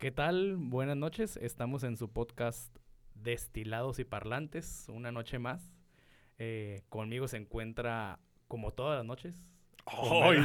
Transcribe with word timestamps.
¿Qué 0.00 0.10
tal? 0.10 0.56
Buenas 0.56 0.96
noches. 0.96 1.36
Estamos 1.36 1.84
en 1.84 1.98
su 1.98 2.10
podcast 2.10 2.74
Destilados 3.14 3.98
y 3.98 4.04
Parlantes, 4.04 4.86
una 4.88 5.12
noche 5.12 5.38
más. 5.38 5.74
Eh, 6.38 6.80
conmigo 6.88 7.28
se 7.28 7.36
encuentra, 7.36 8.18
como 8.48 8.72
todas 8.72 8.96
las 8.96 9.04
noches, 9.04 9.44
Ay, 9.84 10.38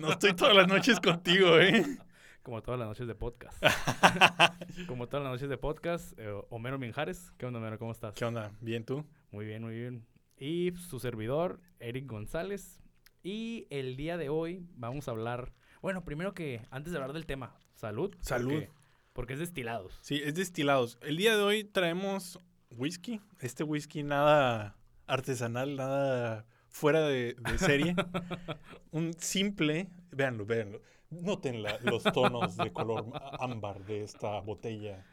no 0.00 0.10
estoy 0.12 0.32
todas 0.32 0.56
las 0.56 0.68
noches 0.68 1.00
contigo, 1.00 1.58
¿eh? 1.58 1.84
como 2.42 2.62
todas 2.62 2.80
las 2.80 2.88
noches 2.88 3.06
de 3.06 3.14
podcast. 3.14 3.62
como 4.86 5.06
todas 5.06 5.22
las 5.22 5.32
noches 5.34 5.50
de 5.50 5.58
podcast, 5.58 6.18
eh, 6.18 6.32
Homero 6.48 6.78
Minjares. 6.78 7.30
¿Qué 7.36 7.44
onda, 7.44 7.58
Homero? 7.58 7.78
¿Cómo 7.78 7.92
estás? 7.92 8.14
¿Qué 8.14 8.24
onda? 8.24 8.52
¿Bien 8.62 8.86
tú? 8.86 9.04
Muy 9.30 9.44
bien, 9.44 9.62
muy 9.62 9.74
bien. 9.74 10.06
Y 10.38 10.72
su 10.78 10.98
servidor, 10.98 11.60
Eric 11.78 12.06
González. 12.06 12.80
Y 13.22 13.66
el 13.68 13.98
día 13.98 14.16
de 14.16 14.30
hoy 14.30 14.66
vamos 14.76 15.08
a 15.08 15.10
hablar, 15.10 15.52
bueno, 15.82 16.06
primero 16.06 16.32
que, 16.32 16.62
antes 16.70 16.90
de 16.90 16.98
hablar 16.98 17.12
del 17.12 17.26
tema, 17.26 17.54
salud. 17.74 18.16
Salud. 18.20 18.52
Porque, 18.52 18.77
porque 19.18 19.32
es 19.32 19.40
destilados. 19.40 19.98
Sí, 20.00 20.20
es 20.24 20.36
destilados. 20.36 20.96
El 21.02 21.16
día 21.16 21.36
de 21.36 21.42
hoy 21.42 21.64
traemos 21.64 22.38
whisky. 22.70 23.20
Este 23.40 23.64
whisky 23.64 24.04
nada 24.04 24.76
artesanal, 25.08 25.74
nada 25.74 26.46
fuera 26.68 27.00
de, 27.00 27.34
de 27.34 27.58
serie. 27.58 27.96
Un 28.92 29.12
simple, 29.18 29.88
véanlo, 30.12 30.46
véanlo. 30.46 30.80
Noten 31.10 31.64
la- 31.64 31.80
los 31.80 32.04
tonos 32.04 32.56
de 32.58 32.72
color 32.72 33.06
ámbar 33.40 33.84
de 33.86 34.04
esta 34.04 34.38
botella. 34.38 35.04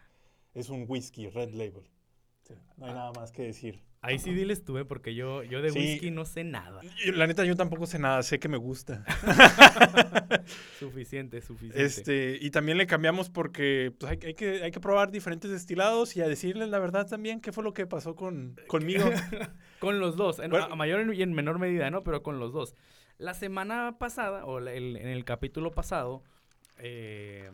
Es 0.54 0.70
un 0.70 0.86
whisky 0.88 1.28
Red 1.28 1.56
Label. 1.56 1.90
Sí, 2.44 2.54
no 2.78 2.86
hay 2.86 2.94
nada 2.94 3.12
más 3.14 3.32
que 3.32 3.42
decir. 3.42 3.82
Ahí 4.06 4.20
sí 4.20 4.34
diles 4.34 4.64
tú, 4.64 4.78
eh, 4.78 4.86
porque 4.86 5.16
yo, 5.16 5.44
yo 5.44 5.62
de 5.62 5.72
Sí. 5.72 5.80
whisky 5.80 6.12
no 6.12 6.26
sé 6.26 6.44
nada. 6.44 6.82
La 7.14 7.28
neta, 7.28 7.44
yo 7.46 7.56
tampoco 7.56 7.86
sé 7.88 7.98
nada, 8.00 8.22
sé 8.24 8.40
que 8.40 8.48
me 8.48 8.58
gusta. 8.58 9.04
Suficiente, 10.80 11.42
suficiente. 11.42 11.84
Este, 11.84 12.38
y 12.40 12.52
también 12.52 12.78
le 12.78 12.88
cambiamos 12.88 13.30
porque 13.30 13.94
pues, 14.00 14.12
hay, 14.12 14.20
hay 14.28 14.34
que, 14.36 14.64
hay 14.64 14.72
que 14.72 14.80
probar 14.80 15.12
diferentes 15.12 15.50
destilados 15.52 16.16
y 16.16 16.22
a 16.22 16.28
decirles 16.28 16.70
la 16.70 16.80
verdad 16.80 17.08
también 17.08 17.42
qué 17.42 17.52
fue 17.52 17.64
lo 17.64 17.74
que 17.74 17.88
pasó 17.88 18.16
con, 18.16 18.56
conmigo. 18.68 19.06
Con 19.80 20.00
los 20.00 20.16
dos, 20.16 20.40
en, 20.40 20.50
Bueno. 20.52 20.68
a 20.72 20.76
mayor 20.76 21.14
y 21.14 21.22
en 21.22 21.34
menor 21.34 21.60
medida, 21.60 21.92
¿no? 21.92 22.02
Pero 22.04 22.24
con 22.24 22.40
los 22.40 22.54
dos. 22.54 22.76
La 23.18 23.34
semana 23.34 23.98
pasada, 24.00 24.46
o 24.46 24.60
el- 24.60 24.96
en 24.96 25.08
el 25.08 25.26
capítulo 25.26 25.72
pasado, 25.72 26.24
eh, 26.80 27.52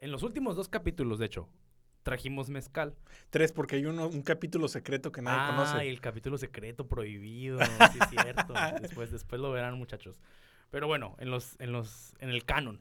en 0.00 0.10
los 0.10 0.22
últimos 0.24 0.56
dos 0.56 0.68
capítulos, 0.68 1.18
de 1.20 1.26
hecho, 1.26 1.48
trajimos 2.02 2.48
mezcal. 2.48 2.94
Tres, 3.30 3.52
porque 3.52 3.76
hay 3.76 3.86
uno, 3.86 4.08
un 4.08 4.22
capítulo 4.22 4.68
secreto 4.68 5.12
que 5.12 5.22
nadie 5.22 5.40
ah, 5.40 5.50
conoce. 5.50 5.88
el 5.88 6.00
capítulo 6.00 6.38
secreto 6.38 6.86
prohibido, 6.86 7.58
sí 7.92 7.98
es 8.00 8.10
cierto. 8.10 8.54
después, 8.80 9.10
después 9.10 9.40
lo 9.40 9.50
verán, 9.52 9.78
muchachos. 9.78 10.20
Pero 10.70 10.86
bueno, 10.86 11.16
en 11.18 11.30
los, 11.30 11.58
en 11.60 11.72
los, 11.72 12.14
en 12.18 12.28
el 12.28 12.44
canon, 12.44 12.78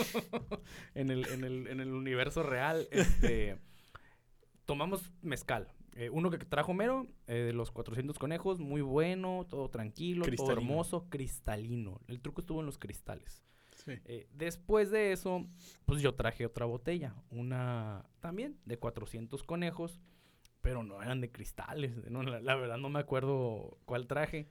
en 0.94 1.10
el, 1.10 1.26
en 1.28 1.44
el, 1.44 1.68
en 1.68 1.80
el 1.80 1.92
universo 1.92 2.42
real, 2.42 2.88
este, 2.90 3.58
tomamos 4.64 5.12
mezcal. 5.22 5.68
Eh, 5.94 6.10
uno 6.10 6.30
que 6.30 6.38
trajo 6.38 6.72
Mero, 6.74 7.06
eh, 7.26 7.34
de 7.34 7.52
los 7.52 7.70
400 7.70 8.18
conejos, 8.18 8.58
muy 8.58 8.80
bueno, 8.80 9.46
todo 9.48 9.68
tranquilo, 9.68 10.24
todo 10.36 10.52
hermoso, 10.52 11.06
cristalino. 11.08 12.00
El 12.08 12.20
truco 12.20 12.40
estuvo 12.40 12.60
en 12.60 12.66
los 12.66 12.78
cristales. 12.78 13.42
Sí. 13.84 13.92
Eh, 14.04 14.26
después 14.34 14.90
de 14.90 15.12
eso, 15.12 15.46
pues 15.86 16.02
yo 16.02 16.14
traje 16.14 16.46
otra 16.46 16.66
botella, 16.66 17.14
una 17.30 18.04
también 18.20 18.58
de 18.64 18.78
400 18.78 19.42
conejos, 19.42 20.00
pero 20.60 20.82
no 20.82 21.02
eran 21.02 21.20
de 21.20 21.30
cristales, 21.30 21.92
no, 22.10 22.22
la, 22.22 22.40
la 22.40 22.54
verdad 22.56 22.76
no 22.76 22.90
me 22.90 23.00
acuerdo 23.00 23.78
cuál 23.86 24.06
traje. 24.06 24.46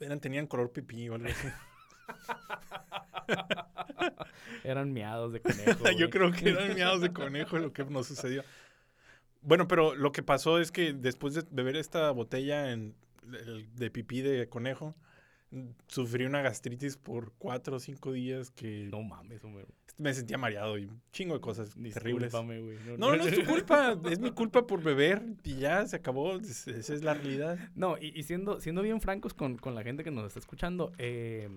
Eran, 0.00 0.20
tenían 0.20 0.46
color 0.46 0.72
pipí 0.72 1.08
o 1.08 1.14
algo 1.14 1.28
así. 1.28 1.48
Eran 4.64 4.92
miados 4.92 5.32
de 5.32 5.40
conejo. 5.40 5.90
Yo 5.92 6.10
creo 6.10 6.32
que 6.32 6.50
eran 6.50 6.74
miados 6.74 7.00
de 7.00 7.12
conejo 7.12 7.58
lo 7.58 7.72
que 7.72 7.84
nos 7.84 8.06
sucedió. 8.06 8.44
Bueno, 9.42 9.68
pero 9.68 9.94
lo 9.94 10.12
que 10.12 10.22
pasó 10.22 10.58
es 10.58 10.72
que 10.72 10.92
después 10.92 11.34
de 11.34 11.44
beber 11.50 11.76
esta 11.76 12.10
botella 12.10 12.72
en, 12.72 12.94
de 13.74 13.90
pipí 13.90 14.22
de 14.22 14.48
conejo, 14.48 14.94
sufrí 15.86 16.24
una 16.24 16.42
gastritis 16.42 16.96
por 16.96 17.32
cuatro 17.38 17.76
o 17.76 17.80
cinco 17.80 18.12
días 18.12 18.50
que 18.50 18.88
No 18.90 19.02
mames, 19.02 19.42
Homero. 19.44 19.68
me 19.98 20.12
sentía 20.12 20.36
mareado 20.38 20.76
y 20.76 20.84
un 20.86 21.00
chingo 21.12 21.34
de 21.34 21.40
cosas 21.40 21.74
terribles. 21.94 22.32
No, 22.98 23.14
no 23.16 23.24
es 23.24 23.34
tu 23.34 23.44
culpa, 23.44 23.96
es 24.10 24.18
mi 24.18 24.30
culpa 24.32 24.66
por 24.66 24.82
beber 24.82 25.22
y 25.44 25.56
ya 25.56 25.86
se 25.86 25.96
acabó, 25.96 26.36
es- 26.36 26.66
esa 26.68 26.94
es 26.94 27.02
la 27.02 27.14
realidad. 27.14 27.58
No, 27.74 27.96
y, 27.98 28.12
y 28.18 28.22
siendo, 28.24 28.60
siendo 28.60 28.82
bien 28.82 29.00
francos 29.00 29.34
con, 29.34 29.56
con 29.56 29.74
la 29.74 29.82
gente 29.82 30.04
que 30.04 30.10
nos 30.10 30.26
está 30.26 30.38
escuchando, 30.40 30.92
eh, 30.98 31.48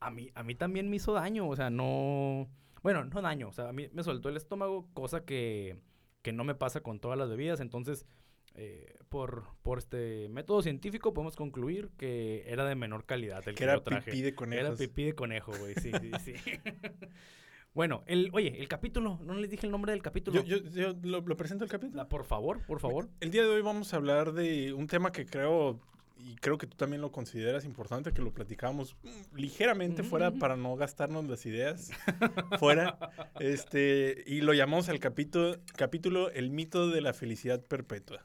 a, 0.00 0.10
mí, 0.10 0.30
a 0.34 0.42
mí 0.42 0.54
también 0.54 0.88
me 0.88 0.96
hizo 0.96 1.12
daño, 1.12 1.48
o 1.48 1.56
sea, 1.56 1.68
no... 1.70 2.48
Bueno, 2.82 3.04
no 3.04 3.22
daño, 3.22 3.48
o 3.48 3.52
sea, 3.52 3.68
a 3.68 3.72
mí 3.72 3.88
me 3.92 4.02
soltó 4.02 4.28
el 4.28 4.36
estómago, 4.36 4.88
cosa 4.94 5.24
que, 5.24 5.76
que 6.22 6.32
no 6.32 6.42
me 6.42 6.54
pasa 6.56 6.80
con 6.80 6.98
todas 6.98 7.16
las 7.18 7.28
bebidas, 7.28 7.60
entonces, 7.60 8.06
eh, 8.54 8.94
por, 9.08 9.44
por 9.62 9.78
este 9.78 10.28
método 10.28 10.62
científico 10.62 11.12
podemos 11.14 11.36
concluir 11.36 11.90
que 11.98 12.44
era 12.46 12.64
de 12.64 12.74
menor 12.74 13.04
calidad 13.04 13.38
el 13.46 13.54
que, 13.54 13.58
Que 13.58 13.64
era 13.64 13.74
yo 13.74 13.82
traje. 13.82 14.10
pipí 14.10 14.22
de 14.22 14.28
Era 14.28 14.36
conejos. 14.36 14.78
pipí 14.78 15.04
de 15.04 15.14
conejo, 15.14 15.52
güey, 15.58 15.74
sí, 15.76 15.90
sí, 16.00 16.10
sí. 16.24 16.34
bueno, 17.74 18.02
el, 18.06 18.30
oye, 18.32 18.60
el 18.60 18.68
capítulo, 18.68 19.18
no 19.22 19.34
les 19.34 19.50
dije 19.50 19.66
el 19.66 19.72
nombre 19.72 19.92
del 19.92 20.02
capítulo. 20.02 20.42
Yo, 20.42 20.58
yo, 20.58 20.70
yo 20.70 20.94
lo, 21.02 21.20
lo 21.22 21.36
presento 21.36 21.64
el 21.64 21.70
capítulo. 21.70 21.96
La- 21.96 22.08
por 22.08 22.24
favor, 22.24 22.64
por 22.66 22.80
favor. 22.80 23.08
El 23.20 23.30
día 23.30 23.42
de 23.42 23.48
hoy 23.48 23.62
vamos 23.62 23.92
a 23.94 23.96
hablar 23.96 24.32
de 24.32 24.72
un 24.74 24.86
tema 24.86 25.12
que 25.12 25.24
creo, 25.24 25.80
y 26.18 26.36
creo 26.36 26.58
que 26.58 26.66
tú 26.66 26.76
también 26.76 27.00
lo 27.00 27.10
consideras 27.10 27.64
importante, 27.64 28.12
que 28.12 28.20
lo 28.22 28.32
platicábamos 28.32 28.96
mm, 29.02 29.36
ligeramente 29.36 30.02
fuera 30.02 30.30
para 30.30 30.56
no 30.56 30.76
gastarnos 30.76 31.24
las 31.26 31.46
ideas 31.46 31.90
fuera. 32.58 32.98
Este, 33.40 34.22
y 34.26 34.42
lo 34.42 34.52
llamamos 34.52 34.88
al 34.90 34.98
capítulo, 35.00 35.56
capítulo 35.76 36.30
El 36.30 36.50
mito 36.50 36.90
de 36.90 37.00
la 37.00 37.12
felicidad 37.14 37.64
perpetua. 37.64 38.22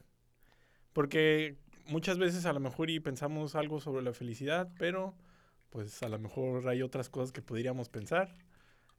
Porque 0.92 1.56
muchas 1.86 2.18
veces 2.18 2.46
a 2.46 2.52
lo 2.52 2.60
mejor 2.60 2.90
y 2.90 3.00
pensamos 3.00 3.54
algo 3.54 3.80
sobre 3.80 4.02
la 4.02 4.12
felicidad, 4.12 4.68
pero 4.78 5.14
pues 5.70 6.02
a 6.02 6.08
lo 6.08 6.18
mejor 6.18 6.66
hay 6.68 6.82
otras 6.82 7.08
cosas 7.08 7.32
que 7.32 7.42
podríamos 7.42 7.88
pensar. 7.88 8.34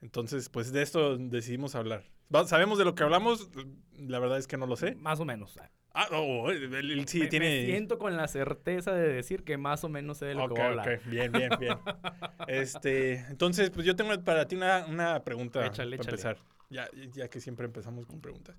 Entonces, 0.02 0.50
pues 0.50 0.72
de 0.72 0.82
esto 0.82 1.18
decidimos 1.18 1.76
hablar. 1.76 2.04
¿Sabemos 2.46 2.78
de 2.78 2.86
lo 2.86 2.96
que 2.96 3.04
hablamos? 3.04 3.50
La 3.98 4.20
verdad 4.20 4.38
es 4.38 4.48
que 4.48 4.58
no 4.58 4.66
lo 4.68 4.76
sé. 4.78 4.96
Más 4.96 5.20
o 5.20 5.26
menos. 5.26 5.58
Ah, 5.94 6.08
no, 6.12 6.50
él, 6.52 6.74
él 6.74 7.08
sí 7.08 7.18
me, 7.18 7.26
me 7.26 7.30
tiene. 7.30 7.66
siento 7.66 7.98
con 7.98 8.16
la 8.16 8.28
certeza 8.28 8.94
de 8.94 9.10
decir 9.12 9.44
que 9.44 9.58
más 9.58 9.84
o 9.84 9.90
menos 9.90 10.20
sé 10.20 10.26
de 10.28 10.36
lo 10.36 10.44
Ok, 10.46 10.50
que 10.50 10.54
voy 10.54 10.62
a 10.62 10.68
hablar. 10.68 10.88
ok, 10.98 11.06
bien, 11.06 11.32
bien, 11.32 11.50
bien. 11.60 11.78
este, 12.48 13.16
entonces, 13.30 13.72
pues 13.72 13.86
yo 13.86 13.96
tengo 13.96 14.24
para 14.24 14.48
ti 14.48 14.56
una, 14.56 14.86
una 14.86 15.24
pregunta 15.24 15.66
Échale, 15.66 15.98
para 15.98 16.04
échale. 16.04 16.12
empezar. 16.12 16.38
Ya, 16.70 16.88
ya 17.14 17.28
que 17.30 17.42
siempre 17.42 17.66
empezamos 17.66 18.06
con 18.06 18.22
preguntas. 18.22 18.56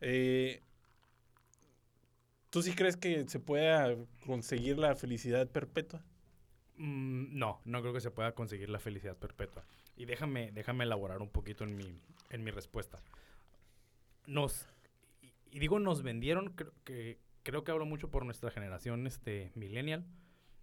Eh, 0.00 0.62
¿Tú 2.50 2.62
sí 2.62 2.72
crees 2.74 2.96
que 2.96 3.28
se 3.28 3.40
pueda 3.40 3.94
conseguir 4.26 4.78
la 4.78 4.94
felicidad 4.94 5.48
perpetua? 5.48 6.02
Mm, 6.76 7.38
no, 7.38 7.60
no 7.64 7.80
creo 7.82 7.92
que 7.92 8.00
se 8.00 8.10
pueda 8.10 8.32
conseguir 8.32 8.70
la 8.70 8.78
felicidad 8.78 9.16
perpetua. 9.16 9.64
Y 9.96 10.06
déjame, 10.06 10.52
déjame 10.52 10.84
elaborar 10.84 11.20
un 11.20 11.28
poquito 11.28 11.64
en 11.64 11.76
mi, 11.76 12.00
en 12.30 12.44
mi 12.44 12.50
respuesta. 12.50 13.02
Nos, 14.26 14.66
y, 15.50 15.58
digo 15.58 15.78
nos 15.78 16.02
vendieron, 16.02 16.50
creo 16.54 16.72
que, 16.84 17.18
creo 17.42 17.64
que 17.64 17.72
hablo 17.72 17.84
mucho 17.84 18.10
por 18.10 18.24
nuestra 18.24 18.50
generación 18.50 19.06
este, 19.06 19.52
millennial. 19.54 20.06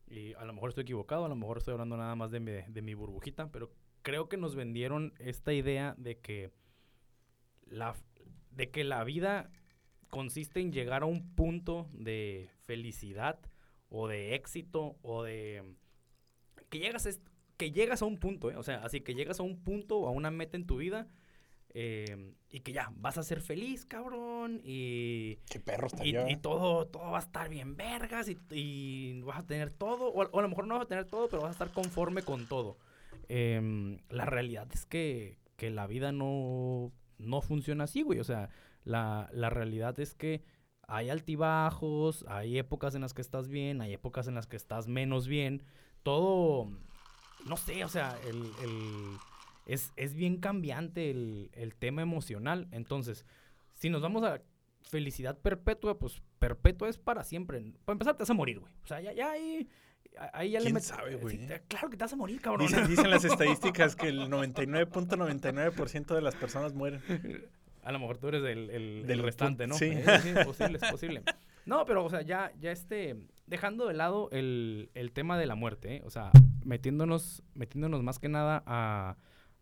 Y 0.08 0.34
a 0.36 0.46
lo 0.46 0.54
mejor 0.54 0.70
estoy 0.70 0.84
equivocado, 0.84 1.26
a 1.26 1.30
lo 1.30 1.36
mejor 1.36 1.58
estoy 1.58 1.74
hablando 1.74 1.98
nada 1.98 2.16
más 2.16 2.32
de 2.32 2.40
mi, 2.40 2.52
de 2.52 2.82
mi 2.82 2.94
burbujita, 2.94 3.52
pero 3.52 3.72
creo 4.02 4.30
que 4.30 4.38
nos 4.38 4.56
vendieron 4.56 5.14
esta 5.20 5.52
idea 5.52 5.96
de 5.98 6.20
que 6.20 6.52
la, 7.66 7.96
de 8.52 8.70
que 8.70 8.84
la 8.84 9.04
vida 9.04 9.52
consiste 10.16 10.62
en 10.62 10.72
llegar 10.72 11.04
a 11.04 11.08
un 11.08 11.36
punto 11.36 11.90
de 11.92 12.50
felicidad 12.62 13.38
o 13.90 14.08
de 14.08 14.34
éxito 14.34 14.96
o 15.02 15.24
de 15.24 15.76
que 16.70 16.80
llegas 16.80 17.20
que 17.58 17.72
llegas 17.74 18.02
a 18.02 18.06
un 18.06 18.18
punto, 18.18 18.50
¿eh? 18.50 18.56
o 18.56 18.64
sea, 18.64 18.78
así 18.78 19.02
que 19.02 19.14
llegas 19.14 19.42
a 19.42 19.44
un 19.44 19.62
punto 19.62 19.98
o 19.98 20.08
a 20.08 20.12
una 20.12 20.32
meta 20.32 20.56
en 20.56 20.66
tu 20.66 20.78
vida 20.78 21.10
eh, 21.74 22.32
y 22.50 22.62
que 22.62 22.72
ya 22.72 22.94
vas 22.96 23.18
a 23.18 23.24
ser 23.24 23.42
feliz, 23.42 23.86
cabrón, 23.86 24.62
y, 24.64 25.36
Qué 25.50 25.60
perro 25.60 25.88
está 25.88 26.06
y, 26.06 26.16
y 26.30 26.38
todo, 26.38 26.88
todo 26.88 27.12
va 27.12 27.18
a 27.18 27.22
estar 27.22 27.50
bien 27.50 27.76
vergas 27.76 28.30
y, 28.30 28.38
y 28.52 29.20
vas 29.20 29.40
a 29.40 29.46
tener 29.46 29.74
todo, 29.74 30.14
o 30.14 30.22
a, 30.22 30.30
o 30.32 30.40
a 30.40 30.42
lo 30.42 30.48
mejor 30.48 30.66
no 30.66 30.76
vas 30.76 30.86
a 30.86 30.88
tener 30.88 31.08
todo, 31.08 31.28
pero 31.28 31.42
vas 31.42 31.50
a 31.50 31.64
estar 31.66 31.74
conforme 31.74 32.22
con 32.22 32.48
todo. 32.48 32.78
Em, 33.28 34.00
la 34.08 34.24
realidad 34.24 34.70
es 34.74 34.86
que, 34.86 35.40
que 35.58 35.72
la 35.72 35.88
vida 35.88 36.14
no, 36.14 36.94
no 37.18 37.42
funciona 37.42 37.84
así, 37.84 38.02
güey, 38.02 38.22
o 38.22 38.24
sea, 38.24 38.50
la, 38.86 39.30
la 39.34 39.50
realidad 39.50 40.00
es 40.00 40.14
que 40.16 40.44
hay 40.88 41.10
altibajos, 41.10 42.24
hay 42.28 42.58
épocas 42.58 42.96
en 42.96 43.02
las 43.02 43.14
que 43.14 43.22
estás 43.22 43.50
bien, 43.50 43.82
hay 43.82 43.94
épocas 43.94 44.28
en 44.28 44.36
las 44.36 44.48
que 44.48 44.56
estás 44.56 44.88
menos 44.88 45.28
bien. 45.28 45.64
Todo, 46.04 46.70
no 47.48 47.58
sé, 47.58 47.84
o 47.84 47.90
sea, 47.90 48.18
el, 48.28 48.38
el- 48.64 49.18
es, 49.66 49.92
es 49.96 50.14
bien 50.14 50.38
cambiante 50.38 51.10
el, 51.10 51.50
el 51.54 51.74
tema 51.76 52.04
emocional. 52.04 52.68
Entonces, 52.72 53.26
si 53.74 53.90
nos 53.90 54.02
vamos 54.04 54.24
a 54.24 54.42
felicidad 54.84 55.40
perpetua, 55.40 55.98
pues 55.98 56.22
perpetua 56.38 56.88
es 56.88 57.00
para 57.00 57.24
siempre. 57.24 57.74
Para 57.84 57.96
empezar, 57.96 58.14
te 58.16 58.22
vas 58.22 58.30
a 58.30 58.34
morir, 58.36 58.60
güey. 58.60 58.72
O 58.84 58.88
sea, 58.88 59.02
ya, 59.02 59.12
ya 59.14 59.32
ahí, 59.32 59.68
Ahí 60.32 60.52
ya 60.52 60.60
le 60.60 60.66
¿Quién 60.68 60.76
met- 60.78 60.82
sabe, 60.82 61.12
sí, 61.16 61.18
güey? 61.18 61.48
claro 61.68 61.90
que 61.90 61.98
te 61.98 62.04
vas 62.06 62.14
a 62.14 62.16
morir, 62.16 62.40
cabrón. 62.40 62.66
Dicen, 62.68 62.88
dicen 62.88 63.10
las 63.10 63.26
estadísticas 63.26 63.98
que 63.98 64.08
el 64.08 64.30
99.99% 64.30 66.14
de 66.16 66.22
las 66.22 66.36
personas 66.36 66.74
mueren. 66.74 67.02
A 67.86 67.92
lo 67.92 68.00
mejor 68.00 68.18
tú 68.18 68.28
eres 68.28 68.44
el, 68.44 68.70
el- 68.70 68.70
el 69.02 69.08
Del 69.08 69.24
restante, 69.24 69.68
¿no? 69.68 69.76
sí. 69.76 69.86
Eh, 69.86 70.04
sí, 70.22 70.30
es 70.36 70.46
posible, 70.46 70.80
es 70.82 70.92
posible. 70.92 71.22
No, 71.66 71.86
pero, 71.86 72.04
o 72.04 72.10
sea, 72.10 72.22
ya, 72.22 72.52
ya 72.60 72.72
este, 72.72 73.16
dejando 73.48 73.88
de 73.88 73.94
lado 73.94 74.30
el, 74.32 74.90
el 74.94 75.12
tema 75.12 75.38
de 75.38 75.46
la 75.46 75.56
muerte, 75.56 75.96
¿eh? 75.98 76.02
o 76.06 76.10
sea, 76.10 76.32
metiéndonos, 76.64 77.42
metiéndonos 77.54 78.04
más 78.04 78.20
que 78.20 78.28
nada 78.30 78.64
a, 78.66 79.18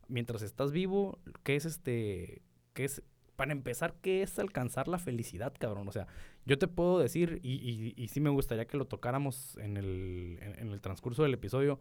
mientras 0.08 0.42
estás 0.42 0.72
vivo, 0.72 1.20
¿qué 1.44 1.56
es 1.56 1.66
este, 1.66 2.42
qué 2.74 2.86
es, 2.86 3.04
para 3.36 3.52
empezar, 3.52 3.96
qué 4.02 4.22
es 4.22 4.38
alcanzar 4.40 4.88
la 4.88 5.00
felicidad, 5.00 5.54
cabrón? 5.58 5.88
O 5.88 5.92
sea, 5.92 6.08
yo 6.46 6.58
te 6.58 6.68
puedo 6.68 7.00
decir, 7.00 7.40
y, 7.42 7.54
y, 7.56 7.94
y 7.96 8.08
sí 8.10 8.20
me 8.20 8.30
gustaría 8.30 8.66
que 8.66 8.78
lo 8.78 8.86
tocáramos 8.86 9.58
en 9.58 9.78
el, 9.78 10.40
en, 10.42 10.60
en 10.60 10.68
el 10.74 10.82
transcurso 10.82 11.24
del 11.24 11.34
episodio, 11.36 11.80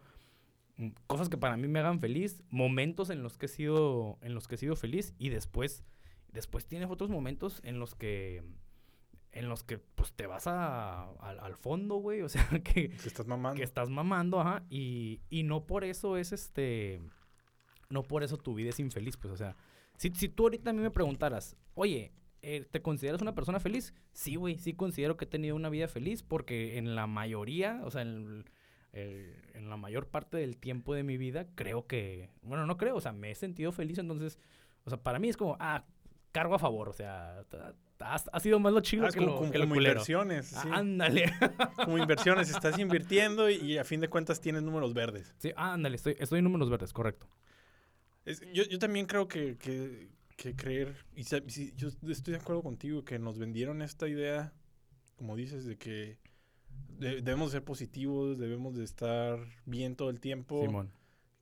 mm, 0.77 0.89
cosas 1.09 1.29
que 1.29 1.37
para 1.37 1.56
mí 1.56 1.67
me 1.69 1.81
hagan 1.81 1.99
feliz, 2.00 2.43
momentos 2.49 3.11
en 3.11 3.23
los 3.25 3.39
que 3.39 3.47
he 3.47 3.49
sido, 3.49 4.19
en 4.23 4.35
los 4.35 4.47
que 4.49 4.55
he 4.55 4.59
sido 4.59 4.77
feliz, 4.77 5.15
y 5.19 5.31
después 5.31 5.85
después 6.32 6.67
tienes 6.67 6.90
otros 6.90 7.11
momentos 7.11 7.61
en 7.64 7.79
los 7.79 7.94
que 7.94 8.43
en 9.34 9.49
los 9.49 9.64
que 9.64 9.79
pues 9.79 10.12
te 10.12 10.26
vas 10.26 10.46
a, 10.46 11.05
al- 11.20 11.40
al 11.40 11.56
fondo, 11.56 11.96
güey, 11.96 12.20
o 12.20 12.29
sea, 12.29 12.46
que, 12.64 12.88
Te 12.90 13.08
estás 13.08 13.26
mamando. 13.26 13.56
que 13.56 13.62
estás 13.62 13.88
mamando, 13.88 14.40
ajá, 14.40 14.62
y, 14.69 15.20
y 15.31 15.43
no 15.44 15.64
por 15.67 15.84
eso 15.84 16.19
es 16.19 16.32
este, 16.32 17.00
no 17.88 18.02
por 18.02 18.23
eso 18.25 18.37
tu 18.37 18.55
vida 18.55 18.69
es 18.70 18.79
infeliz, 18.81 19.17
pues, 19.17 19.32
o 19.32 19.37
sea, 19.38 19.56
si, 19.96 20.11
si 20.11 20.29
tú 20.29 20.43
ahorita 20.44 20.69
a 20.70 20.73
mí 20.75 20.81
me 20.82 20.90
preguntaras, 20.90 21.56
oye, 21.75 22.12
eh, 22.43 22.67
¿te 22.70 22.82
consideras 22.82 23.23
una 23.23 23.34
persona 23.34 23.58
feliz? 23.58 23.94
Sí, 24.12 24.34
güey, 24.34 24.58
sí 24.58 24.75
considero 24.75 25.17
que 25.17 25.25
he 25.25 25.29
tenido 25.29 25.56
una 25.56 25.70
vida 25.70 25.88
feliz 25.88 26.23
porque 26.23 26.76
en 26.76 26.94
la 26.94 27.06
mayoría, 27.06 27.81
o 27.84 27.90
sea, 27.90 28.02
en, 28.02 28.44
el- 28.93 29.34
en 29.55 29.70
la 29.70 29.79
mayor 29.79 30.08
parte 30.08 30.37
del 30.37 30.58
tiempo 30.58 30.93
de 30.94 31.05
mi 31.05 31.17
vida, 31.17 31.46
creo 31.55 31.87
que, 31.87 32.29
bueno, 32.43 32.67
no 32.67 32.76
creo, 32.76 32.96
o 32.96 33.00
sea, 33.00 33.12
me 33.12 33.31
he 33.31 33.34
sentido 33.34 33.73
feliz, 33.73 33.96
entonces, 33.96 34.38
o 34.84 34.90
sea, 34.90 35.02
para 35.02 35.19
mí 35.19 35.31
es 35.31 35.38
como, 35.38 35.56
ah, 35.61 35.87
cargo 36.32 36.55
a 36.55 36.58
favor, 36.58 36.88
o 36.88 36.93
sea, 36.93 37.44
ha, 38.00 38.40
sido 38.40 38.58
más 38.58 38.73
lo 38.73 38.81
chido 38.81 39.06
Ah, 39.06 39.11
que, 39.11 39.19
como, 39.19 39.31
lo, 39.32 39.37
como- 39.38 39.50
que 39.52 39.58
lo 39.58 39.64
como 39.64 39.75
culero. 39.75 39.93
inversiones. 39.93 40.55
Ah, 40.56 40.64
ándale. 40.73 41.26
Como 41.84 41.99
inversiones. 41.99 42.50
Estás 42.50 42.79
invirtiendo 42.79 43.49
y, 43.50 43.55
y 43.56 43.79
a 43.79 43.84
fin 43.84 44.00
de 44.00 44.08
cuentas 44.08 44.40
tienes 44.40 44.62
números 44.62 44.93
verdes. 44.94 45.34
sí, 45.38 45.52
ándale, 45.56 45.96
estoy, 45.96 46.17
estoy 46.19 46.38
en 46.38 46.44
números 46.44 46.69
verdes, 46.70 46.93
correcto. 46.93 47.29
Es- 48.25 48.40
yo, 48.52 48.64
yo 48.64 48.79
también 48.79 49.06
creo 49.06 49.29
que, 49.29 49.56
que, 49.58 50.08
que 50.37 50.56
creer, 50.56 50.96
y 51.14 51.23
yo 51.23 51.88
estoy 52.11 52.32
de 52.34 52.40
acuerdo 52.40 52.62
contigo, 52.62 53.05
que 53.05 53.19
nos 53.19 53.38
vendieron 53.38 53.82
esta 53.82 54.08
idea, 54.08 54.52
como 55.17 55.37
dices, 55.37 55.64
de 55.64 55.76
que 55.76 56.19
de- 56.99 57.20
debemos 57.23 57.52
ser 57.52 57.62
positivos, 57.64 58.38
debemos 58.38 58.75
de 58.76 58.84
estar 58.84 59.38
bien 59.67 59.94
todo 59.96 60.11
el 60.11 60.19
tiempo, 60.20 60.62
Simón. 60.62 60.90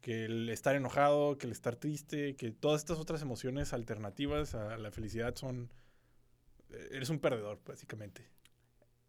Que 0.01 0.25
el 0.25 0.49
estar 0.49 0.75
enojado, 0.77 1.37
que 1.39 1.47
el 1.47 1.53
estar 1.53 1.77
triste, 1.77 2.35
que 2.37 2.51
todas 2.53 2.81
estas 2.81 2.99
otras 2.99 3.23
emociones 3.23 3.73
alternativas 3.73 4.55
a 4.55 4.77
la 4.79 4.91
felicidad 4.91 5.35
son... 5.37 5.71
eh, 6.71 6.89
Eres 6.93 7.11
un 7.11 7.19
perdedor, 7.21 7.61
básicamente. 7.67 8.27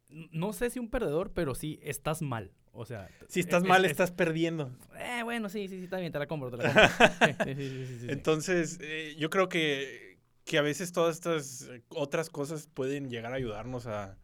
No 0.09 0.51
sé 0.53 0.69
si 0.69 0.79
un 0.79 0.89
perdedor, 0.89 1.31
pero 1.33 1.55
sí 1.55 1.79
estás 1.83 2.21
mal. 2.21 2.51
O 2.73 2.85
sea, 2.85 3.09
Si 3.27 3.39
estás 3.41 3.63
es- 3.63 3.69
mal, 3.69 3.85
es- 3.85 3.91
estás 3.91 4.11
perdiendo. 4.11 4.71
Eh, 4.97 5.23
bueno, 5.23 5.49
sí, 5.49 5.67
sí, 5.67 5.79
sí, 5.81 5.87
bien, 5.95 6.11
te 6.11 6.19
la 6.19 6.27
compro, 6.27 6.51
te 6.51 6.57
la 6.57 6.63
compro. 6.73 7.45
Sí, 7.45 7.55
sí, 7.55 7.55
sí, 7.55 7.69
sí, 7.69 7.85
sí, 7.87 7.99
sí. 8.01 8.07
Entonces, 8.09 8.77
eh, 8.81 9.15
yo 9.17 9.29
creo 9.29 9.47
que, 9.49 10.17
que 10.45 10.57
a 10.57 10.61
veces 10.61 10.91
todas 10.91 11.15
estas 11.15 11.63
eh, 11.69 11.83
otras 11.89 12.29
cosas 12.29 12.67
pueden 12.67 13.09
llegar 13.09 13.31
a 13.31 13.35
ayudarnos 13.35 13.87
a, 13.87 14.17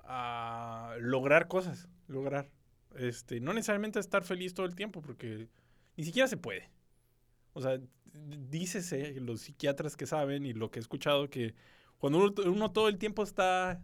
a 0.00 0.96
lograr 1.00 1.48
cosas, 1.48 1.88
lograr. 2.06 2.50
Este, 2.96 3.40
no 3.40 3.52
necesariamente 3.52 4.00
estar 4.00 4.24
feliz 4.24 4.54
todo 4.54 4.66
el 4.66 4.74
tiempo, 4.74 5.02
porque 5.02 5.48
ni 5.98 6.04
siquiera 6.04 6.28
se 6.28 6.36
puede. 6.36 6.70
O 7.52 7.60
sea, 7.60 7.80
dícese, 8.12 9.18
los 9.20 9.40
psiquiatras 9.42 9.96
que 9.96 10.06
saben 10.06 10.46
y 10.46 10.54
lo 10.54 10.70
que 10.70 10.78
he 10.78 10.82
escuchado, 10.82 11.28
que 11.28 11.56
cuando 11.98 12.20
uno, 12.20 12.32
uno 12.46 12.70
todo 12.70 12.88
el 12.88 12.98
tiempo 12.98 13.24
está 13.24 13.82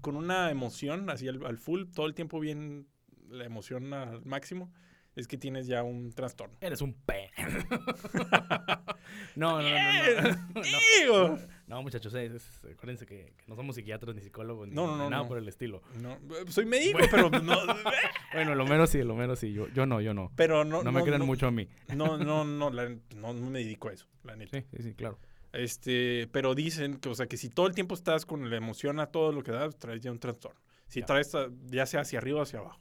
con 0.00 0.16
una 0.16 0.50
emoción, 0.50 1.10
así 1.10 1.28
al, 1.28 1.44
al 1.44 1.58
full, 1.58 1.84
todo 1.94 2.06
el 2.06 2.14
tiempo 2.14 2.40
bien 2.40 2.88
la 3.28 3.44
emoción 3.44 3.92
al 3.92 4.24
máximo, 4.24 4.72
es 5.16 5.28
que 5.28 5.36
tienes 5.36 5.66
ya 5.66 5.82
un 5.82 6.12
trastorno. 6.12 6.56
Eres 6.62 6.80
un 6.80 6.94
pe. 6.94 7.30
no, 9.36 9.60
no, 9.60 9.68
no, 9.68 9.70
no, 10.22 10.22
no. 10.22 10.38
No. 11.08 11.38
No, 11.68 11.82
muchachos, 11.82 12.12
eh, 12.14 12.26
es- 12.34 12.64
acuérdense 12.64 13.06
que, 13.06 13.32
que 13.36 13.44
no 13.46 13.54
somos 13.54 13.76
psiquiatras 13.76 14.14
ni 14.16 14.22
psicólogos 14.22 14.66
ni, 14.68 14.74
No, 14.74 14.86
no, 14.86 14.92
ni 14.94 14.98
no, 15.04 15.10
nada 15.10 15.22
no. 15.22 15.28
por 15.28 15.38
el 15.38 15.46
estilo. 15.48 15.82
No, 16.00 16.12
eh, 16.14 16.44
soy 16.48 16.64
médico, 16.66 16.98
pero 17.10 17.30
no, 17.30 17.54
Bueno, 18.32 18.54
lo 18.54 18.66
menos 18.66 18.90
sí, 18.90 19.02
lo 19.02 19.14
menos 19.14 19.38
sí. 19.38 19.52
Yo, 19.52 19.68
yo 19.68 19.86
no, 19.86 20.00
yo 20.00 20.14
no. 20.14 20.32
pero 20.34 20.64
no, 20.64 20.82
No, 20.82 20.90
me 20.92 21.02
crean 21.04 21.24
mucho 21.24 21.46
a 21.46 21.50
mí. 21.50 21.68
No, 21.94 22.16
no, 22.18 22.44
no, 22.44 22.70
la- 22.70 22.96
no, 23.16 23.32
me 23.34 23.60
dedico 23.60 23.88
a 23.88 23.92
eso, 23.92 24.06
la 24.24 24.34
neta. 24.36 24.58
Sí, 24.60 24.66
sí, 24.76 24.82
sí, 24.82 24.94
claro. 24.94 25.18
Este, 25.52 26.28
pero 26.32 26.54
dicen 26.54 26.98
que, 26.98 27.08
o 27.08 27.14
sea, 27.14 27.26
que 27.26 27.36
si 27.36 27.48
todo 27.48 27.66
el 27.66 27.74
tiempo 27.74 27.94
estás 27.94 28.26
con 28.26 28.48
la 28.50 28.56
emoción 28.56 29.00
a 29.00 29.06
todo 29.06 29.32
lo 29.32 29.42
que 29.42 29.50
da, 29.52 29.70
traes 29.70 30.00
ya 30.02 30.10
un 30.12 30.18
trastorno. 30.18 30.60
Si 30.88 31.00
Ya. 31.00 31.06
traes, 31.06 31.32
ya 31.66 31.86
sea 31.86 32.00
hacia 32.02 32.18
arriba 32.18 32.40
o 32.40 32.42
hacia 32.42 32.58
abajo. 32.60 32.80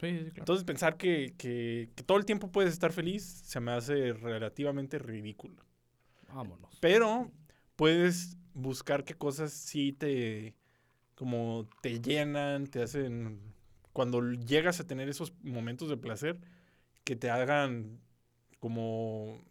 Sí, 0.00 0.08
sí, 0.10 0.16
sí, 0.18 0.22
claro. 0.24 0.40
Entonces, 0.40 0.64
pensar 0.64 0.96
que, 0.96 1.34
que, 1.38 1.90
que 1.94 2.02
todo 2.02 2.18
el 2.18 2.24
tiempo 2.24 2.50
puedes 2.50 2.72
estar 2.72 2.92
feliz 2.92 3.22
se 3.24 3.60
me 3.60 3.70
hace 3.72 4.12
relativamente 4.14 4.98
ridículo. 4.98 5.62
Vámonos. 6.32 6.76
Pero 6.80 7.30
puedes 7.76 8.36
buscar 8.54 9.04
qué 9.04 9.14
cosas 9.14 9.52
sí 9.52 9.92
te, 9.92 10.54
como 11.14 11.68
te 11.82 12.00
llenan, 12.00 12.66
te 12.66 12.82
hacen, 12.82 13.40
cuando 13.92 14.32
llegas 14.32 14.80
a 14.80 14.86
tener 14.86 15.08
esos 15.08 15.32
momentos 15.42 15.88
de 15.88 15.96
placer, 15.96 16.40
que 17.04 17.16
te 17.16 17.30
hagan 17.30 18.00
como, 18.58 19.42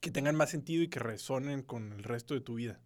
que 0.00 0.10
tengan 0.10 0.36
más 0.36 0.50
sentido 0.50 0.82
y 0.82 0.88
que 0.88 0.98
resonen 0.98 1.62
con 1.62 1.92
el 1.92 2.02
resto 2.02 2.34
de 2.34 2.40
tu 2.40 2.54
vida. 2.54 2.80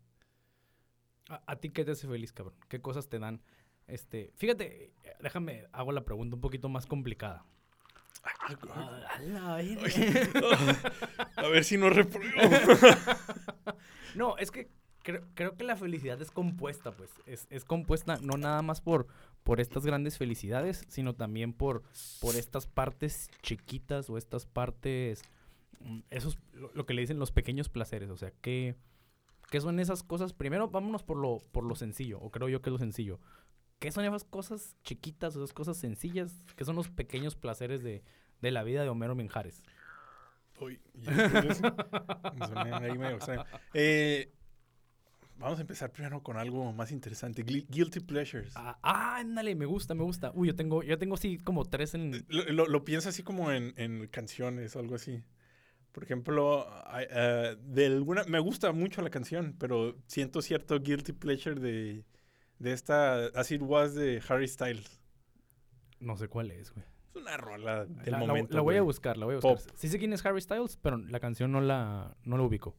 ¿A, 1.29 1.57
ti 1.57 1.71
qué 1.71 1.85
te 1.85 1.93
hace 1.93 2.09
feliz, 2.09 2.33
cabrón? 2.33 2.57
¿Qué 2.69 2.81
cosas 2.81 3.09
te 3.09 3.21
dan? 3.21 3.41
Este, 3.87 4.33
fíjate, 4.35 4.87
eh, 5.05 5.15
déjame, 5.21 5.67
hago 5.71 5.93
la 5.93 6.05
pregunta 6.05 6.35
un 6.35 6.41
poquito 6.41 6.69
más 6.69 6.87
complicada. 6.87 7.45
Ah, 8.23 9.07
a 9.15 9.19
la 9.21 9.57
verga. 9.57 9.95
A 11.37 11.49
ver 11.49 11.65
si 11.65 11.77
no 11.77 11.91
repruebo. 11.91 12.41
No, 14.17 14.37
es 14.39 14.51
que 14.51 14.69
creo, 15.05 15.23
creo 15.35 15.57
que 15.57 15.65
la 15.65 15.77
felicidad 15.77 16.21
es 16.21 16.31
compuesta, 16.31 16.91
pues. 16.91 17.11
Es, 17.27 17.47
es 17.51 17.65
compuesta 17.65 18.19
no 18.21 18.37
nada 18.37 18.61
más 18.63 18.81
por, 18.81 19.07
por 19.45 19.61
estas 19.61 19.87
grandes 19.87 20.19
felicidades, 20.19 20.85
sino 20.89 21.15
también 21.15 21.53
por, 21.53 21.83
por 22.21 22.35
estas 22.35 22.67
partes 22.67 23.31
chiquitas 23.43 24.11
o 24.11 24.19
estas 24.19 24.47
partes, 24.47 25.23
mm, 25.81 26.01
esos, 26.11 26.39
lo, 26.53 26.71
lo 26.75 26.87
que 26.87 26.95
le 26.95 27.03
dicen 27.03 27.19
los 27.19 27.33
pequeños 27.33 27.69
placeres. 27.69 28.11
O 28.11 28.17
sea, 28.17 28.33
¿qué, 28.41 28.75
qué 29.51 29.61
son 29.61 29.81
esas 29.81 30.03
cosas? 30.03 30.33
Primero, 30.33 30.69
vámonos 30.69 31.03
por 31.03 31.17
lo, 31.17 31.39
por 31.53 31.65
lo 31.65 31.75
sencillo, 31.77 32.19
o 32.21 32.31
creo 32.31 32.49
yo 32.49 32.61
que 32.63 32.71
es 32.71 32.73
lo 32.73 32.79
sencillo. 32.79 33.21
¿Qué 33.81 33.91
son 33.91 34.05
esas 34.05 34.23
cosas 34.25 34.77
chiquitas 34.85 35.35
esas 35.35 35.53
cosas 35.53 35.77
sencillas? 35.77 36.45
¿Qué 36.55 36.65
son 36.65 36.77
los 36.77 36.89
pequeños 36.89 37.35
placeres 37.35 37.83
de, 37.83 38.05
de 38.41 38.51
la 38.53 38.63
vida 38.63 38.83
de 38.83 38.89
Homero 38.91 39.15
Menjares? 39.17 39.63
Uy. 40.61 40.79
Eh, 43.73 44.31
vamos 45.39 45.59
a 45.59 45.63
empezar 45.63 45.91
primero 45.93 46.23
con 46.23 46.37
algo 46.37 46.73
más 46.73 46.93
interesante. 46.93 47.45
Gui- 47.45 47.67
Guilty 47.69 48.01
pleasures. 48.01 48.53
Ah, 48.55 48.79
ándale, 48.83 49.55
me 49.55 49.65
gusta, 49.65 49.95
me 49.95 50.03
gusta. 50.05 50.31
Uy, 50.35 50.49
yo 50.49 50.55
tengo, 50.55 50.83
yo 50.83 50.99
tengo 50.99 51.17
sí 51.17 51.39
como 51.39 51.65
tres 51.65 51.95
en... 51.95 52.27
Lo, 52.29 52.45
lo, 52.53 52.67
lo 52.67 52.85
pienso 52.85 53.09
así 53.09 53.23
como 53.23 53.51
en, 53.51 53.73
en 53.77 54.07
canciones 54.09 54.77
o 54.77 54.81
algo 54.81 54.97
así. 54.97 55.23
Por 55.93 56.05
ejemplo, 56.05 56.67
eh, 56.99 57.57
de 57.59 57.87
alguna, 57.87 58.25
me 58.25 58.39
gusta 58.39 58.73
mucho 58.73 59.01
la 59.03 59.11
canción, 59.11 59.57
pero 59.59 59.97
siento 60.07 60.43
cierto 60.43 60.79
guilty 60.79 61.13
pleasure 61.13 61.59
de, 61.59 62.05
de 62.61 62.73
esta 62.73 63.27
As 63.35 63.51
It 63.51 63.63
Was 63.63 63.95
de 63.97 64.23
Harry 64.29 64.47
Styles. 64.47 65.01
No 65.99 66.17
sé 66.17 66.29
cuál 66.29 66.53
es, 66.53 66.73
güey. 66.73 66.87
Es 67.11 67.17
una 67.17 67.37
rola 67.37 67.85
del 67.87 68.13
La, 68.13 68.19
momento. 68.19 68.55
la 68.55 68.63
voy 68.63 68.77
a 68.77 68.83
buscar, 68.83 69.17
la 69.17 69.27
voy 69.27 69.35
a 69.35 69.39
buscar. 69.39 69.57
Pop. 69.57 69.75
Sí 69.77 69.89
sé 69.89 69.99
quién 69.99 70.13
es 70.13 70.25
Harry 70.25 70.41
Styles, 70.41 70.77
pero 70.77 70.97
la 70.97 71.19
canción 71.19 71.51
no 71.51 71.61
la, 71.61 72.17
no 72.23 72.37
la 72.37 72.45
ubico. 72.45 72.77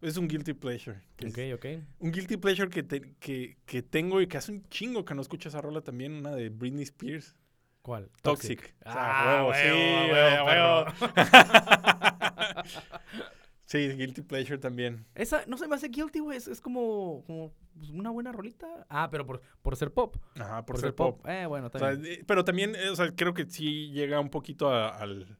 Es 0.00 0.16
un 0.16 0.28
guilty 0.28 0.52
pleasure. 0.54 1.00
Ok, 1.26 1.38
ok. 1.54 1.66
un 2.00 2.10
guilty 2.12 2.36
pleasure 2.36 2.68
que, 2.68 2.82
te- 2.82 3.14
que, 3.20 3.56
que 3.66 3.82
tengo 3.82 4.20
y 4.20 4.26
que 4.26 4.36
hace 4.36 4.52
un 4.52 4.68
chingo 4.68 5.04
que 5.04 5.14
no 5.14 5.22
escucho 5.22 5.48
esa 5.48 5.60
rola 5.60 5.80
también, 5.80 6.12
una 6.12 6.32
de 6.32 6.48
Britney 6.48 6.82
Spears. 6.84 7.36
¿Cuál? 7.82 8.10
Toxic. 8.22 8.74
O 8.84 8.90
sea, 8.92 9.40
Ah, 9.40 9.44
huevo, 9.46 9.50
huevo, 9.50 10.04
sí, 10.06 10.12
huevo, 10.12 10.44
huevo, 10.46 10.86
Sí, 13.72 13.88
guilty 13.96 14.20
pleasure 14.20 14.58
también. 14.58 15.06
Esa 15.14 15.46
no 15.46 15.56
se 15.56 15.66
me 15.66 15.76
hace 15.76 15.88
guilty, 15.88 16.18
güey. 16.18 16.36
Es, 16.36 16.46
es 16.46 16.60
como, 16.60 17.24
como 17.26 17.54
pues, 17.74 17.88
una 17.88 18.10
buena 18.10 18.30
rolita. 18.30 18.66
Ah, 18.90 19.08
pero 19.10 19.24
por, 19.24 19.40
por 19.62 19.76
ser 19.76 19.90
pop. 19.94 20.16
Ajá, 20.38 20.66
por, 20.66 20.78
ser 20.78 20.94
pop. 20.94 21.24
Eh, 21.26 21.46
bueno, 21.46 21.68
O 21.68 21.78
sea, 21.78 21.92
también. 21.92 22.12
eh, 22.20 22.24
pero 22.26 22.44
también, 22.44 22.74
eh, 22.76 22.90
o 22.90 22.96
sea, 22.96 23.10
creo 23.16 23.32
que 23.32 23.46
sí 23.46 23.90
llega 23.92 24.20
un 24.20 24.28
poquito 24.28 24.68
a- 24.68 24.90
al, 24.90 25.38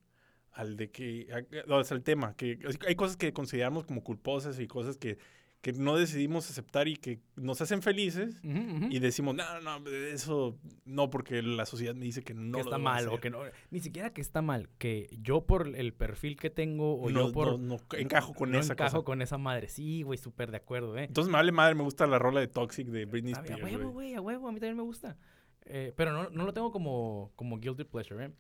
al 0.53 0.79
de 0.79 0.91
que, 0.91 1.29
a- 1.31 1.75
o 1.75 1.85
sea, 1.85 1.95
al 1.99 2.03
tema, 2.03 2.35
que 2.35 2.59
hay 2.87 2.95
cosas 2.95 3.19
que 3.19 3.35
consideramos 3.35 3.85
como 3.85 4.03
culposas 4.03 4.59
y 4.61 4.67
cosas 4.67 4.97
que, 4.97 5.19
que 5.63 5.73
no 5.73 5.97
decidimos 5.97 6.51
aceptar 6.51 6.89
y 6.89 6.97
que 6.97 7.21
nos 7.37 7.61
hacen 7.63 7.83
felices 7.83 8.35
y 8.43 8.99
decimos, 8.99 9.37
no, 9.37 9.61
no, 9.61 9.79
no, 9.79 9.89
eso 9.91 10.59
no, 10.85 11.09
porque 11.09 11.41
la 11.41 11.65
sociedad 11.67 11.95
me 11.95 12.05
dice 12.05 12.23
que 12.23 12.35
no 12.35 12.59
que 12.59 12.63
está 12.63 12.79
mal 12.79 13.07
o 13.07 13.11
hacer". 13.11 13.21
que 13.21 13.31
no. 13.31 13.39
Ni 13.71 13.79
siquiera 13.81 14.13
que 14.13 14.21
está 14.21 14.43
mal, 14.43 14.69
que 14.79 15.09
yo 15.23 15.47
por 15.47 15.69
el 15.77 15.95
perfil 15.95 16.37
que 16.37 16.51
tengo 16.51 16.95
o 17.01 17.09
no, 17.11 17.29
yo 17.29 17.33
por. 17.33 17.61
no, 17.61 17.77
no 17.79 17.97
encajo 17.97 18.35
con 18.35 18.51
no 18.51 18.59
esa 18.59 18.73
encajo 18.73 18.97
cosa. 18.97 19.05
con 19.05 19.23
esa 19.23 19.39
madre. 19.39 19.69
Sí, 19.69 20.03
güey, 20.03 20.19
súper 20.19 20.51
de 20.51 20.57
acuerdo, 20.57 20.99
¿eh? 20.99 21.05
Entonces 21.05 21.31
me 21.31 21.39
vale 21.39 21.53
madre, 21.53 21.77
me 21.77 21.85
gusta 21.85 22.09
la 22.09 22.19
rola 22.19 22.41
de 22.41 22.49
Toxic 22.49 22.89
de 22.89 23.05
Britney 23.07 23.33
bien, 23.35 23.53
a 23.53 23.57
Spears, 23.57 23.63
huevo, 23.77 23.91
güey. 23.93 24.15
a 24.15 24.21
huevo, 24.21 24.49
a 24.49 24.53
mí 24.53 24.59
también 24.59 24.77
me 24.77 24.83
gusta. 24.83 25.17
Eh, 25.65 25.93
pero 25.97 26.13
no, 26.13 26.29
no 26.31 26.45
lo 26.45 26.53
tengo 26.53 26.73
como, 26.73 27.31
como 27.37 27.59
guilty 27.61 27.85
pleasure, 27.85 28.25
¿eh? 28.27 28.31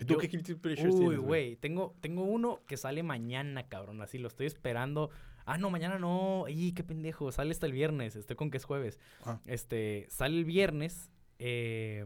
¿Y 0.00 0.04
tú 0.04 0.14
Yo- 0.14 0.18
qué 0.18 0.26
guilty 0.26 0.54
pleasures 0.56 0.96
Uy, 0.96 1.14
güey, 1.14 1.54
tengo, 1.56 1.94
tengo 2.00 2.24
uno 2.24 2.58
que 2.66 2.76
sale 2.76 3.04
mañana, 3.04 3.68
cabrón, 3.68 4.02
así 4.02 4.18
lo 4.18 4.26
estoy 4.26 4.46
esperando. 4.46 5.10
Ah, 5.44 5.58
no, 5.58 5.70
mañana 5.70 5.98
no. 5.98 6.46
¡Ey, 6.46 6.72
qué 6.72 6.84
pendejo! 6.84 7.32
Sale 7.32 7.50
hasta 7.50 7.66
el 7.66 7.72
viernes, 7.72 8.16
estoy 8.16 8.36
con 8.36 8.50
que 8.50 8.58
es 8.58 8.64
jueves. 8.64 8.98
Ah. 9.24 9.40
Este, 9.46 10.06
sale 10.10 10.38
el 10.38 10.44
viernes. 10.44 11.10
Eh, 11.38 12.04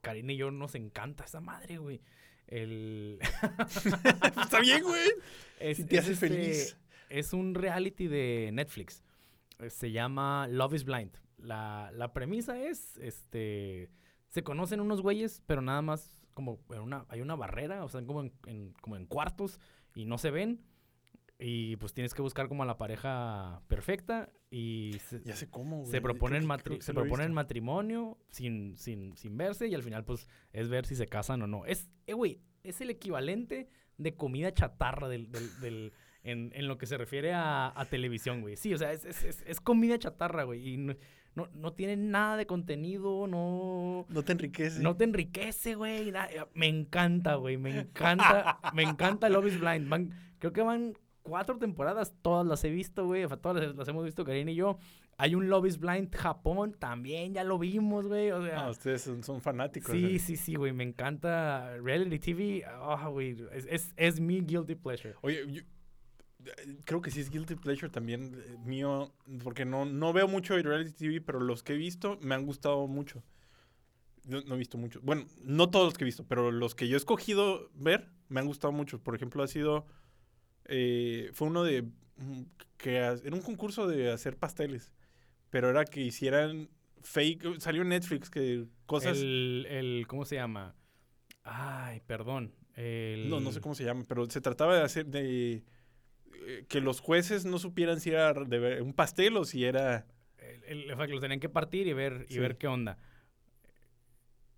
Karina 0.00 0.32
y 0.32 0.36
yo 0.36 0.50
nos 0.50 0.74
encanta 0.74 1.24
esa 1.24 1.40
madre, 1.40 1.78
güey. 1.78 2.00
El... 2.46 3.18
Está 4.42 4.60
bien, 4.60 4.82
güey. 4.82 5.08
es, 5.58 5.76
Si 5.76 5.84
te 5.84 5.96
es 5.96 6.02
hace 6.02 6.12
este- 6.12 6.28
feliz. 6.28 6.76
Es 7.08 7.32
un 7.32 7.54
reality 7.54 8.06
de 8.06 8.50
Netflix. 8.52 9.02
Eh, 9.58 9.68
Se 9.70 9.90
llama 9.90 10.46
Love 10.48 10.74
is 10.74 10.84
Blind. 10.84 11.12
La, 11.38 11.90
la 11.94 12.12
premisa 12.12 12.58
es, 12.60 12.96
este, 12.98 13.90
se 14.28 14.42
conocen 14.42 14.80
unos 14.80 15.00
güeyes, 15.02 15.42
pero 15.46 15.60
nada 15.62 15.82
más 15.82 16.16
como 16.34 16.60
en 16.70 16.80
una, 16.80 17.04
hay 17.08 17.20
una 17.20 17.34
barrera, 17.34 17.84
o 17.84 17.88
sea, 17.88 18.02
como 18.04 18.20
en, 18.22 18.32
en- 18.46 18.72
como 18.80 18.96
en 18.96 19.06
cuartos 19.06 19.58
y 19.94 20.04
no 20.06 20.18
se 20.18 20.30
ven. 20.30 20.60
Y 21.42 21.76
pues 21.76 21.94
tienes 21.94 22.12
que 22.12 22.20
buscar 22.22 22.48
como 22.48 22.62
a 22.62 22.66
la 22.66 22.76
pareja 22.76 23.62
perfecta 23.66 24.28
y 24.50 24.96
se, 25.08 25.22
Ya 25.24 25.34
sé 25.36 25.48
cómo, 25.48 25.78
güey. 25.80 25.90
se 25.90 26.00
proponen, 26.00 26.44
matri- 26.46 26.76
que 26.76 26.82
se 26.82 26.92
proponen 26.92 27.32
matrimonio 27.32 28.18
sin, 28.28 28.76
sin, 28.76 29.16
sin 29.16 29.36
verse 29.38 29.66
y 29.66 29.74
al 29.74 29.82
final 29.82 30.04
pues 30.04 30.28
es 30.52 30.68
ver 30.68 30.84
si 30.86 30.96
se 30.96 31.06
casan 31.06 31.40
o 31.42 31.46
no. 31.46 31.64
Es, 31.66 31.88
eh, 32.06 32.12
güey, 32.12 32.40
es 32.62 32.80
el 32.82 32.90
equivalente 32.90 33.68
de 33.96 34.14
comida 34.14 34.52
chatarra 34.52 35.08
del, 35.08 35.30
del, 35.30 35.60
del- 35.60 35.92
en, 36.22 36.52
en 36.54 36.68
lo 36.68 36.76
que 36.76 36.84
se 36.84 36.98
refiere 36.98 37.32
a, 37.32 37.72
a 37.74 37.84
televisión, 37.86 38.42
güey. 38.42 38.56
Sí, 38.56 38.74
o 38.74 38.78
sea, 38.78 38.92
es, 38.92 39.06
es, 39.06 39.24
es, 39.24 39.42
es 39.46 39.60
comida 39.60 39.98
chatarra, 39.98 40.42
güey. 40.44 40.74
Y 40.74 40.76
no, 40.76 40.94
no, 41.34 41.48
no 41.54 41.72
tiene 41.72 41.96
nada 41.96 42.36
de 42.36 42.44
contenido, 42.46 43.26
no... 43.26 44.04
No 44.10 44.22
te 44.22 44.32
enriquece. 44.32 44.80
No 44.82 44.94
te 44.96 45.04
enriquece, 45.04 45.74
güey. 45.76 46.12
Me 46.52 46.66
encanta, 46.66 47.36
güey. 47.36 47.56
Me 47.56 47.70
encanta. 47.80 48.60
me 48.74 48.82
encanta 48.82 49.30
Love 49.30 49.46
is 49.46 49.58
Blind. 49.60 49.88
Van- 49.88 50.12
creo 50.38 50.52
que 50.52 50.60
van 50.60 50.92
cuatro 51.30 51.56
temporadas. 51.58 52.14
Todas 52.22 52.46
las 52.46 52.62
he 52.64 52.70
visto, 52.70 53.06
güey. 53.06 53.26
Todas 53.40 53.64
las, 53.64 53.76
las 53.76 53.88
hemos 53.88 54.04
visto, 54.04 54.24
Karina 54.24 54.50
y 54.50 54.56
yo. 54.56 54.78
Hay 55.16 55.34
un 55.34 55.48
Love 55.48 55.66
is 55.66 55.78
Blind 55.78 56.14
Japón 56.14 56.74
también. 56.78 57.32
Ya 57.34 57.44
lo 57.44 57.58
vimos, 57.58 58.06
güey. 58.06 58.30
O 58.32 58.44
sea, 58.44 58.66
Ah, 58.66 58.70
ustedes 58.70 59.02
son, 59.02 59.22
son 59.22 59.40
fanáticos. 59.40 59.92
sí, 59.92 60.00
güey. 60.00 60.18
sí, 60.18 60.36
sí, 60.36 60.54
güey. 60.54 60.72
Me 60.72 60.82
encanta 60.84 61.76
Reality 61.82 62.18
TV. 62.18 62.64
Ah, 62.66 63.08
güey. 63.08 63.36
Es, 63.52 63.66
es, 63.70 63.92
es 63.96 64.20
mi 64.20 64.40
guilty 64.40 64.74
pleasure. 64.74 65.14
Oye, 65.22 65.44
yo- 65.50 65.62
eh, 66.46 66.78
creo 66.86 67.02
que 67.02 67.10
sí 67.10 67.20
es 67.20 67.28
guilty 67.30 67.54
pleasure 67.56 67.90
también 67.90 68.34
eh, 68.34 68.56
mío, 68.64 69.12
porque 69.44 69.64
no, 69.66 69.84
no 69.84 70.12
veo 70.14 70.26
mucho 70.26 70.56
de 70.56 70.62
reality 70.62 70.92
TV, 70.92 71.20
pero 71.20 71.38
los 71.38 71.62
que 71.62 71.74
he 71.74 71.76
visto 71.76 72.18
me 72.22 72.34
han 72.34 72.46
gustado 72.46 72.86
mucho. 72.86 73.22
No, 74.24 74.40
no 74.42 74.54
he 74.54 74.58
visto 74.58 74.78
mucho. 74.78 75.00
Bueno, 75.02 75.26
no 75.44 75.68
todos 75.70 75.86
los 75.86 75.94
que 75.98 76.04
he 76.04 76.06
visto, 76.06 76.24
pero 76.26 76.50
los 76.50 76.74
que 76.74 76.88
yo 76.88 76.96
he 76.96 76.98
escogido 76.98 77.70
ver 77.74 78.08
me 78.28 78.40
han 78.40 78.46
gustado 78.46 78.72
mucho. 78.72 79.02
Por 79.02 79.14
ejemplo, 79.14 79.42
ha 79.42 79.48
sido... 79.48 79.86
eh, 80.70 81.30
fue 81.34 81.48
uno 81.48 81.62
de... 81.64 81.82
mm, 81.82 82.42
que 82.78 82.96
era 82.96 83.14
un 83.32 83.42
concurso 83.42 83.86
de 83.86 84.10
hacer 84.10 84.36
pasteles, 84.36 84.92
pero 85.50 85.68
era 85.70 85.84
que 85.84 86.00
hicieran 86.00 86.70
fake... 87.02 87.60
Salió 87.60 87.82
en 87.82 87.88
Netflix 87.90 88.30
que 88.30 88.66
cosas... 88.86 89.18
El, 89.18 89.66
el, 89.68 90.06
¿cómo 90.06 90.24
se 90.24 90.36
llama? 90.36 90.74
Ay, 91.42 92.00
perdón. 92.06 92.54
El, 92.76 93.28
No, 93.28 93.40
no 93.40 93.52
sé 93.52 93.60
cómo 93.60 93.74
se 93.74 93.84
llama, 93.84 94.04
pero 94.08 94.30
se 94.30 94.40
trataba 94.40 94.76
de 94.76 94.82
hacer 94.82 95.06
de 95.06 95.64
eh, 96.46 96.64
que 96.68 96.80
los 96.80 97.00
jueces 97.00 97.44
no 97.44 97.58
supieran 97.58 98.00
si 98.00 98.10
era 98.10 98.32
de 98.32 98.58
ver- 98.58 98.82
un 98.82 98.94
pastel 98.94 99.36
o 99.36 99.44
si 99.44 99.64
era, 99.64 100.06
El, 100.66 100.90
el- 100.90 100.96
que 100.96 101.06
los 101.08 101.20
tenían 101.20 101.40
que 101.40 101.48
partir 101.50 101.86
y 101.86 101.92
ver, 101.92 102.26
y 102.30 102.34
Sí. 102.34 102.38
ver 102.38 102.56
qué 102.56 102.66
onda. 102.68 102.96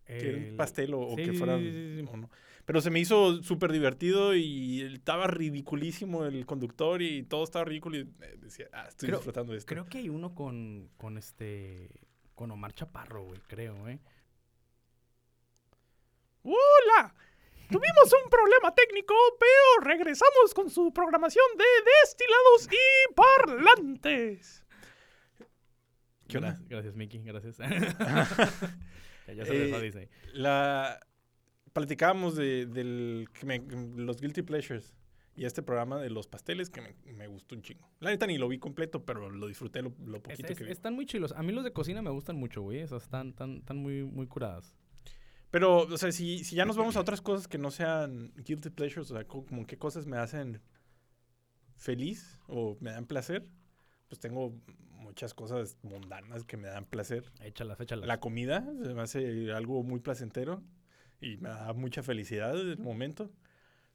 que 0.06 0.28
era 0.28 0.38
un 0.38 0.44
El- 0.44 0.56
pastel 0.56 0.94
o, 0.94 1.16
que 1.16 1.26
sí, 1.26 1.32
fuera 1.32 1.58
sí, 1.58 1.70
sí, 1.70 2.00
sí. 2.02 2.08
o 2.12 2.16
no. 2.16 2.30
Pero 2.72 2.80
se 2.80 2.88
me 2.88 3.00
hizo 3.00 3.42
súper 3.42 3.70
divertido 3.70 4.34
y 4.34 4.80
estaba 4.80 5.26
ridiculísimo 5.26 6.24
el 6.24 6.46
conductor 6.46 7.02
y 7.02 7.22
todo 7.22 7.44
estaba 7.44 7.66
ridículo 7.66 7.98
y 7.98 8.04
decía, 8.38 8.66
ah, 8.72 8.86
estoy 8.88 9.08
Creo- 9.08 9.18
disfrutando 9.18 9.52
de 9.52 9.58
esto. 9.58 9.68
Creo 9.68 9.84
que 9.84 9.98
hay 9.98 10.08
uno 10.08 10.34
con, 10.34 10.88
con 10.96 11.18
este. 11.18 11.90
Con 12.34 12.50
Omar 12.50 12.72
Chaparro, 12.72 13.24
güey, 13.26 13.40
creo, 13.46 13.86
¿eh? 13.90 14.00
¡Hola! 16.44 17.14
Tuvimos 17.70 18.10
un 18.24 18.30
problema 18.30 18.74
técnico, 18.74 19.14
pero 19.38 19.90
regresamos 19.90 20.54
con 20.54 20.70
su 20.70 20.94
programación 20.94 21.44
de 21.58 21.64
destilados 22.00 22.68
y 22.72 23.14
parlantes. 23.14 24.64
¿Qué 26.26 26.38
onda? 26.38 26.58
Gracias, 26.70 26.94
Mickey, 26.94 27.22
gracias. 27.22 27.58
ya, 27.58 29.34
ya 29.34 29.44
se 29.44 29.52
dejó, 29.58 29.76
Eh, 29.76 29.82
dice. 29.82 30.08
La 30.32 30.98
platicábamos 31.72 32.34
de 32.36 32.66
del 32.66 33.28
que 33.32 33.46
me- 33.46 33.58
los 33.96 34.20
guilty 34.20 34.42
pleasures 34.42 34.94
y 35.34 35.46
este 35.46 35.62
programa 35.62 35.98
de 36.00 36.10
los 36.10 36.26
pasteles 36.26 36.68
que 36.68 36.80
me, 36.82 36.94
me 37.14 37.26
gustó 37.26 37.54
un 37.54 37.62
chingo. 37.62 37.88
La 38.00 38.10
neta 38.10 38.26
ni 38.26 38.36
lo 38.38 38.48
vi 38.48 38.58
completo, 38.58 39.04
pero 39.04 39.30
lo 39.30 39.46
disfruté 39.46 39.80
lo, 39.82 39.92
lo 40.04 40.22
poquito 40.22 40.52
es- 40.52 40.58
que 40.58 40.64
vi. 40.64 40.70
están 40.70 40.94
muy 40.94 41.06
chilos. 41.06 41.32
A 41.32 41.42
mí 41.42 41.52
los 41.52 41.64
de 41.64 41.72
cocina 41.72 42.02
me 42.02 42.10
gustan 42.10 42.36
mucho, 42.36 42.60
güey. 42.62 42.80
Esos 42.80 43.04
están, 43.04 43.28
están, 43.30 43.56
están 43.58 43.78
muy, 43.78 44.02
muy 44.04 44.26
curadas. 44.26 44.74
Pero, 45.50 45.80
o 45.82 45.96
sea, 45.98 46.12
si, 46.12 46.44
si 46.44 46.56
ya 46.56 46.64
nos 46.64 46.76
vamos 46.76 46.96
a 46.96 47.00
otras 47.00 47.20
cosas 47.20 47.46
que 47.48 47.58
no 47.58 47.70
sean 47.70 48.32
guilty 48.36 48.70
pleasures, 48.70 49.10
o 49.10 49.14
sea, 49.14 49.24
co- 49.26 49.44
como 49.46 49.66
qué 49.66 49.76
cosas 49.78 50.06
me 50.06 50.16
hacen 50.16 50.60
feliz 51.76 52.38
o 52.46 52.76
me 52.80 52.90
dan 52.92 53.06
placer, 53.06 53.48
pues 54.08 54.20
tengo 54.20 54.54
muchas 54.90 55.34
cosas 55.34 55.76
mundanas 55.82 56.44
que 56.44 56.56
me 56.56 56.68
dan 56.68 56.84
placer. 56.84 57.32
Échalas, 57.40 57.80
échalas. 57.80 58.06
La 58.06 58.20
comida 58.20 58.64
se 58.82 58.94
me 58.94 59.00
hace 59.02 59.52
algo 59.52 59.82
muy 59.82 60.00
placentero 60.00 60.62
y 61.22 61.38
me 61.38 61.48
da 61.48 61.72
mucha 61.72 62.02
felicidad 62.02 62.60
en 62.60 62.68
el 62.68 62.78
momento. 62.78 63.30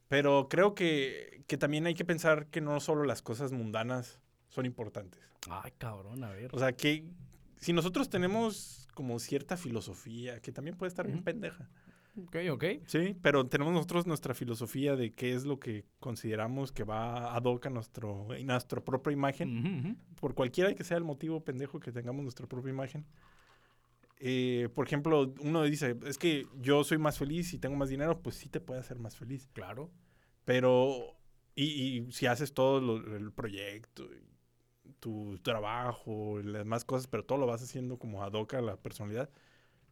Pero 0.07 0.47
creo 0.49 0.73
que, 0.73 1.43
que 1.47 1.57
también 1.57 1.85
hay 1.85 1.93
que 1.93 2.05
pensar 2.05 2.47
que 2.47 2.61
no 2.61 2.79
solo 2.79 3.03
las 3.03 3.21
cosas 3.21 3.51
mundanas 3.51 4.19
son 4.47 4.65
importantes. 4.65 5.21
Ay, 5.49 5.71
cabrón, 5.77 6.23
a 6.23 6.31
ver. 6.31 6.49
O 6.53 6.59
sea, 6.59 6.71
que 6.71 7.05
si 7.57 7.73
nosotros 7.73 8.09
tenemos 8.09 8.87
como 8.93 9.19
cierta 9.19 9.57
filosofía, 9.57 10.41
que 10.41 10.51
también 10.51 10.77
puede 10.77 10.87
estar 10.87 11.05
bien 11.05 11.23
pendeja, 11.23 11.69
ok, 12.23 12.35
ok. 12.51 12.63
sí, 12.87 13.15
pero 13.21 13.45
tenemos 13.47 13.73
nosotros 13.73 14.07
nuestra 14.07 14.33
filosofía 14.33 14.95
de 14.95 15.13
qué 15.13 15.33
es 15.33 15.45
lo 15.45 15.59
que 15.59 15.85
consideramos 15.99 16.71
que 16.71 16.83
va 16.83 17.35
ad 17.35 17.43
hoc 17.43 17.65
a, 17.67 17.69
nuestro, 17.69 18.31
a 18.31 18.39
nuestra 18.39 18.83
propia 18.83 19.11
imagen 19.13 19.97
por 20.19 20.33
cualquiera 20.33 20.73
que 20.73 20.83
sea 20.83 20.97
el 20.97 21.03
motivo 21.03 21.43
pendejo 21.43 21.79
que 21.79 21.91
tengamos 21.91 22.23
nuestra 22.23 22.47
propia 22.47 22.71
imagen. 22.71 23.05
Eh, 24.19 24.69
por 24.73 24.87
ejemplo, 24.87 25.33
uno 25.41 25.63
dice, 25.63 25.95
es 26.05 26.17
que 26.17 26.47
yo 26.59 26.83
soy 26.83 26.97
más 26.97 27.17
feliz 27.19 27.53
y 27.53 27.59
tengo 27.59 27.75
más 27.75 27.89
dinero, 27.89 28.21
pues 28.21 28.35
sí 28.35 28.49
te 28.49 28.59
puede 28.59 28.79
hacer 28.79 28.97
más 28.99 29.15
feliz. 29.15 29.49
Claro. 29.53 29.91
Pero, 30.45 31.17
y, 31.55 31.63
y 32.07 32.11
si 32.11 32.25
haces 32.25 32.53
todo 32.53 32.81
lo- 32.81 33.15
el 33.17 33.31
proyecto, 33.31 34.07
tu 34.99 35.37
trabajo, 35.43 36.39
las 36.43 36.59
demás 36.63 36.85
cosas, 36.85 37.07
pero 37.07 37.25
todo 37.25 37.37
lo 37.37 37.45
vas 37.47 37.61
haciendo 37.61 37.97
como 37.99 38.23
ad 38.23 38.33
hoc 38.33 38.53
a 38.55 38.61
la 38.61 38.77
personalidad, 38.77 39.29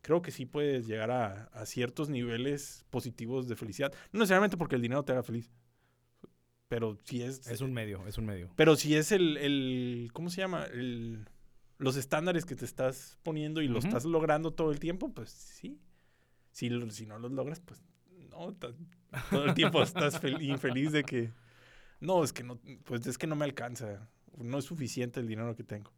creo 0.01 0.21
que 0.21 0.31
sí 0.31 0.45
puedes 0.45 0.87
llegar 0.87 1.11
a, 1.11 1.45
a 1.45 1.65
ciertos 1.65 2.09
niveles 2.09 2.85
positivos 2.89 3.47
de 3.47 3.55
felicidad. 3.55 3.93
No 4.11 4.19
necesariamente 4.19 4.57
porque 4.57 4.75
el 4.75 4.81
dinero 4.81 5.03
te 5.03 5.11
haga 5.13 5.23
feliz, 5.23 5.51
pero 6.67 6.97
si 7.03 7.21
es... 7.21 7.45
Es 7.47 7.61
un 7.61 7.73
medio, 7.73 8.07
es 8.07 8.17
un 8.17 8.25
medio. 8.25 8.49
Pero 8.55 8.75
si 8.75 8.95
es 8.95 9.11
el, 9.11 9.37
el 9.37 10.09
¿cómo 10.13 10.29
se 10.29 10.41
llama? 10.41 10.65
El, 10.65 11.27
los 11.77 11.95
estándares 11.97 12.45
que 12.45 12.55
te 12.55 12.65
estás 12.65 13.17
poniendo 13.23 13.61
y 13.61 13.67
lo 13.67 13.79
Ujú. 13.79 13.87
estás 13.87 14.05
logrando 14.05 14.51
todo 14.53 14.71
el 14.71 14.79
tiempo, 14.79 15.13
pues 15.13 15.29
sí. 15.29 15.79
Si, 16.51 16.69
lo- 16.69 16.89
si 16.89 17.05
no 17.05 17.19
los 17.19 17.31
logras, 17.31 17.59
pues 17.59 17.83
no. 18.29 18.55
todo 19.29 19.45
el 19.45 19.53
tiempo 19.53 19.81
estás 19.83 20.21
fel- 20.21 20.41
infeliz 20.41 20.91
de 20.91 21.03
que, 21.03 21.31
no, 21.99 22.23
es 22.23 22.31
que 22.33 22.43
no, 22.43 22.59
pues 22.85 23.05
es 23.07 23.17
que 23.17 23.27
no 23.27 23.35
me 23.35 23.45
alcanza. 23.45 24.09
No 24.37 24.57
es 24.57 24.65
suficiente 24.65 25.19
el 25.19 25.27
dinero 25.27 25.55
que 25.55 25.63
tengo. 25.63 25.91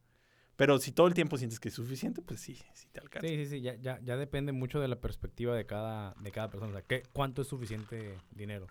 Pero 0.55 0.79
si 0.79 0.91
todo 0.91 1.05
el 1.07 1.13
tiempo 1.13 1.37
sientes 1.37 1.59
que 1.59 1.69
es 1.69 1.75
suficiente, 1.75 2.21
pues 2.23 2.39
sí, 2.41 2.59
sí 2.73 2.87
te 2.91 2.99
alcanza. 2.99 3.27
Sí, 3.27 3.35
sí, 3.35 3.45
sí, 3.45 3.61
ya, 3.61 3.75
ya, 3.75 3.99
ya 4.01 4.17
depende 4.17 4.51
mucho 4.51 4.79
de 4.79 4.87
la 4.87 4.99
perspectiva 4.99 5.55
de 5.55 5.67
cada, 5.67 6.15
de 6.19 6.31
cada 6.31 6.49
persona. 6.49 6.71
O 6.71 6.73
sea, 6.73 6.81
¿qué, 6.81 7.03
¿cuánto 7.13 7.43
es 7.43 7.47
suficiente 7.47 8.17
dinero? 8.31 8.65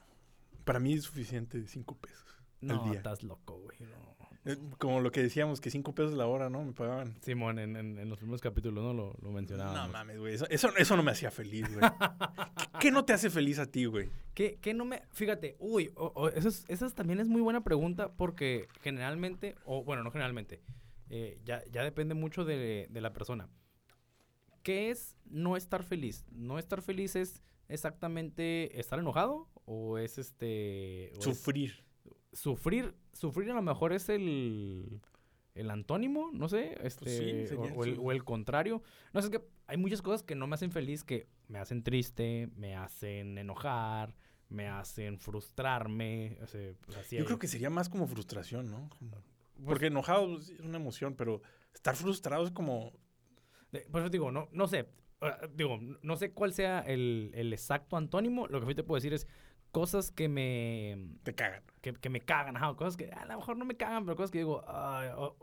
Para 0.64 0.80
mí 0.80 0.94
es 0.94 1.04
suficiente 1.04 1.64
cinco 1.68 1.96
pesos. 1.96 2.35
No, 2.60 2.84
día. 2.84 2.94
estás 2.98 3.22
loco, 3.22 3.58
güey. 3.60 3.78
no. 3.80 4.16
Eh, 4.48 4.56
Como 4.78 5.00
lo 5.00 5.10
que 5.10 5.22
decíamos, 5.22 5.60
que 5.60 5.70
cinco 5.70 5.92
pesos 5.94 6.14
la 6.14 6.26
hora, 6.26 6.48
¿no? 6.48 6.62
Me 6.64 6.72
pagaban. 6.72 7.16
Simón, 7.20 7.58
en, 7.58 7.74
en, 7.76 7.98
en 7.98 8.08
los 8.08 8.18
primeros 8.18 8.40
capítulos, 8.40 8.84
¿no? 8.84 8.94
Lo, 8.94 9.16
lo 9.20 9.32
mencionábamos. 9.32 9.86
No 9.88 9.92
mames, 9.92 10.18
güey. 10.20 10.34
Eso, 10.34 10.46
eso, 10.48 10.68
eso 10.76 10.96
no 10.96 11.02
me 11.02 11.10
hacía 11.10 11.32
feliz, 11.32 11.66
güey. 11.72 11.80
¿Qué, 12.56 12.78
qué 12.80 12.90
no 12.92 13.04
te 13.04 13.12
hace 13.12 13.28
feliz 13.28 13.58
a 13.58 13.66
ti, 13.66 13.86
güey? 13.86 14.08
¿Qué, 14.34 14.58
qué 14.60 14.72
no 14.72 14.84
me...? 14.84 15.02
Fíjate, 15.10 15.56
uy, 15.58 15.90
o- 15.96 16.12
o- 16.14 16.28
eso 16.28 16.48
es- 16.48 16.64
esa 16.68 16.86
es- 16.86 16.94
también 16.94 17.18
es 17.18 17.26
muy 17.26 17.40
buena 17.40 17.64
pregunta 17.64 18.12
porque 18.12 18.68
generalmente, 18.82 19.56
o 19.64 19.82
bueno, 19.82 20.04
no 20.04 20.12
generalmente, 20.12 20.62
eh, 21.10 21.40
ya, 21.44 21.64
ya 21.72 21.82
depende 21.82 22.14
mucho 22.14 22.44
de, 22.44 22.86
de 22.88 23.00
la 23.00 23.12
persona. 23.12 23.48
¿Qué 24.62 24.90
es 24.90 25.16
no 25.24 25.56
estar 25.56 25.82
feliz? 25.82 26.24
¿No 26.30 26.58
estar 26.60 26.82
feliz 26.82 27.16
es 27.16 27.42
exactamente 27.68 28.78
estar 28.80 28.98
enojado 28.98 29.48
o 29.64 29.98
es 29.98 30.18
este... 30.18 31.10
o 31.16 31.30
es 31.30 31.42
Sufrir. 32.36 32.94
sufrir, 33.12 33.50
a 33.50 33.54
lo 33.54 33.62
mejor 33.62 33.92
es 33.92 34.08
el... 34.08 35.00
El 35.54 35.70
antónimo, 35.70 36.28
no 36.34 36.48
sé, 36.50 36.76
este, 36.82 37.04
Pues 37.06 37.16
sí, 37.16 37.46
sería 37.46 37.72
o, 37.72 37.78
o 37.78 37.84
el, 37.84 37.98
o 37.98 38.12
el 38.12 38.24
contrario. 38.24 38.82
No 39.14 39.22
sé, 39.22 39.28
es 39.28 39.30
que 39.38 39.42
hay 39.66 39.78
muchas 39.78 40.02
cosas 40.02 40.22
que 40.22 40.34
no 40.34 40.46
me 40.46 40.54
hacen 40.54 40.70
feliz, 40.70 41.02
que 41.02 41.28
me 41.48 41.58
hacen 41.58 41.82
triste, 41.82 42.50
me 42.56 42.76
hacen 42.76 43.38
enojar, 43.38 44.14
me 44.50 44.68
hacen 44.68 45.18
frustrarme. 45.18 46.36
O 46.42 46.46
sea, 46.46 46.74
pues, 46.82 46.98
así 46.98 47.16
Yo 47.16 47.20
hay- 47.22 47.26
creo 47.26 47.38
que 47.38 47.48
sería 47.48 47.70
más 47.70 47.88
como 47.88 48.06
frustración, 48.06 48.70
¿no? 48.70 48.90
Como- 48.98 49.12
pues, 49.12 49.64
Porque 49.64 49.86
enojado 49.86 50.38
es 50.38 50.50
una 50.60 50.76
emoción, 50.76 51.14
pero 51.16 51.40
estar 51.74 51.96
frustrado 51.96 52.44
es 52.44 52.50
como... 52.50 52.92
de- 53.72 53.80
por 53.90 54.02
eso 54.02 54.10
digo, 54.10 54.30
no, 54.30 54.50
no 54.52 54.68
sé. 54.68 54.86
ah, 55.22 55.38
Digo, 55.54 55.78
no 56.02 56.16
sé 56.16 56.32
cuál 56.32 56.52
sea 56.52 56.80
el, 56.80 57.30
el 57.32 57.50
exacto 57.54 57.96
antónimo. 57.96 58.46
Lo 58.48 58.60
que 58.60 58.66
sí 58.66 58.74
te 58.74 58.82
puedo 58.82 58.96
decir 58.98 59.14
es 59.14 59.26
cosas 59.76 60.10
que 60.10 60.26
me, 60.26 60.96
Te 61.22 61.34
cagan. 61.34 61.62
que, 61.82 61.92
que 61.92 62.08
me 62.08 62.22
cagan, 62.22 62.56
ajá, 62.56 62.74
cosas 62.76 62.96
que 62.96 63.10
a 63.12 63.26
lo 63.26 63.36
mejor 63.36 63.58
no 63.58 63.66
me 63.66 63.76
cagan, 63.76 64.06
pero 64.06 64.16
cosas 64.16 64.30
que 64.30 64.38
digo, 64.38 64.64
ay, 64.66 65.10
o- 65.14 65.36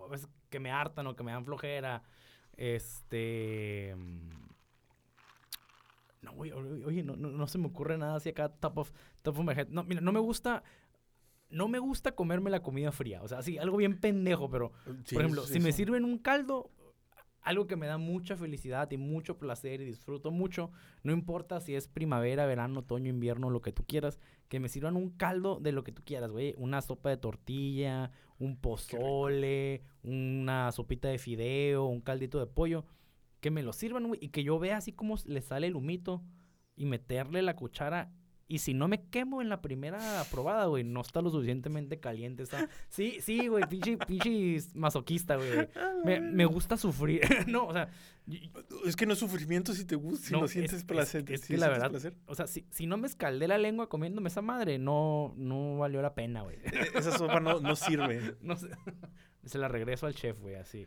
que 0.50 0.60
me 0.60 0.72
hartan 0.72 1.06
o 1.06 1.16
que 1.16 1.24
me 1.24 1.32
dan 1.32 1.46
flojera. 1.46 2.02
Este. 2.58 3.94
mm, 3.96 4.30
No, 6.24 6.32
güey, 6.34 6.52
oye, 6.52 7.04
no, 7.04 7.16
no, 7.16 7.30
no 7.30 7.46
se 7.48 7.58
me 7.60 7.68
ocurre 7.68 7.96
nada 7.98 8.16
así 8.16 8.30
acá, 8.30 8.50
top 8.50 8.78
of, 8.80 8.92
top 9.22 9.38
of 9.38 9.46
my 9.46 9.54
head. 9.54 9.68
No, 9.70 9.84
mira, 9.84 10.02
no 10.02 10.12
me 10.12 10.20
gusta. 10.20 10.64
No 11.52 11.68
me 11.68 11.78
gusta 11.78 12.14
comerme 12.16 12.50
la 12.50 12.62
comida 12.64 12.92
fría. 12.92 13.22
O 13.22 13.28
sea, 13.28 13.38
así, 13.38 13.60
algo 13.60 13.78
bien 13.78 14.00
pendejo, 14.00 14.50
pero. 14.50 14.72
Sí, 15.06 15.14
por 15.14 15.24
ejemplo, 15.24 15.44
si 15.46 15.60
me 15.60 15.72
sirven 15.72 16.06
un 16.06 16.18
caldo, 16.18 16.72
algo 17.44 17.68
que 17.68 17.76
me 17.76 17.88
da 17.88 17.98
mucha 17.98 18.36
felicidad 18.36 18.90
y 18.92 18.98
mucho 18.98 19.38
placer 19.38 19.82
y 19.82 19.86
disfruto 19.86 20.32
mucho, 20.32 20.72
no 21.04 21.12
importa 21.12 21.60
si 21.60 21.76
es 21.76 21.88
primavera, 21.88 22.46
verano, 22.46 22.80
otoño, 22.82 23.10
invierno, 23.10 23.50
lo 23.50 23.62
que 23.62 23.72
tú 23.72 23.84
quieras, 23.86 24.20
que 24.48 24.60
me 24.60 24.70
sirvan 24.70 24.96
un 24.96 25.10
caldo 25.10 25.60
de 25.60 25.72
lo 25.72 25.84
que 25.84 25.92
tú 25.92 26.04
quieras, 26.06 26.32
güey. 26.32 26.56
Una 26.58 26.82
sopa 26.82 27.10
de 27.10 27.18
tortilla, 27.18 28.12
un 28.40 28.58
pozole, 28.58 29.84
una 30.04 30.72
sopita 30.72 31.10
de 31.10 31.18
fideo, 31.18 31.86
un 31.86 32.02
caldito 32.02 32.40
de 32.40 32.48
pollo. 32.48 32.86
Que 33.40 33.52
me 33.52 33.64
lo 33.64 33.74
sirvan, 33.74 34.08
güey, 34.08 34.20
y 34.24 34.30
que 34.30 34.44
yo 34.44 34.58
vea 34.58 34.78
así 34.78 34.94
como 34.94 35.16
le 35.26 35.42
sale 35.42 35.68
el 35.68 35.76
humito 35.76 36.24
y 36.76 36.86
meterle 36.86 37.42
la 37.42 37.56
cuchara. 37.56 38.12
Y 38.54 38.60
si 38.60 38.76
no 38.76 38.88
me 38.88 39.02
quemo 39.02 39.42
en 39.42 39.50
la 39.50 39.62
primera 39.62 40.24
probada, 40.30 40.66
güey, 40.68 40.84
no 40.84 41.02
está 41.02 41.24
lo 41.24 41.32
suficientemente 41.32 42.00
caliente. 42.00 42.44
Está... 42.44 42.70
Sí, 42.90 43.18
sí, 43.20 43.48
güey, 43.48 43.64
pinche, 43.68 43.98
pinche 43.98 44.60
masoquista, 44.76 45.38
güey. 45.38 45.68
Me, 46.06 46.20
me 46.20 46.46
gusta 46.46 46.78
sufrir. 46.78 47.22
no, 47.48 47.66
o 47.66 47.74
sea, 47.74 47.90
Es 48.86 48.96
que 48.96 49.08
no 49.08 49.14
es 49.14 49.20
sufrimiento 49.20 49.74
si 49.74 49.86
te 49.86 49.96
gusta, 49.96 50.28
si 50.28 50.34
No, 50.34 50.42
lo 50.42 50.46
es- 50.46 50.52
sientes 50.52 50.74
es- 50.74 50.84
placer. 50.84 51.26
es 51.32 51.42
si 51.42 51.54
que 51.54 51.58
la 51.60 51.68
verdad- 51.70 51.90
placer. 51.90 52.14
o 52.28 52.36
sea 52.36 52.46
si, 52.46 52.66
si 52.70 52.86
no 52.86 52.98
me 52.98 53.08
escaldé 53.08 53.48
la 53.48 53.58
lengua 53.58 53.90
comiéndome 53.90 54.30
esa 54.30 54.44
madre, 54.44 54.78
no, 54.78 55.34
no 55.36 55.78
valió 55.80 56.04
la 56.04 56.14
pena, 56.14 56.42
güey. 56.44 56.58
E- 56.58 56.92
Esa 57.00 57.18
sopa 57.18 57.40
no, 57.40 57.60
no 57.60 57.76
sirve. 57.76 58.36
no 58.42 58.56
sé. 58.56 58.68
Se 59.46 59.58
la 59.58 59.68
regreso 59.68 60.06
al 60.06 60.14
chef, 60.14 60.40
güey, 60.40 60.56
así. 60.56 60.86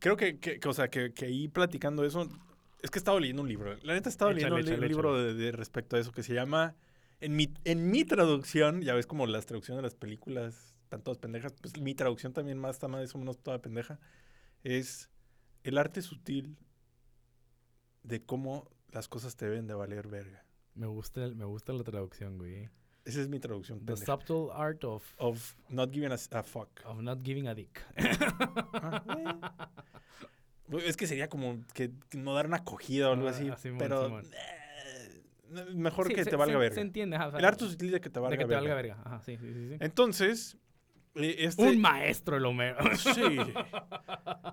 Creo 0.00 0.18
que, 0.18 0.38
que, 0.38 0.60
que, 0.60 0.68
o 0.68 0.74
sea, 0.74 0.88
que, 0.88 1.14
que 1.14 1.24
ahí 1.24 1.48
platicando 1.48 2.04
eso, 2.04 2.28
es 2.82 2.90
que 2.90 2.98
he 2.98 3.00
estado 3.00 3.18
leyendo 3.20 3.40
un 3.40 3.48
libro. 3.48 3.74
La 3.84 3.94
neta 3.94 4.10
he 4.10 4.12
estado 4.12 4.32
Échale, 4.32 4.50
leyendo 4.50 4.56
un 4.74 4.74
échale, 4.74 4.88
libro 4.88 5.16
de, 5.18 5.32
de 5.32 5.52
respecto 5.52 5.96
a 5.96 6.00
eso 6.00 6.12
que 6.12 6.22
se 6.22 6.34
llama, 6.34 6.74
en 7.20 7.36
mi, 7.36 7.52
en 7.64 7.90
mi 7.90 8.04
traducción, 8.04 8.82
ya 8.82 8.94
ves 8.94 9.06
como 9.06 9.26
las 9.26 9.46
traducciones 9.46 9.78
de 9.78 9.82
las 9.82 9.94
películas 9.94 10.74
están 10.84 11.02
todas 11.02 11.18
pendejas, 11.18 11.52
pues 11.60 11.80
mi 11.80 11.94
traducción 11.94 12.32
también 12.32 12.58
más 12.58 12.76
está 12.76 12.86
más 12.88 13.14
o 13.14 13.18
menos 13.18 13.38
toda 13.38 13.60
pendeja, 13.60 13.98
es 14.62 15.10
el 15.64 15.78
arte 15.78 16.00
sutil 16.02 16.56
de 18.02 18.22
cómo 18.24 18.70
las 18.92 19.08
cosas 19.08 19.34
te 19.36 19.46
deben 19.46 19.66
de 19.66 19.74
valer 19.74 20.06
verga. 20.08 20.44
Me 20.74 20.86
gusta, 20.86 21.24
el- 21.24 21.34
me 21.34 21.44
gusta 21.44 21.72
la 21.72 21.82
traducción, 21.82 22.38
güey. 22.38 22.68
Esa 23.04 23.20
es 23.20 23.28
mi 23.28 23.40
traducción 23.40 23.80
The 23.80 23.94
pendeja. 23.94 24.06
subtle 24.16 24.48
art 24.52 24.84
of, 24.84 25.04
Of 25.18 25.54
not 25.68 25.92
giving 25.92 26.12
a, 26.12 26.14
a 26.38 26.42
fuck. 26.42 26.68
of 26.84 27.00
not 27.00 27.20
giving 27.24 27.48
a 27.48 27.54
dick. 27.54 27.80
Ah, 28.74 29.02
eh. 29.18 30.78
Es 30.84 30.96
que 30.96 31.06
sería 31.06 31.28
como 31.28 31.64
que, 31.74 31.92
no 32.12 32.34
dar 32.34 32.46
una 32.46 32.58
acogida 32.58 33.08
o 33.08 33.12
algo 33.12 33.28
Ah, 33.28 33.30
así. 33.30 33.50
Simón, 33.62 33.78
pero 33.78 34.04
Simón. 34.06 34.24
eh, 34.26 34.65
mejor 35.74 36.08
Sí, 36.08 36.14
que 36.14 36.24
se- 36.24 36.30
te 36.30 36.36
valga 36.36 36.54
se- 36.54 36.58
verga. 36.58 36.74
Se 36.74 36.80
entiende, 36.80 37.16
ajá, 37.16 37.28
o 37.28 37.30
sea, 37.30 37.38
El 37.38 37.44
arte 37.44 37.64
sutil 37.66 37.90
de 37.90 38.00
que 38.00 38.10
te 38.10 38.20
valga 38.20 38.32
de 38.32 38.38
que 38.38 38.44
te 38.44 38.48
verga. 38.48 38.60
valga 38.60 38.74
verga. 38.74 39.02
Ajá, 39.04 39.20
sí, 39.22 39.36
sí, 39.36 39.52
sí. 39.52 39.68
sí. 39.70 39.76
Entonces, 39.80 40.56
eh, 41.14 41.36
este... 41.38 41.62
Un 41.62 41.80
maestro 41.80 42.36
el 42.36 42.44
Homero. 42.44 42.76
Sí. 42.96 43.38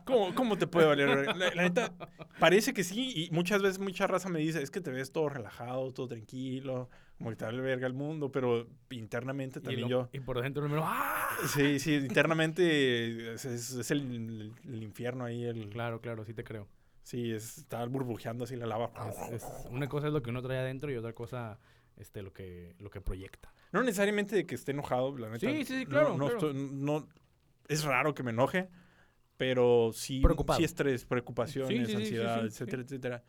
¿Cómo, 0.05 0.33
cómo 0.35 0.57
te 0.57 0.67
puede 0.67 0.87
valer? 0.87 1.35
La, 1.35 1.53
la 1.53 1.63
neta, 1.63 1.93
parece 2.39 2.73
que 2.73 2.83
sí. 2.83 3.13
Y 3.15 3.31
muchas 3.31 3.61
veces 3.61 3.79
mucha 3.79 4.07
raza 4.07 4.29
me 4.29 4.39
dice, 4.39 4.61
es 4.61 4.71
que 4.71 4.81
te 4.81 4.91
ves 4.91 5.11
todo 5.11 5.29
relajado, 5.29 5.91
todo 5.93 6.07
tranquilo, 6.07 6.89
como 7.17 7.29
que 7.31 7.35
te 7.37 7.45
vale 7.45 7.61
verga 7.61 7.87
el 7.87 7.93
mundo. 7.93 8.31
Pero 8.31 8.67
internamente 8.91 9.59
y, 9.59 9.61
también 9.61 9.81
lo- 9.81 9.87
yo... 9.89 10.09
y 10.13 10.19
por 10.19 10.41
dentro 10.41 10.63
el 10.65 10.71
Homero, 10.71 10.83
¡ah! 10.85 11.29
Sí, 11.47 11.79
sí, 11.79 11.95
internamente 11.95 13.33
es, 13.33 13.45
es- 13.45 13.73
es 13.73 13.91
el, 13.91 14.53
el 14.65 14.83
infierno 14.83 15.25
ahí. 15.25 15.43
El, 15.45 15.69
Claro, 15.69 16.01
claro, 16.01 16.23
sí 16.25 16.33
te 16.33 16.43
creo. 16.43 16.67
Sí, 17.03 17.31
es, 17.31 17.57
está 17.59 17.85
burbujeando 17.85 18.45
así 18.45 18.55
la 18.55 18.65
lava. 18.65 18.91
Es- 19.31 19.43
es- 19.43 19.67
una 19.69 19.87
cosa 19.87 20.07
es 20.07 20.13
lo 20.13 20.21
que 20.23 20.29
uno 20.29 20.41
trae 20.41 20.57
adentro 20.59 20.91
y 20.91 20.95
otra 20.95 21.13
cosa 21.13 21.59
este, 21.97 22.21
lo, 22.23 22.33
que, 22.33 22.75
lo 22.79 22.89
que 22.89 23.01
proyecta. 23.01 23.53
No 23.71 23.83
necesariamente 23.83 24.35
de 24.35 24.45
que 24.45 24.55
esté 24.55 24.71
enojado, 24.71 25.15
la 25.17 25.29
neta. 25.29 25.39
Sí, 25.47 25.65
sí, 25.65 25.79
sí, 25.79 25.83
no- 25.83 25.89
claro, 25.89 26.09
No, 26.17 26.25
claro. 26.29 26.33
estoy- 26.35 26.69
no- 26.71 27.07
es 27.67 27.83
raro 27.83 28.13
que 28.15 28.23
me 28.23 28.31
enoje, 28.31 28.69
pero 29.37 29.91
sí, 29.93 30.19
Preocupado. 30.21 30.57
sí 30.59 30.63
estrés, 30.65 31.05
preocupaciones, 31.05 31.87
Sí, 31.87 31.93
sí, 31.93 31.95
ansiedad, 31.95 32.41
sí, 32.41 32.47
etcétera, 32.47 32.81
etcétera. 32.83 33.23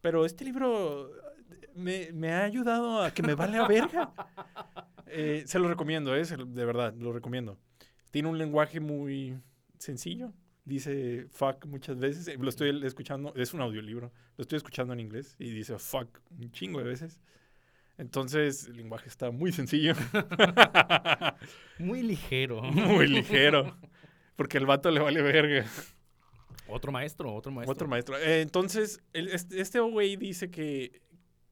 Pero 0.00 0.24
este 0.24 0.44
libro 0.44 1.10
me, 1.74 2.10
me 2.12 2.32
ha 2.32 2.44
ayudado 2.44 3.02
a 3.02 3.10
que 3.12 3.22
me 3.22 3.34
vale 3.34 3.58
a 3.58 3.66
verga. 3.68 4.12
Eh, 5.10 5.44
se 5.46 5.58
lo 5.58 5.68
recomiendo, 5.68 6.14
eh, 6.14 6.22
de 6.22 6.64
verdad, 6.66 6.92
lo 6.94 7.14
recomiendo. 7.14 7.56
Tiene 8.10 8.28
un 8.28 8.36
lenguaje 8.36 8.78
muy 8.78 9.38
sencillo. 9.78 10.34
Dice 10.68 11.26
fuck 11.30 11.64
muchas 11.64 11.98
veces. 11.98 12.28
Eh, 12.28 12.36
Lo 12.38 12.50
estoy 12.50 12.84
escuchando, 12.84 13.32
es 13.36 13.54
un 13.54 13.62
audiolibro. 13.62 14.12
Lo 14.36 14.42
estoy 14.42 14.58
escuchando 14.58 14.92
en 14.92 15.00
inglés 15.00 15.34
y 15.38 15.50
dice 15.50 15.78
fuck 15.78 16.20
un 16.38 16.52
chingo 16.52 16.78
de 16.80 16.84
veces. 16.84 17.20
Entonces, 17.96 18.66
el 18.66 18.76
lenguaje 18.76 19.08
está 19.08 19.30
muy 19.30 19.50
sencillo. 19.50 19.94
Muy 21.78 22.02
ligero. 22.02 22.62
Muy 22.72 23.06
ligero. 23.08 23.76
Porque 24.36 24.58
el 24.58 24.66
vato 24.66 24.90
le 24.90 25.00
vale 25.00 25.22
verga. 25.22 25.64
otro 26.68 26.92
maestro, 26.92 27.34
otro 27.34 27.50
maestro. 27.50 27.72
Otro 27.72 27.88
maestro. 27.88 28.18
Eh, 28.18 28.40
entonces, 28.42 29.00
el- 29.12 29.28
este, 29.28 29.60
este 29.60 29.80
güey 29.80 30.16
dice 30.16 30.50
que, 30.50 31.00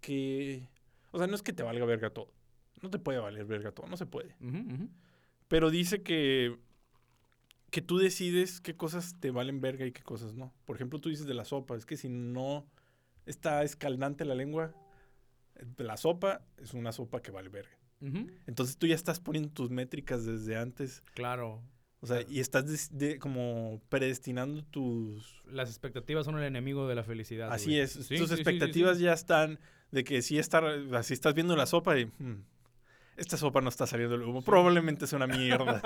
que... 0.00 0.68
O 1.10 1.18
sea, 1.18 1.26
no 1.26 1.34
es 1.34 1.42
que 1.42 1.52
te 1.52 1.62
valga 1.62 1.84
verga 1.84 2.10
todo. 2.10 2.30
No 2.82 2.90
te 2.90 2.98
puede 2.98 3.18
valer 3.18 3.44
verga 3.46 3.72
todo. 3.72 3.86
No 3.88 3.96
se 3.96 4.06
puede. 4.06 4.36
Pero 5.48 5.70
dice 5.70 6.02
que... 6.02 6.56
Que 7.70 7.82
tú 7.82 7.98
decides 7.98 8.60
qué 8.60 8.76
cosas 8.76 9.16
te 9.20 9.30
valen 9.30 9.60
verga 9.60 9.84
y 9.86 9.92
qué 9.92 10.02
cosas 10.02 10.34
no. 10.34 10.52
Por 10.64 10.76
ejemplo, 10.76 11.00
tú 11.00 11.08
dices 11.08 11.26
de 11.26 11.34
la 11.34 11.44
sopa. 11.44 11.76
Es 11.76 11.84
que 11.86 11.96
si 11.96 12.08
no 12.08 12.66
está 13.26 13.62
escaldante 13.64 14.24
la 14.24 14.34
lengua, 14.34 14.72
eh, 15.56 15.64
la 15.78 15.96
sopa 15.96 16.42
es 16.58 16.74
una 16.74 16.92
sopa 16.92 17.20
que 17.22 17.30
vale 17.30 17.48
verga. 17.48 17.76
Entonces 18.46 18.76
tú 18.76 18.86
ya 18.86 18.94
estás 18.94 19.18
poniendo 19.20 19.50
tus 19.50 19.70
métricas 19.70 20.24
desde 20.24 20.56
antes. 20.56 21.02
Claro. 21.14 21.62
O 22.00 22.06
sea, 22.06 22.18
Claro. 22.18 22.32
y 22.32 22.40
estás 22.40 22.96
de- 22.96 23.18
como 23.18 23.80
predestinando 23.88 24.62
tus... 24.64 25.42
Las 25.46 25.70
expectativas 25.70 26.24
son 26.26 26.36
el 26.38 26.44
enemigo 26.44 26.86
de 26.86 26.94
la 26.94 27.02
felicidad. 27.02 27.50
Así 27.52 27.70
güey. 27.70 27.80
es, 27.80 27.92
Sí, 27.92 28.16
tus 28.18 28.28
sí, 28.28 28.34
expectativas 28.34 28.98
sí. 28.98 29.04
ya 29.04 29.12
están 29.14 29.58
de 29.90 30.04
que 30.04 30.20
si, 30.22 30.38
estar, 30.38 30.64
así 30.94 31.14
estás 31.14 31.34
viendo 31.34 31.56
la 31.56 31.66
sopa 31.66 31.98
y... 31.98 32.04
"Hmm, 32.18 32.44
esta 33.16 33.36
sopa 33.36 33.60
no 33.60 33.68
está 33.68 33.86
saliendo 33.86 34.16
del 34.16 34.26
humo, 34.26 34.42
probablemente 34.42 35.04
es 35.04 35.12
una 35.12 35.26
mierda. 35.26 35.80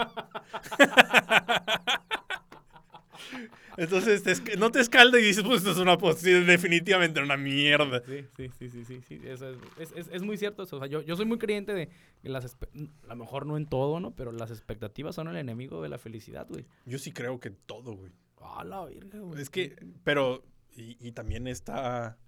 Entonces 3.77 4.23
te 4.23 4.57
no 4.57 4.71
te 4.71 4.81
escalda 4.81 5.19
y 5.19 5.23
dices, 5.23 5.43
pues 5.43 5.59
esto 5.59 5.71
es 5.71 5.79
una 5.79 5.97
posible, 5.97 6.45
definitivamente 6.45 7.21
una 7.23 7.39
mierda. 7.39 8.03
Sí, 8.05 8.27
sí, 8.37 8.51
sí, 8.59 8.69
sí, 8.69 8.85
sí, 8.85 9.01
sí. 9.09 9.21
Eso 9.25 9.57
es, 9.79 9.93
es, 9.95 10.23
muy 10.23 10.37
cierto 10.37 10.65
eso. 10.65 10.77
O 10.77 10.79
sea, 10.81 10.89
yo, 10.89 11.01
yo 11.01 11.17
soy 11.17 11.25
muy 11.25 11.39
creyente 11.39 11.73
de 11.73 11.89
que 12.21 12.29
las... 12.29 12.45
A 12.45 13.15
lo 13.15 13.17
mejor 13.17 13.47
no 13.47 13.57
en 13.57 13.67
todo, 13.67 13.99
¿no? 14.01 14.15
Pero 14.15 14.33
las 14.33 14.51
expectativas 14.51 15.15
son 15.15 15.29
el 15.29 15.37
enemigo 15.37 15.83
de 15.83 15.89
la 15.89 15.97
felicidad, 15.97 16.47
güey. 16.49 16.67
Yo 16.85 16.99
sí 16.99 17.13
creo 17.13 17.41
que 17.41 17.51
todo, 17.51 17.95
güey. 17.95 18.13
Ah, 18.39 18.65
la 18.65 18.85
verga, 18.85 19.19
güey. 19.21 19.41
Es 19.41 19.49
que, 19.49 19.77
pero, 20.05 20.43
y, 20.77 20.97
y 21.01 21.13
también 21.13 21.47
está, 21.47 22.19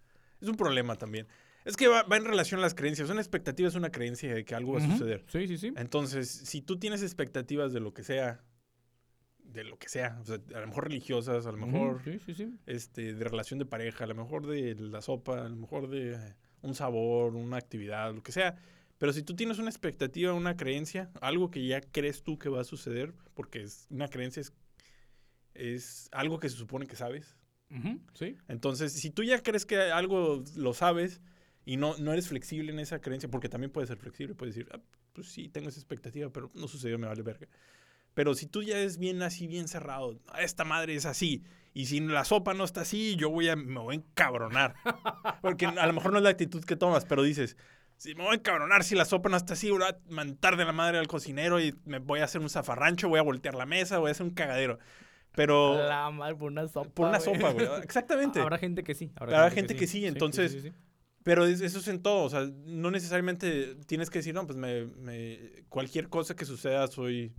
es 0.40 0.48
un 0.48 0.56
problema 0.56 0.96
también. 0.96 1.26
Es 1.64 1.76
que 1.76 1.88
va, 1.88 2.02
va 2.02 2.16
en 2.16 2.24
relación 2.24 2.60
a 2.60 2.62
las 2.62 2.74
creencias. 2.74 3.08
Una 3.10 3.20
expectativa 3.20 3.68
es 3.68 3.74
una 3.74 3.90
creencia 3.90 4.34
de 4.34 4.44
que 4.44 4.54
algo 4.54 4.72
va 4.72 4.80
a 4.84 4.90
suceder. 4.90 5.24
Sí, 5.28 5.46
sí, 5.46 5.58
sí. 5.58 5.72
Entonces, 5.76 6.28
si 6.28 6.60
tú 6.62 6.78
tienes 6.78 7.02
expectativas 7.02 7.72
de 7.72 7.80
lo 7.80 7.94
que 7.94 8.02
sea, 8.02 8.42
de 9.44 9.64
lo 9.64 9.78
que 9.78 9.88
sea, 9.88 10.18
o 10.20 10.24
sea, 10.24 10.38
a 10.54 10.60
lo 10.60 10.66
mejor 10.66 10.84
religiosas, 10.84 11.46
a 11.46 11.52
lo 11.52 11.58
mejor 11.58 12.02
Sí, 12.04 12.18
sí, 12.24 12.34
sí. 12.34 12.58
este, 12.66 13.14
de 13.14 13.24
relación 13.24 13.58
de 13.58 13.66
pareja, 13.66 14.04
a 14.04 14.06
lo 14.06 14.14
mejor 14.14 14.46
de 14.46 14.74
la 14.74 15.02
sopa, 15.02 15.44
a 15.44 15.48
lo 15.48 15.56
mejor 15.56 15.88
de 15.88 16.34
un 16.62 16.74
sabor, 16.74 17.34
una 17.34 17.58
actividad, 17.58 18.14
lo 18.14 18.22
que 18.22 18.32
sea. 18.32 18.56
Pero 18.98 19.12
si 19.12 19.22
tú 19.22 19.34
tienes 19.34 19.58
una 19.58 19.68
expectativa, 19.68 20.32
una 20.32 20.56
creencia, 20.56 21.10
algo 21.20 21.50
que 21.50 21.66
ya 21.66 21.80
crees 21.80 22.22
tú 22.22 22.38
que 22.38 22.48
va 22.48 22.60
a 22.60 22.64
suceder, 22.64 23.14
porque 23.34 23.62
es, 23.62 23.86
una 23.90 24.08
creencia 24.08 24.40
es, 24.40 24.52
es 25.54 26.08
algo 26.12 26.38
que 26.38 26.48
se 26.48 26.56
supone 26.56 26.86
que 26.86 26.96
sabes. 26.96 27.36
Sí. 28.12 28.36
Entonces, 28.48 28.92
si 28.92 29.10
tú 29.10 29.24
ya 29.24 29.42
crees 29.42 29.64
que 29.64 29.76
algo 29.80 30.44
lo 30.56 30.74
sabes 30.74 31.22
y 31.64 31.76
no, 31.76 31.96
no 31.98 32.12
eres 32.12 32.28
flexible 32.28 32.72
en 32.72 32.78
esa 32.80 33.00
creencia, 33.00 33.28
porque 33.30 33.48
también 33.48 33.70
puedes 33.70 33.88
ser 33.88 33.98
flexible, 33.98 34.34
puedes 34.34 34.54
decir, 34.54 34.70
"Ah, 34.74 34.80
pues 35.12 35.28
sí, 35.28 35.48
tengo 35.48 35.68
esa 35.68 35.78
expectativa, 35.78 36.30
pero 36.30 36.50
no 36.54 36.66
sucedió, 36.68 36.98
me 36.98 37.06
vale 37.06 37.22
verga. 37.22 37.46
Pero 38.14 38.34
si 38.34 38.46
tú 38.46 38.62
ya 38.62 38.78
es 38.78 38.98
bien 38.98 39.22
así, 39.22 39.46
bien 39.46 39.68
cerrado, 39.68 40.18
"Ah, 40.28 40.42
esta 40.42 40.64
madre 40.64 40.94
es 40.94 41.06
así, 41.06 41.42
y 41.74 41.86
si 41.86 42.00
la 42.00 42.24
sopa 42.24 42.52
no 42.52 42.64
está 42.64 42.82
así, 42.82 43.16
yo 43.16 43.30
voy 43.30 43.48
a, 43.48 43.56
me 43.56 43.80
voy 43.80 43.94
a 43.94 43.98
encabronar. 43.98 44.74
Porque 45.40 45.66
a 45.66 45.86
lo 45.86 45.92
mejor 45.94 46.12
no 46.12 46.18
es 46.18 46.24
la 46.24 46.30
actitud 46.30 46.62
que 46.64 46.76
tomas, 46.76 47.04
pero 47.06 47.22
dices, 47.22 47.56
si 47.96 48.14
me 48.14 48.24
voy 48.24 48.32
a 48.32 48.34
encabronar 48.34 48.84
si 48.84 48.94
la 48.96 49.04
sopa 49.04 49.28
no 49.30 49.36
está 49.36 49.54
así, 49.54 49.70
voy 49.70 49.82
a 49.84 49.96
mandar 50.10 50.56
de 50.56 50.64
la 50.64 50.72
madre 50.72 50.98
al 50.98 51.06
cocinero 51.06 51.60
y 51.60 51.74
me 51.86 51.98
voy 52.00 52.20
a 52.20 52.24
hacer 52.24 52.40
un 52.42 52.50
zafarrancho, 52.50 53.08
voy 53.08 53.18
a 53.20 53.22
voltear 53.22 53.54
la 53.54 53.64
mesa, 53.64 53.98
voy 53.98 54.08
a 54.08 54.10
hacer 54.12 54.26
un 54.26 54.34
cagadero. 54.34 54.78
Pero 55.34 55.76
La 55.88 56.10
madre, 56.10 56.34
por 56.34 56.50
una 56.52 56.66
sopa. 56.68 56.90
por 56.90 57.08
una 57.08 57.18
güey. 57.18 57.34
sopa, 57.36 57.52
güey. 57.52 57.66
Exactamente. 57.82 58.40
Habrá 58.40 58.58
gente 58.58 58.82
que 58.84 58.94
sí. 58.94 59.10
Habrá 59.16 59.50
gente 59.50 59.74
que 59.76 59.86
sí, 59.86 60.00
sí, 60.00 60.06
entonces- 60.06 60.52
sí, 60.52 60.60
sí, 60.60 60.68
sí. 60.68 60.74
Pero 61.24 61.44
es- 61.46 61.60
eso 61.60 61.78
es 61.78 61.88
en 61.88 62.02
todo, 62.02 62.24
o 62.24 62.30
sea, 62.30 62.48
no 62.64 62.90
necesariamente 62.90 63.76
tienes 63.86 64.10
que 64.10 64.18
decir, 64.18 64.34
no, 64.34 64.44
pues 64.46 64.56
me, 64.58 64.86
me- 64.86 65.64
cualquier 65.68 66.08
cosa 66.08 66.34
que 66.34 66.44
suceda 66.44 66.86
soy, 66.88 67.32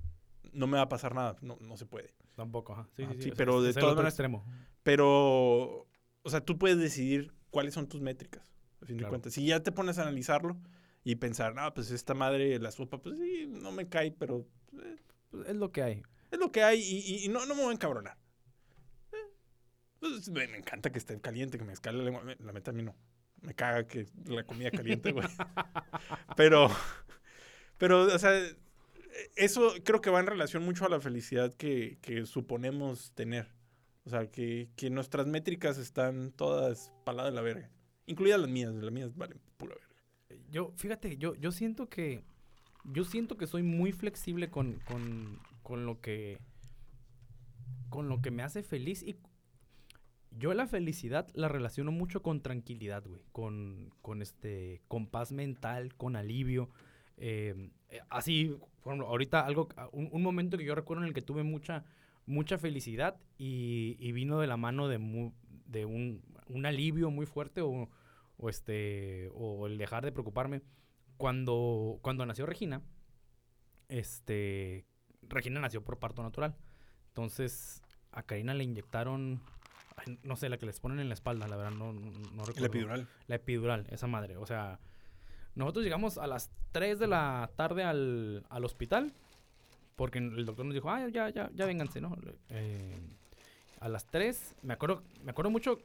no 0.53 0.67
me 0.67 0.77
va 0.77 0.83
a 0.83 0.89
pasar 0.89 1.13
nada, 1.15 1.35
no, 1.41 1.57
no 1.59 1.75
se 1.77 1.85
puede. 1.85 2.13
Tampoco, 2.35 2.73
ajá. 2.73 2.87
Sí, 2.95 3.03
Ah, 3.03 3.09
sí, 3.11 3.15
sí. 3.17 3.23
sí, 3.23 3.29
sea, 3.29 3.35
pero 3.37 3.61
de 3.61 3.73
todas 3.73 3.95
maneras- 3.95 4.13
extremo. 4.13 4.45
Pero, 4.83 5.87
o 6.21 6.29
sea, 6.29 6.41
tú 6.41 6.57
puedes 6.57 6.77
decidir 6.77 7.33
cuáles 7.49 7.73
son 7.73 7.87
tus 7.87 8.01
métricas, 8.01 8.43
a 8.81 8.85
fin 8.85 8.97
de 8.97 9.01
Claro. 9.01 9.11
cuentas. 9.11 9.33
Si 9.33 9.45
ya 9.45 9.61
te 9.61 9.71
pones 9.71 9.97
a 9.97 10.03
analizarlo 10.03 10.57
y 11.03 11.15
pensar, 11.15 11.53
no, 11.55 11.73
pues 11.73 11.91
esta 11.91 12.13
madre, 12.13 12.57
la 12.59 12.71
sopa, 12.71 12.99
pues 13.01 13.17
sí, 13.19 13.47
no 13.47 13.71
me 13.71 13.87
cae, 13.89 14.11
pero 14.11 14.47
eh, 14.81 14.95
Pues 15.29 15.47
es 15.49 15.55
lo 15.55 15.71
que 15.71 15.83
hay. 15.83 16.03
es 16.31 16.39
lo 16.39 16.51
que 16.51 16.63
hay 16.63 16.79
y, 16.81 16.99
y- 16.99 17.25
y 17.25 17.27
no, 17.29 17.45
no 17.45 17.53
me 17.55 17.61
voy 17.63 17.71
a 17.71 17.73
encabronar. 17.73 18.17
Eh, 19.11 19.17
pues, 19.99 20.29
me, 20.29 20.47
me 20.47 20.57
encanta 20.57 20.91
que 20.91 20.97
esté 20.99 21.19
caliente, 21.19 21.57
que 21.57 21.65
me 21.65 21.73
escale 21.73 21.97
la 21.99 22.03
lengua. 22.05 22.23
La 22.39 22.53
meta 22.53 22.71
a 22.71 22.73
mí 22.73 22.83
no. 22.83 22.95
Me 23.43 23.53
caga 23.53 23.85
que 23.85 24.07
la 24.25 24.43
comida 24.43 24.71
caliente, 24.71 25.11
güey. 25.11 25.27
pero, 26.35 26.69
pero, 27.77 28.03
o 28.03 28.19
sea, 28.19 28.31
eso 29.35 29.73
creo 29.83 30.01
que 30.01 30.09
va 30.09 30.19
en 30.19 30.27
relación 30.27 30.63
mucho 30.63 30.85
a 30.85 30.89
la 30.89 30.99
felicidad 30.99 31.53
que, 31.53 31.97
que 32.01 32.25
suponemos 32.25 33.11
tener. 33.13 33.47
O 34.05 34.09
sea, 34.09 34.29
que, 34.29 34.69
que 34.75 34.89
nuestras 34.89 35.27
métricas 35.27 35.77
están 35.77 36.31
todas 36.31 36.91
paladas 37.05 37.31
de 37.31 37.35
la 37.35 37.41
verga. 37.41 37.69
Incluidas 38.05 38.39
las 38.39 38.49
mías. 38.49 38.73
Las 38.73 38.91
mías 38.91 39.15
valen 39.15 39.39
pura 39.57 39.75
verga. 39.75 40.43
Yo, 40.49 40.73
fíjate, 40.75 41.17
yo, 41.17 41.35
yo 41.35 41.51
siento 41.51 41.89
que. 41.89 42.23
Yo 42.85 43.05
siento 43.05 43.37
que 43.37 43.47
soy 43.47 43.63
muy 43.63 43.93
flexible 43.93 44.49
con, 44.49 44.79
con, 44.85 45.39
con 45.61 45.85
lo 45.85 46.01
que. 46.01 46.39
Con 47.89 48.09
lo 48.09 48.21
que 48.21 48.31
me 48.31 48.43
hace 48.43 48.61
feliz. 48.61 49.03
Y 49.03 49.15
yo 50.37 50.53
la 50.53 50.67
felicidad 50.67 51.27
la 51.33 51.47
relaciono 51.47 51.91
mucho 51.91 52.21
con 52.21 52.41
tranquilidad, 52.41 53.03
güey. 53.05 53.21
Con, 53.31 53.91
con 54.01 54.21
este. 54.21 54.81
Con 54.87 55.07
paz 55.07 55.31
mental, 55.31 55.95
con 55.95 56.15
alivio. 56.15 56.69
Eh, 57.17 57.69
eh, 57.89 57.99
así, 58.09 58.57
por 58.81 58.93
ejemplo, 58.93 59.07
ahorita 59.07 59.45
algo. 59.45 59.69
Un, 59.91 60.09
un 60.11 60.21
momento 60.23 60.57
que 60.57 60.65
yo 60.65 60.75
recuerdo 60.75 61.03
en 61.03 61.07
el 61.09 61.13
que 61.13 61.21
tuve 61.21 61.43
mucha. 61.43 61.83
Mucha 62.25 62.57
felicidad. 62.57 63.17
Y, 63.37 63.97
y 63.99 64.11
vino 64.13 64.39
de 64.39 64.47
la 64.47 64.57
mano 64.57 64.87
de, 64.87 64.97
mu- 64.97 65.33
de 65.65 65.85
un, 65.85 66.23
un 66.47 66.65
alivio 66.65 67.11
muy 67.11 67.25
fuerte. 67.25 67.61
O, 67.61 67.89
o 68.37 68.49
este 68.49 69.29
o 69.35 69.67
el 69.67 69.77
dejar 69.77 70.03
de 70.03 70.11
preocuparme 70.11 70.63
cuando 71.17 71.99
cuando 72.01 72.25
nació 72.25 72.47
Regina 72.47 72.81
este 73.89 74.85
Regina 75.21 75.59
nació 75.59 75.83
por 75.83 75.99
parto 75.99 76.23
natural 76.23 76.55
entonces 77.09 77.81
a 78.11 78.23
Karina 78.23 78.53
le 78.53 78.63
inyectaron 78.63 79.41
ay, 79.97 80.19
no 80.23 80.35
sé 80.35 80.49
la 80.49 80.57
que 80.57 80.65
les 80.65 80.79
ponen 80.79 80.99
en 80.99 81.07
la 81.07 81.13
espalda 81.13 81.47
la 81.47 81.55
verdad 81.55 81.71
no, 81.71 81.93
no, 81.93 82.45
recuerdo 82.45 82.59
El 82.59 82.65
epidural. 82.65 83.07
la 83.27 83.35
epidural 83.35 83.87
esa 83.89 84.07
madre 84.07 84.37
o 84.37 84.45
sea 84.45 84.79
nosotros 85.55 85.83
llegamos 85.83 86.17
a 86.17 86.27
las 86.27 86.49
3 86.71 86.99
de 86.99 87.07
la 87.07 87.49
tarde 87.55 87.83
al, 87.83 88.45
al 88.49 88.65
hospital 88.65 89.13
porque 89.95 90.19
el 90.19 90.45
doctor 90.45 90.65
nos 90.65 90.73
dijo 90.73 90.89
ah 90.89 91.07
ya 91.09 91.29
ya 91.29 91.49
ya 91.53 91.65
vénganse 91.65 92.01
no 92.01 92.15
Eh, 92.49 92.97
a 93.79 93.89
las 93.89 94.05
3 94.07 94.55
me 94.63 94.73
acuerdo 94.73 95.03
me 95.23 95.31
acuerdo 95.31 95.51
mucho 95.51 95.79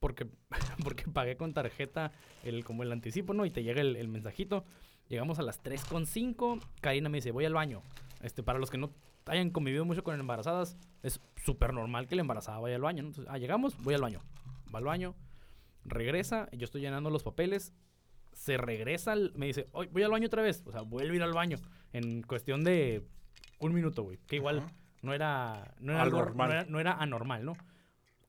porque, 0.00 0.26
porque 0.84 1.04
pagué 1.04 1.36
con 1.36 1.52
tarjeta 1.52 2.12
el, 2.44 2.64
como 2.64 2.82
el 2.82 2.92
anticipo, 2.92 3.34
¿no? 3.34 3.44
Y 3.44 3.50
te 3.50 3.62
llega 3.62 3.80
el, 3.80 3.96
el 3.96 4.08
mensajito. 4.08 4.64
Llegamos 5.08 5.38
a 5.38 5.42
las 5.42 5.62
3.5. 5.62 6.60
Karina 6.80 7.08
me 7.08 7.18
dice, 7.18 7.30
voy 7.32 7.44
al 7.46 7.54
baño. 7.54 7.82
Este, 8.22 8.42
para 8.42 8.58
los 8.58 8.70
que 8.70 8.78
no 8.78 8.90
hayan 9.28 9.50
convivido 9.50 9.84
mucho 9.84 10.02
con 10.02 10.18
embarazadas, 10.18 10.76
es 11.02 11.20
súper 11.44 11.72
normal 11.72 12.06
que 12.08 12.16
la 12.16 12.22
embarazada 12.22 12.58
vaya 12.58 12.76
al 12.76 12.82
baño, 12.82 13.02
¿no? 13.02 13.08
Entonces, 13.10 13.32
ah, 13.32 13.38
llegamos, 13.38 13.76
voy 13.82 13.94
al 13.94 14.00
baño. 14.02 14.20
Va 14.74 14.78
al 14.78 14.84
baño, 14.84 15.14
regresa, 15.84 16.48
yo 16.52 16.64
estoy 16.64 16.80
llenando 16.80 17.10
los 17.10 17.22
papeles, 17.22 17.72
se 18.32 18.56
regresa, 18.56 19.14
me 19.34 19.46
dice, 19.46 19.66
"Oy, 19.72 19.88
voy 19.92 20.02
al 20.02 20.10
baño 20.10 20.26
otra 20.26 20.42
vez. 20.42 20.62
O 20.66 20.72
sea, 20.72 20.82
vuelve 20.82 21.12
a 21.12 21.16
ir 21.16 21.22
al 21.22 21.32
baño 21.32 21.58
en 21.92 22.22
cuestión 22.22 22.62
de 22.64 23.06
un 23.60 23.72
minuto, 23.74 24.02
güey. 24.02 24.18
Que 24.26 24.36
igual 24.36 24.62
no 25.02 25.12
era, 25.14 25.74
no 25.80 25.92
era, 25.92 26.02
Algo 26.02 26.24
no 26.26 26.44
era- 26.44 26.64
no 26.64 26.80
era 26.80 26.92
anormal, 26.94 27.44
¿no? 27.44 27.54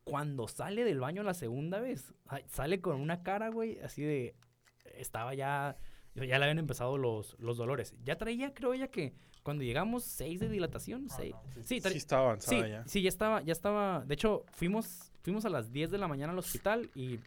Cuando 0.03 0.47
sale 0.47 0.83
del 0.83 0.99
baño 0.99 1.21
la 1.21 1.33
segunda 1.35 1.79
vez, 1.79 2.13
sale 2.47 2.81
con 2.81 2.99
una 2.99 3.21
cara, 3.21 3.49
güey, 3.49 3.79
así 3.79 4.01
de... 4.01 4.35
Estaba 4.95 5.33
ya... 5.35 5.75
Ya 6.15 6.39
le 6.39 6.45
habían 6.45 6.57
empezado 6.59 6.97
los, 6.97 7.37
los 7.39 7.55
dolores. 7.57 7.93
Ya 8.03 8.17
traía, 8.17 8.53
creo 8.53 8.73
ella, 8.73 8.87
que 8.89 9.13
cuando 9.43 9.63
llegamos, 9.63 10.03
seis 10.03 10.39
de 10.39 10.49
dilatación. 10.49 11.09
seis. 11.09 11.35
Sí, 11.63 11.79
Sí, 11.81 11.87
estaba 11.97 12.23
avanzada 12.23 12.63
sí, 12.63 12.69
ya. 12.69 12.83
sí, 12.87 13.01
ya 13.01 13.09
estaba, 13.09 13.41
ya 13.41 13.53
estaba. 13.53 14.03
De 14.05 14.13
hecho, 14.13 14.45
fuimos, 14.53 15.11
fuimos 15.21 15.45
a 15.45 15.49
las 15.49 15.71
10 15.71 15.91
de 15.91 15.97
la 15.97 16.07
mañana 16.07 16.33
al 16.33 16.39
hospital 16.39 16.89
y 16.95 17.19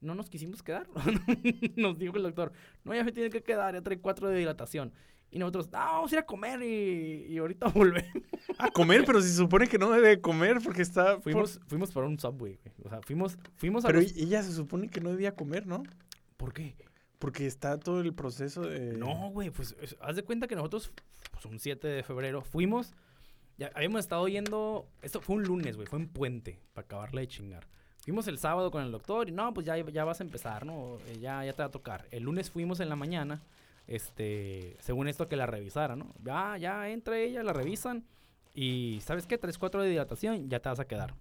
no 0.00 0.14
nos 0.14 0.28
quisimos 0.30 0.62
quedar. 0.62 0.86
nos 1.76 1.98
dijo 1.98 2.16
el 2.16 2.22
doctor, 2.22 2.52
no, 2.84 2.94
ya 2.94 3.04
me 3.04 3.12
tiene 3.12 3.30
que 3.30 3.42
quedar, 3.42 3.74
ya 3.74 3.82
trae 3.82 3.98
cuatro 3.98 4.28
de 4.28 4.38
dilatación. 4.38 4.92
Y 5.32 5.38
nosotros, 5.38 5.68
ah, 5.72 5.92
vamos 5.92 6.10
a 6.10 6.16
ir 6.16 6.18
a 6.18 6.26
comer 6.26 6.60
y, 6.62 7.26
y 7.32 7.38
ahorita 7.38 7.68
volvemos. 7.74 8.10
A 8.58 8.68
comer, 8.70 9.04
pero 9.06 9.20
se 9.22 9.32
supone 9.32 9.68
que 9.68 9.78
no 9.78 9.90
debe 9.92 10.20
comer 10.20 10.58
porque 10.64 10.82
está... 10.82 11.14
por- 11.14 11.22
Fuimos, 11.22 11.60
fuimos 11.68 11.92
por 11.92 12.02
un 12.04 12.18
subway, 12.18 12.58
güey. 12.62 12.74
O 12.84 12.88
sea, 12.88 13.00
fuimos, 13.02 13.38
fuimos 13.54 13.84
a 13.84 13.88
Pero 13.88 14.00
los- 14.00 14.16
ella 14.16 14.42
se 14.42 14.52
supone 14.52 14.88
que 14.88 15.00
no 15.00 15.10
debía 15.10 15.34
comer, 15.36 15.66
¿no? 15.68 15.84
¿Por 16.36 16.52
qué? 16.52 16.74
Porque 17.20 17.46
está 17.46 17.78
todo 17.78 18.00
el 18.00 18.12
proceso 18.14 18.62
de... 18.62 18.94
No, 18.96 19.30
güey, 19.30 19.50
pues 19.50 19.76
es- 19.80 19.96
haz 20.00 20.16
de 20.16 20.24
cuenta 20.24 20.48
que 20.48 20.56
nosotros, 20.56 20.90
pues 21.40 21.52
un 21.52 21.58
7 21.58 21.88
de 21.88 22.02
febrero, 22.02 22.42
fuimos, 22.42 22.92
ya 23.56 23.70
habíamos 23.74 24.00
estado 24.00 24.28
yendo, 24.28 24.86
esto 25.02 25.20
fue 25.20 25.36
un 25.36 25.44
lunes, 25.44 25.76
güey, 25.76 25.86
fue 25.86 25.98
en 25.98 26.08
puente, 26.08 26.58
para 26.74 26.84
acabarle 26.84 27.22
de 27.22 27.28
chingar. 27.28 27.66
Fuimos 28.04 28.26
el 28.28 28.38
sábado 28.38 28.70
con 28.70 28.82
el 28.82 28.90
doctor 28.92 29.28
y 29.28 29.32
no, 29.32 29.52
pues 29.52 29.66
ya, 29.66 29.76
ya 29.76 30.04
vas 30.04 30.20
a 30.20 30.24
empezar, 30.24 30.64
¿no? 30.64 30.96
Eh, 31.06 31.18
Ya, 31.20 31.44
ya 31.44 31.52
te 31.52 31.62
va 31.62 31.68
a 31.68 31.70
tocar. 31.70 32.06
El 32.10 32.24
lunes 32.24 32.50
fuimos 32.50 32.80
en 32.80 32.88
la 32.88 32.96
mañana, 32.96 33.42
este, 33.86 34.76
según 34.80 35.08
esto 35.08 35.28
que 35.28 35.36
la 35.36 35.46
revisara, 35.46 35.96
¿no? 35.96 36.12
Ya, 36.22 36.56
ya 36.58 36.88
entra 36.88 37.18
ella, 37.18 37.42
la 37.42 37.52
revisan 37.52 38.04
y 38.54 39.00
¿sabes 39.02 39.26
qué? 39.26 39.40
3-4 39.40 39.82
de 39.82 39.88
dilatación, 39.90 40.48
ya 40.48 40.60
te 40.60 40.68
vas 40.68 40.80
a 40.80 40.86
quedar. 40.86 41.14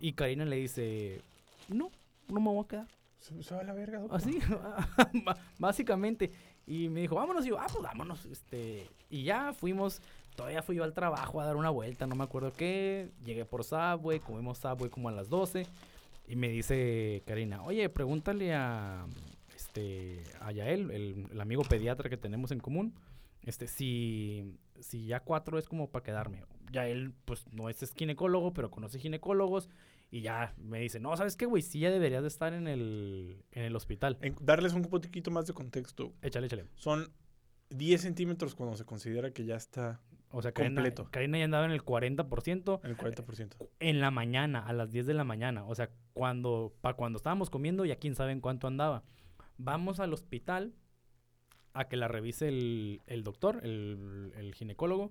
Y 0.00 0.14
Karina 0.14 0.44
le 0.44 0.56
dice, 0.56 1.20
no, 1.68 1.90
no 2.28 2.40
me 2.40 2.50
voy 2.50 2.64
a 2.64 2.68
quedar. 2.68 2.88
Se, 3.18 3.54
va 3.54 3.60
a 3.60 3.64
la 3.64 3.72
verga, 3.72 4.00
doctor. 4.00 4.16
Así, 4.16 4.40
básicamente. 5.58 6.32
Y 6.66 6.88
me 6.88 7.00
dijo, 7.00 7.16
vámonos. 7.16 7.44
Y 7.44 7.50
yo, 7.50 7.58
ah, 7.58 7.66
pues 7.70 7.82
vámonos. 7.82 8.24
Este, 8.26 8.88
y 9.10 9.24
ya 9.24 9.52
fuimos. 9.52 10.00
Todavía 10.36 10.62
fui 10.62 10.76
yo 10.76 10.84
al 10.84 10.94
trabajo 10.94 11.40
a 11.40 11.44
dar 11.44 11.56
una 11.56 11.68
vuelta, 11.68 12.06
no 12.06 12.14
me 12.14 12.24
acuerdo 12.24 12.52
qué. 12.52 13.10
Llegué 13.24 13.44
por 13.44 13.64
Subway, 13.64 14.18
comimos 14.20 14.58
Subway 14.58 14.88
como 14.88 15.08
a 15.08 15.12
las 15.12 15.28
12. 15.28 15.66
Y 16.26 16.36
me 16.36 16.48
dice 16.48 17.22
Karina, 17.26 17.62
oye, 17.62 17.88
pregúntale 17.90 18.54
a, 18.54 19.04
este, 19.54 20.22
a 20.40 20.52
Yael, 20.52 20.90
el, 20.90 21.40
amigo 21.40 21.62
pediatra 21.62 22.08
que 22.08 22.16
tenemos 22.16 22.50
en 22.52 22.60
común, 22.60 22.94
este, 23.42 23.66
si, 23.66 24.58
si 24.80 25.06
ya 25.06 25.20
cuatro 25.20 25.58
es 25.58 25.66
como 25.66 25.90
para 25.90 26.04
quedarme. 26.04 26.44
Yael, 26.70 27.12
pues 27.24 27.46
no 27.52 27.68
es, 27.68 27.82
es 27.82 27.92
ginecólogo, 27.92 28.52
pero 28.52 28.70
conoce 28.70 28.98
ginecólogos. 28.98 29.68
Y 30.12 30.20
ya 30.20 30.54
me 30.58 30.78
dice, 30.78 31.00
no, 31.00 31.16
¿sabes 31.16 31.36
qué, 31.36 31.46
güey? 31.46 31.62
Sí 31.62 31.80
ya 31.80 31.90
deberías 31.90 32.20
de 32.22 32.28
estar 32.28 32.52
en 32.52 32.68
el, 32.68 33.42
en 33.50 33.64
el 33.64 33.74
hospital. 33.74 34.18
En- 34.20 34.36
darles 34.42 34.74
un 34.74 34.82
poquito 34.82 35.30
más 35.30 35.46
de 35.46 35.54
contexto. 35.54 36.12
Échale, 36.22 36.46
échale. 36.48 36.66
Son 36.74 37.10
10 37.70 38.00
centímetros 38.02 38.54
cuando 38.54 38.76
se 38.76 38.84
considera 38.84 39.32
que 39.32 39.46
ya 39.46 39.56
está 39.56 40.02
O 40.30 40.42
sea, 40.42 40.52
Karina, 40.52 40.82
Completo. 40.82 41.08
Karina 41.10 41.38
ya 41.38 41.44
andaba 41.46 41.64
en 41.64 41.70
el 41.70 41.82
40% 41.82 42.80
en 42.84 42.90
el 42.90 42.96
40%. 42.98 43.68
en 43.80 44.00
la 44.00 44.10
mañana, 44.10 44.60
a 44.66 44.74
las 44.74 44.90
10 44.92 45.06
de 45.06 45.14
la 45.14 45.24
mañana. 45.24 45.64
O 45.64 45.74
sea, 45.74 45.88
cuando, 46.12 46.74
para 46.82 46.94
cuando 46.94 47.16
estábamos 47.16 47.48
comiendo, 47.48 47.86
ya 47.86 47.96
quién 47.96 48.14
sabe 48.14 48.32
en 48.32 48.42
cuánto 48.42 48.66
andaba. 48.66 49.04
vamos 49.56 49.98
al 49.98 50.12
hospital 50.12 50.74
a 51.72 51.88
que 51.88 51.96
la 51.96 52.06
revise 52.08 52.48
el, 52.48 53.00
el 53.06 53.22
doctor, 53.24 53.60
el, 53.64 54.32
el 54.36 54.54
ginecólogo, 54.54 55.10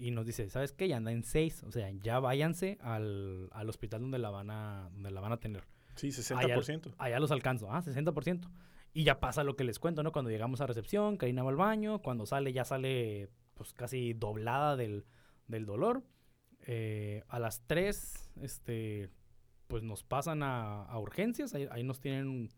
y 0.00 0.10
nos 0.12 0.24
dice, 0.24 0.48
¿sabes 0.48 0.72
qué? 0.72 0.88
Ya 0.88 0.96
anda 0.96 1.12
en 1.12 1.22
6, 1.22 1.64
o 1.64 1.70
sea, 1.70 1.90
ya 1.90 2.18
váyanse 2.20 2.78
al, 2.80 3.50
al 3.52 3.68
hospital 3.68 4.00
donde 4.00 4.18
la 4.18 4.30
van 4.30 4.50
a, 4.50 4.88
donde 4.94 5.10
la 5.10 5.20
van 5.20 5.32
a 5.32 5.36
tener. 5.36 5.64
Sí, 5.94 6.08
Allá, 6.34 6.56
60%. 6.56 6.94
allá 6.96 7.20
los 7.20 7.30
alcanzo, 7.30 7.70
ah, 7.70 7.82
60%. 7.82 8.48
Y 8.94 9.04
ya 9.04 9.20
pasa 9.20 9.44
lo 9.44 9.56
que 9.56 9.64
les 9.64 9.78
cuento, 9.78 10.02
¿no? 10.02 10.10
Cuando 10.10 10.30
llegamos 10.30 10.62
a 10.62 10.66
recepción, 10.66 11.18
Karina 11.18 11.42
va 11.42 11.50
al 11.50 11.56
baño, 11.56 12.00
cuando 12.00 12.24
sale 12.24 12.52
ya 12.52 12.64
sale 12.64 13.28
pues 13.54 13.74
casi 13.74 14.14
doblada 14.14 14.76
del, 14.76 15.04
del 15.46 15.66
dolor. 15.66 16.02
Eh, 16.66 17.22
a 17.28 17.38
las 17.38 17.66
3, 17.66 18.30
este, 18.40 19.10
pues 19.66 19.82
nos 19.82 20.02
pasan 20.02 20.42
a, 20.42 20.84
a 20.84 20.98
urgencias, 20.98 21.54
ahí, 21.54 21.68
ahí 21.70 21.82
nos 21.82 22.00
tienen 22.00 22.48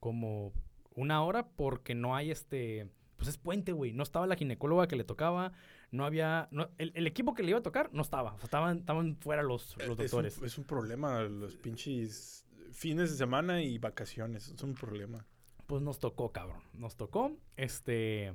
como 0.00 0.54
una 0.94 1.22
hora 1.22 1.48
porque 1.48 1.94
no 1.94 2.16
hay 2.16 2.30
este, 2.30 2.90
pues 3.16 3.28
es 3.28 3.36
puente, 3.36 3.72
güey, 3.72 3.92
no 3.92 4.02
estaba 4.02 4.26
la 4.26 4.36
ginecóloga 4.36 4.88
que 4.88 4.96
le 4.96 5.04
tocaba, 5.04 5.52
no 5.90 6.04
había, 6.04 6.48
no, 6.50 6.68
el, 6.78 6.92
el 6.94 7.06
equipo 7.06 7.34
que 7.34 7.42
le 7.42 7.50
iba 7.50 7.58
a 7.58 7.62
tocar 7.62 7.90
no 7.92 8.02
estaba, 8.02 8.34
o 8.34 8.38
sea, 8.38 8.44
estaban, 8.44 8.78
estaban 8.78 9.16
fuera 9.16 9.42
los, 9.42 9.76
los 9.78 9.80
Es 9.80 9.88
un, 9.88 9.96
doctores. 9.96 10.42
es 10.42 10.58
un 10.58 10.64
problema, 10.64 11.22
los 11.22 11.56
pinches 11.56 12.44
fines 12.72 13.10
de 13.10 13.16
semana 13.16 13.62
y 13.62 13.78
vacaciones. 13.78 14.48
Es 14.48 14.62
un 14.62 14.74
problema. 14.74 15.26
Pues 15.66 15.82
nos 15.82 15.98
tocó, 15.98 16.32
cabrón. 16.32 16.62
Nos 16.72 16.96
tocó. 16.96 17.36
Este. 17.56 18.34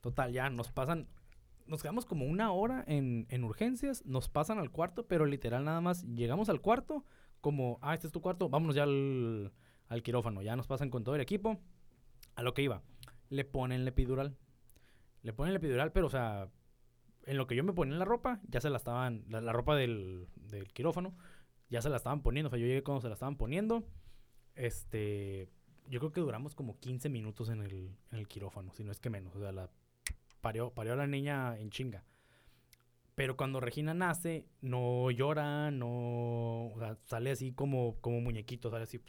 Total, 0.00 0.32
ya 0.32 0.50
nos 0.50 0.72
pasan. 0.72 1.08
Nos 1.66 1.82
quedamos 1.82 2.06
como 2.06 2.24
una 2.24 2.52
hora 2.52 2.82
en, 2.86 3.26
en 3.28 3.44
urgencias. 3.44 4.04
Nos 4.04 4.28
pasan 4.28 4.58
al 4.58 4.70
cuarto, 4.70 5.06
pero 5.06 5.26
literal 5.26 5.64
nada 5.64 5.80
más 5.80 6.04
llegamos 6.04 6.48
al 6.48 6.60
cuarto. 6.60 7.04
Como, 7.40 7.78
ah, 7.82 7.94
este 7.94 8.06
es 8.08 8.12
tu 8.12 8.20
cuarto. 8.20 8.48
Vámonos 8.48 8.74
ya 8.74 8.82
al, 8.84 9.52
al 9.88 10.02
quirófano. 10.02 10.42
Ya 10.42 10.56
nos 10.56 10.66
pasan 10.66 10.90
con 10.90 11.04
todo 11.04 11.14
el 11.14 11.20
equipo. 11.20 11.60
A 12.34 12.42
lo 12.42 12.54
que 12.54 12.62
iba. 12.62 12.82
Le 13.28 13.44
ponen 13.44 13.84
la 13.84 13.90
epidural. 13.90 14.36
Le 15.22 15.32
ponen 15.32 15.52
la 15.52 15.58
epidural, 15.58 15.92
pero 15.92 16.06
o 16.06 16.10
sea. 16.10 16.48
En 17.26 17.36
lo 17.36 17.46
que 17.46 17.54
yo 17.54 17.64
me 17.64 17.72
ponía 17.72 17.96
la 17.96 18.04
ropa, 18.04 18.40
ya 18.48 18.60
se 18.60 18.70
la 18.70 18.78
estaban. 18.78 19.24
La, 19.28 19.52
ropa 19.52 19.76
del, 19.76 20.28
del 20.36 20.72
quirófano. 20.72 21.14
Ya 21.68 21.82
se 21.82 21.90
la 21.90 21.96
estaban 21.96 22.22
poniendo. 22.22 22.48
O 22.48 22.50
sea, 22.50 22.58
yo 22.58 22.66
llegué 22.66 22.82
cuando 22.82 23.00
se 23.02 23.08
la 23.08 23.14
estaban 23.14 23.36
poniendo. 23.36 23.84
Este 24.54 25.48
yo 25.90 25.98
creo 25.98 26.12
que 26.12 26.20
duramos 26.20 26.54
como 26.54 26.78
15 26.78 27.08
minutos 27.08 27.48
en 27.48 27.62
el, 27.62 27.96
en 28.12 28.18
el 28.18 28.28
quirófano, 28.28 28.72
si 28.72 28.84
no 28.84 28.92
es 28.92 29.00
que 29.00 29.10
menos. 29.10 29.34
O 29.34 29.40
sea, 29.40 29.50
la 29.50 29.68
parió, 30.40 30.70
parió 30.72 30.92
a 30.92 30.96
la 30.96 31.08
niña 31.08 31.58
en 31.58 31.70
chinga. 31.70 32.04
Pero 33.16 33.36
cuando 33.36 33.60
Regina 33.60 33.92
nace, 33.92 34.46
no 34.60 35.10
llora, 35.10 35.70
no. 35.72 36.68
O 36.68 36.76
sea, 36.78 36.96
sale 37.04 37.32
así 37.32 37.52
como, 37.52 38.00
como 38.00 38.20
muñequito, 38.20 38.70
sale 38.70 38.84
así. 38.84 39.00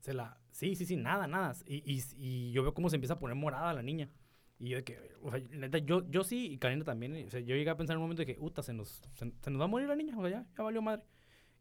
Se 0.00 0.14
la. 0.14 0.40
Sí, 0.50 0.74
sí, 0.74 0.86
sí, 0.86 0.96
nada, 0.96 1.26
nada. 1.26 1.54
Y, 1.66 1.82
y, 1.84 2.02
y 2.16 2.52
yo 2.52 2.62
veo 2.62 2.72
cómo 2.72 2.88
se 2.88 2.96
empieza 2.96 3.14
a 3.14 3.18
poner 3.18 3.36
morada 3.36 3.74
la 3.74 3.82
niña. 3.82 4.08
Y 4.58 4.70
yo 4.70 4.78
de 4.78 4.84
que, 4.84 4.98
o 5.22 5.30
sea, 5.30 5.40
neta, 5.50 5.78
yo, 5.78 6.08
yo 6.10 6.24
sí, 6.24 6.52
y 6.52 6.58
Karina 6.58 6.84
también. 6.84 7.26
O 7.26 7.30
sea, 7.30 7.40
yo 7.40 7.54
llegué 7.56 7.70
a 7.70 7.76
pensar 7.76 7.94
en 7.94 7.98
un 7.98 8.04
momento 8.04 8.22
de 8.22 8.26
que, 8.34 8.40
uta, 8.40 8.62
se 8.62 8.72
nos, 8.72 9.02
se, 9.14 9.32
se 9.40 9.50
nos 9.50 9.60
va 9.60 9.64
a 9.64 9.68
morir 9.68 9.88
la 9.88 9.96
niña. 9.96 10.16
O 10.16 10.22
sea, 10.22 10.30
ya, 10.30 10.46
ya 10.56 10.64
valió 10.64 10.80
madre. 10.80 11.02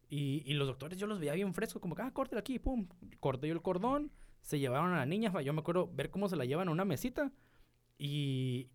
Y, 0.10 0.44
y 0.46 0.54
los 0.54 0.68
doctores 0.68 0.98
yo 0.98 1.08
los 1.08 1.20
veía 1.20 1.34
bien 1.34 1.54
frescos, 1.54 1.82
como 1.82 1.96
que, 1.96 2.04
ah, 2.04 2.12
córtela 2.12 2.40
aquí, 2.40 2.60
pum. 2.60 2.88
Corté 3.20 3.48
yo 3.48 3.54
el 3.54 3.62
cordón, 3.62 4.12
se 4.42 4.60
llevaron 4.60 4.94
a 4.94 4.98
la 4.98 5.06
niña. 5.06 5.34
Yo 5.42 5.54
me 5.54 5.60
acuerdo 5.60 5.90
ver 5.94 6.10
cómo 6.10 6.30
se 6.30 6.36
la 6.36 6.46
llevan 6.46 6.70
a 6.70 6.72
una 6.72 6.86
mesita. 6.86 7.32
Y, 7.98 8.70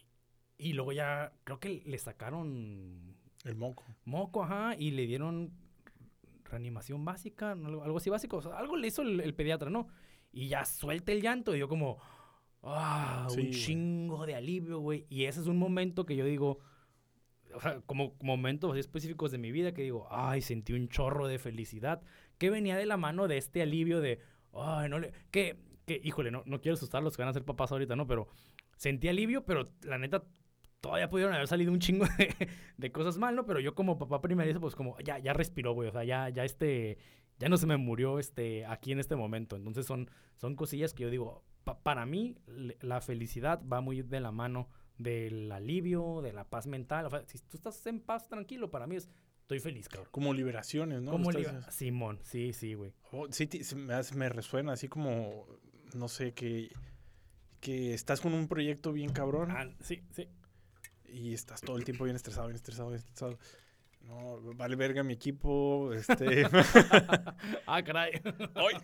y 0.58 0.72
luego 0.74 0.92
ya, 0.92 1.32
creo 1.44 1.60
que 1.60 1.82
le 1.86 1.98
sacaron 1.98 3.16
El 3.44 3.54
moco. 3.56 3.84
moco, 4.04 4.42
ajá, 4.42 4.74
y 4.76 4.90
le 4.90 5.06
dieron 5.06 5.52
reanimación 6.44 7.04
básica, 7.04 7.52
algo, 7.52 7.84
algo 7.84 7.98
así 7.98 8.10
básico. 8.10 8.38
O 8.38 8.42
sea, 8.42 8.58
algo 8.58 8.76
le 8.76 8.88
hizo 8.88 9.02
el, 9.02 9.20
el 9.20 9.34
pediatra, 9.34 9.70
¿no? 9.70 9.88
Y 10.32 10.48
ya 10.48 10.64
suelta 10.64 11.12
el 11.12 11.22
llanto. 11.22 11.54
Y 11.54 11.60
yo, 11.60 11.68
como, 11.68 11.98
ah, 12.62 13.28
Sí, 13.28 13.40
un 13.40 13.50
güey. 13.50 13.50
chingo 13.50 14.26
de 14.26 14.34
alivio, 14.34 14.78
güey. 14.80 15.06
Y 15.08 15.24
ese 15.24 15.40
es 15.40 15.46
un 15.46 15.58
momento 15.58 16.06
que 16.06 16.16
yo 16.16 16.24
digo, 16.24 16.58
o 17.54 17.60
sea, 17.60 17.80
como 17.82 18.14
momentos 18.22 18.70
así 18.72 18.80
específicos 18.80 19.30
de 19.32 19.38
mi 19.38 19.52
vida 19.52 19.72
que 19.72 19.82
digo, 19.82 20.06
ay, 20.10 20.40
sentí 20.42 20.72
un 20.72 20.88
chorro 20.88 21.26
de 21.28 21.38
felicidad 21.38 22.02
que 22.38 22.50
venía 22.50 22.76
de 22.76 22.86
la 22.86 22.96
mano 22.96 23.28
de 23.28 23.38
este 23.38 23.62
alivio 23.62 24.00
de, 24.00 24.20
ay, 24.52 24.88
no 24.88 24.98
le, 24.98 25.12
que, 25.30 25.58
que, 25.86 26.00
híjole, 26.02 26.30
no, 26.30 26.42
no 26.46 26.60
quiero 26.60 26.74
asustar 26.74 27.00
a 27.00 27.04
los 27.04 27.16
que 27.16 27.22
van 27.22 27.30
a 27.30 27.32
ser 27.32 27.44
papás 27.44 27.72
ahorita, 27.72 27.96
¿no? 27.96 28.06
Pero 28.06 28.28
sentí 28.76 29.08
alivio, 29.08 29.44
pero 29.44 29.72
la 29.82 29.98
neta, 29.98 30.24
todavía 30.80 31.08
pudieron 31.10 31.34
haber 31.34 31.48
salido 31.48 31.72
un 31.72 31.80
chingo 31.80 32.06
de, 32.18 32.34
de 32.76 32.92
cosas 32.92 33.18
mal, 33.18 33.34
¿no? 33.36 33.46
Pero 33.46 33.60
yo 33.60 33.74
como 33.74 33.98
papá 33.98 34.20
primerizo, 34.20 34.60
pues 34.60 34.74
como, 34.74 34.98
ya, 35.00 35.18
ya 35.18 35.32
respiró, 35.32 35.72
güey, 35.72 35.88
o 35.88 35.92
sea, 35.92 36.04
ya, 36.04 36.28
ya 36.30 36.44
este, 36.44 36.98
ya 37.38 37.48
no 37.48 37.56
se 37.56 37.66
me 37.66 37.76
murió 37.76 38.18
este, 38.18 38.64
aquí 38.66 38.92
en 38.92 39.00
este 39.00 39.16
momento. 39.16 39.56
Entonces 39.56 39.86
son, 39.86 40.10
son 40.36 40.54
cosillas 40.56 40.94
que 40.94 41.02
yo 41.04 41.10
digo, 41.10 41.44
pa- 41.74 41.82
para 41.82 42.06
mí 42.06 42.36
la 42.80 43.00
felicidad 43.00 43.60
va 43.70 43.80
muy 43.80 44.02
de 44.02 44.20
la 44.20 44.32
mano 44.32 44.68
del 44.98 45.50
alivio, 45.52 46.20
de 46.22 46.32
la 46.32 46.44
paz 46.44 46.66
mental. 46.66 47.06
O 47.06 47.10
sea, 47.10 47.24
si 47.26 47.38
tú 47.38 47.56
estás 47.56 47.86
en 47.86 48.00
paz, 48.00 48.28
tranquilo, 48.28 48.70
para 48.70 48.86
mí 48.86 48.96
es, 48.96 49.08
estoy 49.42 49.60
feliz, 49.60 49.88
cabrón. 49.88 50.08
Como 50.10 50.34
liberaciones, 50.34 51.00
¿no? 51.02 51.12
¿Cómo 51.12 51.30
Estás- 51.30 51.66
le 51.66 51.72
Simón, 51.72 52.18
sí, 52.22 52.52
sí, 52.52 52.74
güey. 52.74 52.92
Oh, 53.12 53.26
sí, 53.30 53.48
me, 53.76 53.94
hace- 53.94 54.14
me 54.14 54.28
resuena 54.28 54.72
así 54.72 54.88
como, 54.88 55.46
no 55.94 56.08
sé, 56.08 56.32
que, 56.34 56.70
que 57.60 57.94
estás 57.94 58.20
con 58.20 58.34
un 58.34 58.46
proyecto 58.48 58.92
bien 58.92 59.10
cabrón 59.12 59.50
Ah, 59.50 59.68
sí, 59.80 60.02
sí. 60.12 60.28
y 61.06 61.32
estás 61.34 61.60
todo 61.60 61.76
el 61.76 61.84
tiempo 61.84 62.04
bien 62.04 62.16
estresado, 62.16 62.46
bien 62.46 62.56
estresado, 62.56 62.88
bien 62.90 62.98
estresado. 63.00 63.38
No, 64.10 64.40
vale 64.56 64.74
verga 64.74 65.04
mi 65.04 65.12
equipo, 65.12 65.92
este... 65.92 66.44
ah, 67.66 67.80
caray. 67.84 68.20
Ay. 68.56 68.74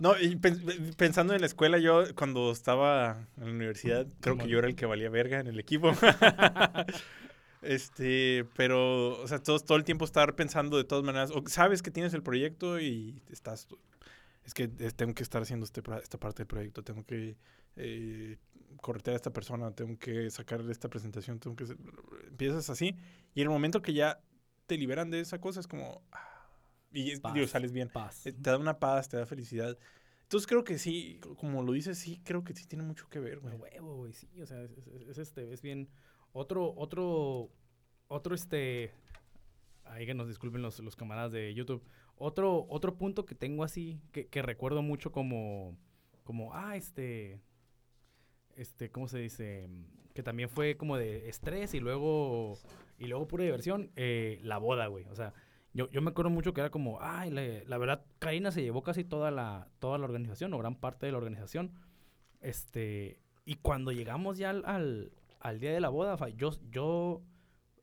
No, 0.00 0.16
y 0.16 0.36
pen- 0.36 0.94
pensando 0.96 1.34
en 1.34 1.40
la 1.40 1.46
escuela, 1.48 1.78
yo 1.78 2.04
cuando 2.14 2.52
estaba 2.52 3.26
en 3.38 3.46
la 3.46 3.50
universidad, 3.50 4.06
creo 4.20 4.38
que 4.38 4.48
yo 4.48 4.58
era 4.58 4.68
el 4.68 4.76
que 4.76 4.86
valía 4.86 5.10
verga 5.10 5.40
en 5.40 5.48
el 5.48 5.58
equipo. 5.58 5.90
este, 7.62 8.46
pero, 8.56 9.20
o 9.20 9.26
sea, 9.26 9.40
todo, 9.40 9.58
todo 9.58 9.76
el 9.76 9.82
tiempo 9.82 10.04
estar 10.04 10.36
pensando 10.36 10.76
de 10.76 10.84
todas 10.84 11.04
maneras, 11.04 11.32
o 11.34 11.42
sabes 11.48 11.82
que 11.82 11.90
tienes 11.90 12.14
el 12.14 12.22
proyecto 12.22 12.78
y 12.78 13.20
estás, 13.28 13.66
es 14.44 14.54
que 14.54 14.68
tengo 14.68 15.14
que 15.14 15.24
estar 15.24 15.42
haciendo 15.42 15.64
este, 15.64 15.82
esta 16.00 16.18
parte 16.18 16.44
del 16.44 16.46
proyecto, 16.46 16.84
tengo 16.84 17.04
que 17.04 17.36
eh, 17.74 18.36
corretear 18.80 19.14
a 19.14 19.16
esta 19.16 19.32
persona, 19.32 19.72
tengo 19.72 19.98
que 19.98 20.30
sacar 20.30 20.60
esta 20.70 20.88
presentación, 20.88 21.40
tengo 21.40 21.56
que... 21.56 21.64
Empiezas 22.28 22.70
así 22.70 22.94
y 23.34 23.42
el 23.42 23.48
momento 23.48 23.82
que 23.82 23.94
ya 23.94 24.20
te 24.70 24.78
liberan 24.78 25.10
de 25.10 25.18
esa 25.20 25.40
cosa 25.40 25.58
es 25.58 25.66
como... 25.66 26.00
ah, 26.12 26.46
y 26.92 27.02
digo, 27.02 27.20
Paz. 27.22 27.50
sales 27.50 27.72
bien. 27.72 27.88
Paz. 27.88 28.24
Eh, 28.26 28.32
Te 28.32 28.50
da 28.50 28.56
una 28.56 28.78
paz, 28.78 29.08
te 29.08 29.16
da 29.16 29.26
felicidad. 29.26 29.76
Entonces 30.22 30.46
creo 30.46 30.62
que 30.62 30.78
sí, 30.78 31.18
co- 31.20 31.34
como 31.34 31.62
lo 31.64 31.72
dices, 31.72 31.98
sí, 31.98 32.20
creo 32.24 32.44
que 32.44 32.54
sí 32.54 32.66
tiene 32.66 32.84
mucho 32.84 33.08
que 33.08 33.18
ver, 33.18 33.40
güey. 33.40 33.56
huevo, 33.56 33.96
güey, 33.96 34.12
sí, 34.12 34.28
o 34.40 34.46
sea, 34.46 34.62
es, 34.62 34.70
es- 34.78 35.08
es 35.08 35.18
este, 35.18 35.52
es 35.52 35.60
bien. 35.60 35.88
Otro, 36.32 36.72
otro, 36.76 37.50
otro, 38.06 38.34
este. 38.36 38.92
Ahí 39.84 40.06
que 40.06 40.14
nos 40.14 40.28
disculpen 40.28 40.62
los, 40.62 40.78
los 40.78 40.94
camaradas 40.94 41.32
de 41.32 41.52
YouTube. 41.52 41.82
Otro, 42.16 42.66
otro 42.68 42.96
punto 42.96 43.24
que 43.26 43.34
tengo 43.34 43.64
así, 43.64 44.00
que, 44.12 44.28
que 44.28 44.42
recuerdo 44.42 44.82
mucho 44.82 45.10
como, 45.10 45.76
como, 46.22 46.54
ah, 46.54 46.76
este, 46.76 47.40
este, 48.56 48.90
¿cómo 48.90 49.08
se 49.08 49.18
dice? 49.18 49.68
Que 50.14 50.22
también 50.22 50.48
fue 50.48 50.76
como 50.76 50.96
de 50.96 51.28
estrés 51.28 51.74
y 51.74 51.80
luego, 51.80 52.58
y 52.98 53.06
luego 53.06 53.28
pura 53.28 53.44
diversión, 53.44 53.90
eh, 53.96 54.38
la 54.42 54.58
boda, 54.58 54.86
güey. 54.86 55.04
O 55.06 55.14
sea, 55.14 55.32
yo, 55.72 55.88
yo 55.90 56.02
me 56.02 56.10
acuerdo 56.10 56.30
mucho 56.30 56.52
que 56.52 56.60
era 56.60 56.70
como, 56.70 56.98
ay, 57.00 57.30
la, 57.30 57.42
la 57.66 57.78
verdad, 57.78 58.04
Karina 58.18 58.50
se 58.50 58.62
llevó 58.62 58.82
casi 58.82 59.04
toda 59.04 59.30
la, 59.30 59.68
toda 59.78 59.98
la 59.98 60.04
organización, 60.04 60.52
o 60.54 60.58
gran 60.58 60.74
parte 60.74 61.06
de 61.06 61.12
la 61.12 61.18
organización. 61.18 61.72
Este, 62.40 63.20
y 63.44 63.56
cuando 63.56 63.92
llegamos 63.92 64.38
ya 64.38 64.50
al, 64.50 65.12
al, 65.40 65.60
día 65.60 65.72
de 65.72 65.80
la 65.80 65.88
boda, 65.88 66.16
yo, 66.30 66.50
yo, 66.70 67.22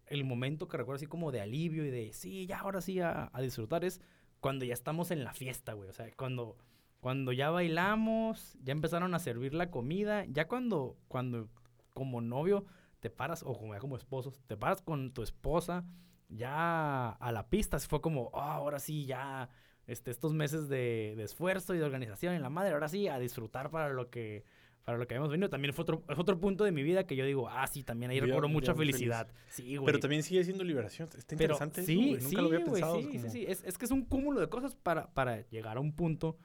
el 0.08 0.24
momento 0.24 0.68
que 0.68 0.78
recuerdo 0.78 0.98
así 0.98 1.06
como 1.06 1.32
de 1.32 1.42
alivio 1.42 1.86
y 1.86 1.90
de, 1.90 2.14
sí, 2.14 2.46
ya 2.46 2.60
ahora 2.60 2.82
sí 2.82 3.00
a, 3.00 3.30
a 3.32 3.42
disfrutar 3.42 3.86
es 3.86 4.02
cuando 4.40 4.66
ya 4.66 4.74
estamos 4.74 5.12
en 5.12 5.24
la 5.24 5.34
fiesta, 5.34 5.74
güey. 5.74 5.90
O 5.90 5.94
sea, 5.94 6.12
cuando, 6.16 6.58
cuando 7.00 7.32
ya 7.32 7.50
bailamos, 7.50 8.58
ya 8.64 8.72
empezaron 8.74 9.14
a 9.14 9.20
servir 9.20 9.54
la 9.54 9.70
comida, 9.72 10.26
ya 10.26 10.48
cuando, 10.48 10.98
cuando 11.08 11.48
como 11.94 12.22
novio 12.22 12.66
te 13.00 13.10
paras, 13.10 13.44
o 13.44 13.54
como, 13.58 13.74
ya 13.74 13.80
como 13.80 13.96
esposos, 13.98 14.42
te 14.48 14.58
paras 14.58 14.82
con 14.82 15.12
tu 15.14 15.22
esposa 15.24 15.86
ya 16.30 17.10
a 17.12 17.32
la 17.32 17.48
pista, 17.50 17.80
fue 17.80 18.02
como, 18.02 18.30
"Ah, 18.34 18.56
ahora 18.56 18.80
sí, 18.80 19.06
ya 19.06 19.50
este, 19.86 20.12
estos 20.12 20.34
meses 20.34 20.68
de, 20.68 21.14
de 21.16 21.24
esfuerzo 21.24 21.74
y 21.74 21.78
de 21.78 21.86
organización 21.86 22.34
en 22.34 22.42
la 22.42 22.50
madre, 22.50 22.74
ahora 22.74 22.90
sí, 22.90 23.08
a 23.08 23.18
disfrutar 23.20 23.70
para 23.70 23.90
lo 23.94 24.10
que 24.10 24.44
para 24.84 24.98
lo 24.98 25.06
que 25.06 25.16
habíamos 25.16 25.32
venido. 25.32 25.50
También 25.50 25.74
fue 25.74 25.84
otro, 25.84 26.02
otro 26.18 26.40
punto 26.40 26.64
de 26.64 26.72
mi 26.72 26.82
vida 26.82 27.06
que 27.06 27.18
yo 27.18 27.26
digo, 27.26 27.50
ah, 27.50 27.68
sí, 27.68 27.84
también 27.84 28.10
ahí 28.10 28.22
recuerdo 28.22 28.48
mucha 28.48 28.74
feliz. 28.74 28.96
felicidad. 28.96 29.28
Sí, 29.50 29.76
güey. 29.76 29.86
Pero 29.86 30.00
también 30.00 30.24
sigue 30.24 30.46
siendo 30.46 30.64
liberación. 30.64 31.10
Está 31.10 31.36
Pero 31.36 31.56
interesante 31.56 31.82
eso, 31.82 31.88
sí, 31.88 31.96
güey. 31.98 32.14
Nunca 32.14 32.30
sí, 32.30 32.36
lo 32.38 32.46
había 32.46 32.60
güey, 32.60 32.72
pensado. 32.72 32.96
sí, 33.02 33.08
como- 33.08 33.20
sí, 33.20 33.30
sí. 33.30 33.46
Es, 33.50 33.64
es 33.66 33.78
que 33.78 33.84
es 33.84 33.92
un 33.92 34.06
cúmulo 34.06 34.40
de 34.40 34.48
cosas 34.48 34.76
para, 34.76 35.14
para 35.14 35.42
llegar 35.50 35.76
a 35.76 35.82
un 35.82 35.92
punto. 35.94 36.38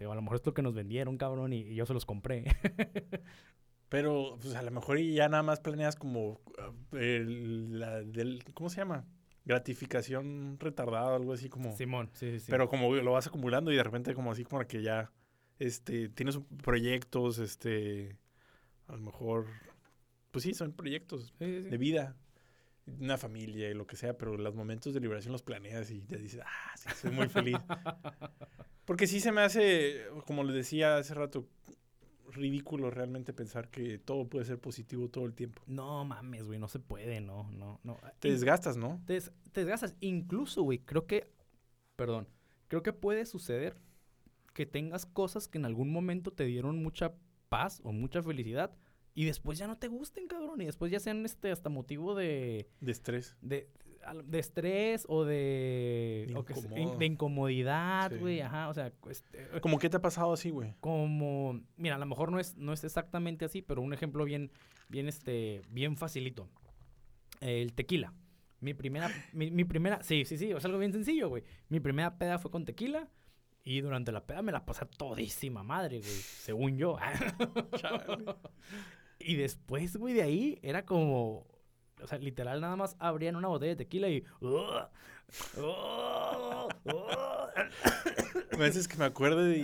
Te 0.00 0.04
digo, 0.04 0.12
a 0.12 0.16
lo 0.16 0.22
mejor 0.22 0.38
es 0.38 0.46
lo 0.46 0.54
que 0.54 0.62
nos 0.62 0.72
vendieron, 0.72 1.18
cabrón, 1.18 1.52
y, 1.52 1.58
y 1.58 1.74
yo 1.74 1.84
se 1.84 1.92
los 1.92 2.06
compré. 2.06 2.44
Pero, 3.90 4.38
pues 4.40 4.54
a 4.54 4.62
lo 4.62 4.70
mejor 4.70 4.98
y 4.98 5.12
ya 5.12 5.28
nada 5.28 5.42
más 5.42 5.60
planeas 5.60 5.94
como 5.94 6.40
ah, 6.58 6.72
el- 6.92 7.78
la 7.78 8.00
del, 8.02 8.42
¿cómo 8.54 8.70
se 8.70 8.78
llama? 8.78 9.04
Gratificación 9.44 10.56
retardada, 10.58 11.14
algo 11.16 11.34
así 11.34 11.50
como. 11.50 11.76
Simón, 11.76 12.08
sí, 12.14 12.30
sí, 12.30 12.40
sí. 12.40 12.46
Pero 12.50 12.70
como 12.70 12.94
lo 12.94 13.12
vas 13.12 13.26
acumulando 13.26 13.70
y 13.72 13.76
de 13.76 13.82
repente 13.82 14.14
como 14.14 14.32
así 14.32 14.42
como 14.44 14.66
que 14.66 14.80
ya 14.82 15.12
este, 15.58 16.08
tienes 16.08 16.38
proyectos, 16.62 17.38
este, 17.38 18.16
a 18.86 18.92
lo 18.92 19.02
mejor, 19.02 19.44
pues 20.30 20.44
sí, 20.44 20.54
son 20.54 20.72
proyectos 20.72 21.34
Sí, 21.38 21.44
sí, 21.44 21.62
sí. 21.64 21.68
de 21.68 21.76
vida, 21.76 22.16
una 22.86 23.16
familia 23.18 23.70
y 23.70 23.74
lo 23.74 23.86
que 23.86 23.96
sea, 23.96 24.16
pero 24.18 24.36
los 24.36 24.54
momentos 24.54 24.94
de 24.94 25.00
liberación 25.00 25.32
los 25.32 25.42
planeas 25.42 25.90
y 25.90 26.00
te 26.02 26.18
dices, 26.18 26.40
ah, 26.44 26.76
sí, 26.76 26.88
soy 27.00 27.10
muy 27.12 27.28
feliz. 27.28 27.56
Porque 28.84 29.06
sí 29.06 29.20
se 29.20 29.30
me 29.32 29.42
hace, 29.42 30.04
como 30.26 30.42
les 30.44 30.54
decía 30.54 30.96
hace 30.96 31.14
rato, 31.14 31.46
ridículo 32.32 32.90
realmente 32.90 33.32
pensar 33.32 33.68
que 33.70 33.98
todo 33.98 34.28
puede 34.28 34.44
ser 34.44 34.58
positivo 34.58 35.08
todo 35.08 35.26
el 35.26 35.34
tiempo. 35.34 35.62
No 35.66 36.04
mames, 36.04 36.44
güey, 36.44 36.58
no 36.58 36.68
se 36.68 36.78
puede, 36.78 37.20
no, 37.20 37.50
no, 37.52 37.80
no. 37.84 37.98
Te 38.18 38.28
In- 38.28 38.34
desgastas, 38.34 38.76
¿no? 38.76 39.00
te, 39.06 39.14
des- 39.14 39.32
te 39.52 39.60
desgastas. 39.60 39.94
Incluso, 40.00 40.62
güey, 40.62 40.78
creo 40.78 41.06
que, 41.06 41.30
perdón, 41.96 42.28
creo 42.68 42.82
que 42.82 42.92
puede 42.92 43.26
suceder 43.26 43.76
que 44.54 44.66
tengas 44.66 45.06
cosas 45.06 45.48
que 45.48 45.58
en 45.58 45.64
algún 45.64 45.92
momento 45.92 46.32
te 46.32 46.44
dieron 46.44 46.82
mucha 46.82 47.14
paz 47.48 47.80
o 47.84 47.92
mucha 47.92 48.22
felicidad 48.22 48.72
y 49.20 49.24
después 49.26 49.58
ya 49.58 49.66
no 49.66 49.76
te 49.76 49.88
gusten, 49.88 50.26
cabrón, 50.28 50.62
y 50.62 50.64
después 50.64 50.90
ya 50.90 50.98
sean 50.98 51.26
este 51.26 51.50
hasta 51.50 51.68
motivo 51.68 52.14
de 52.14 52.68
De 52.80 52.90
estrés. 52.92 53.36
de, 53.42 53.68
estrés 54.32 55.04
o 55.08 55.24
de, 55.26 56.24
De 56.28 56.34
o 56.36 56.44
que 56.44 57.04
incomodidad, 57.04 58.10
Sí. 58.12 58.16
güey, 58.16 58.40
ajá, 58.40 58.70
o 58.70 58.74
sea, 58.74 58.92
este, 59.10 59.46
¿Cómo 59.60 59.78
qué 59.78 59.90
te 59.90 59.98
ha 59.98 60.00
pasado 60.00 60.32
así, 60.32 60.48
güey? 60.48 60.74
como 60.80 61.60
mira 61.76 61.96
a 61.96 61.98
lo 61.98 62.06
mejor 62.06 62.32
no 62.32 62.40
es 62.40 62.56
no 62.56 62.72
es 62.72 62.82
exactamente 62.82 63.44
así 63.44 63.60
pero 63.60 63.82
un 63.82 63.92
ejemplo 63.92 64.24
bien 64.24 64.50
bien 64.88 65.06
este 65.06 65.60
bien 65.68 65.96
facilito 65.98 66.48
el 67.40 67.74
tequila 67.74 68.14
mi 68.60 68.72
primera 68.72 69.10
mi, 69.34 69.50
mi 69.50 69.64
primera 69.64 70.02
sí 70.02 70.24
sí 70.24 70.38
sí 70.38 70.50
es 70.50 70.64
algo 70.64 70.78
bien 70.78 70.92
sencillo 70.94 71.28
güey 71.28 71.42
mi 71.68 71.78
primera 71.80 72.16
peda 72.16 72.38
fue 72.38 72.50
con 72.50 72.64
tequila 72.64 73.06
y 73.64 73.82
durante 73.82 74.12
la 74.12 74.24
peda 74.26 74.40
me 74.40 74.52
la 74.52 74.64
pasé 74.64 74.86
todísima 74.86 75.62
madre 75.62 75.98
güey 76.00 76.10
según 76.46 76.78
yo 76.78 76.96
y 79.20 79.36
después 79.36 79.96
güey 79.96 80.14
de 80.14 80.22
ahí 80.22 80.58
era 80.62 80.84
como 80.84 81.46
o 82.02 82.06
sea 82.06 82.18
literal 82.18 82.60
nada 82.60 82.76
más 82.76 82.96
abrían 82.98 83.36
una 83.36 83.48
botella 83.48 83.70
de 83.72 83.76
tequila 83.76 84.08
y 84.08 84.24
A 88.52 88.56
veces 88.56 88.88
que 88.88 88.96
me 88.96 89.04
acuerdo 89.04 89.50
y... 89.52 89.62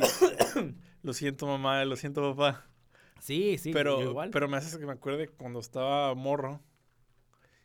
lo 1.02 1.12
siento, 1.12 1.46
mamá, 1.46 1.84
lo 1.84 1.96
siento, 1.96 2.34
papá. 2.34 2.64
sí 3.20 3.58
sí 3.58 3.72
pero, 3.72 4.00
igual 4.02 4.30
pero 4.30 4.48
me 4.48 4.56
haces 4.56 4.76
que 4.78 4.86
me 4.86 4.92
acuerde 4.92 5.28
cuando 5.28 5.58
estaba 5.60 6.14
morro. 6.14 6.60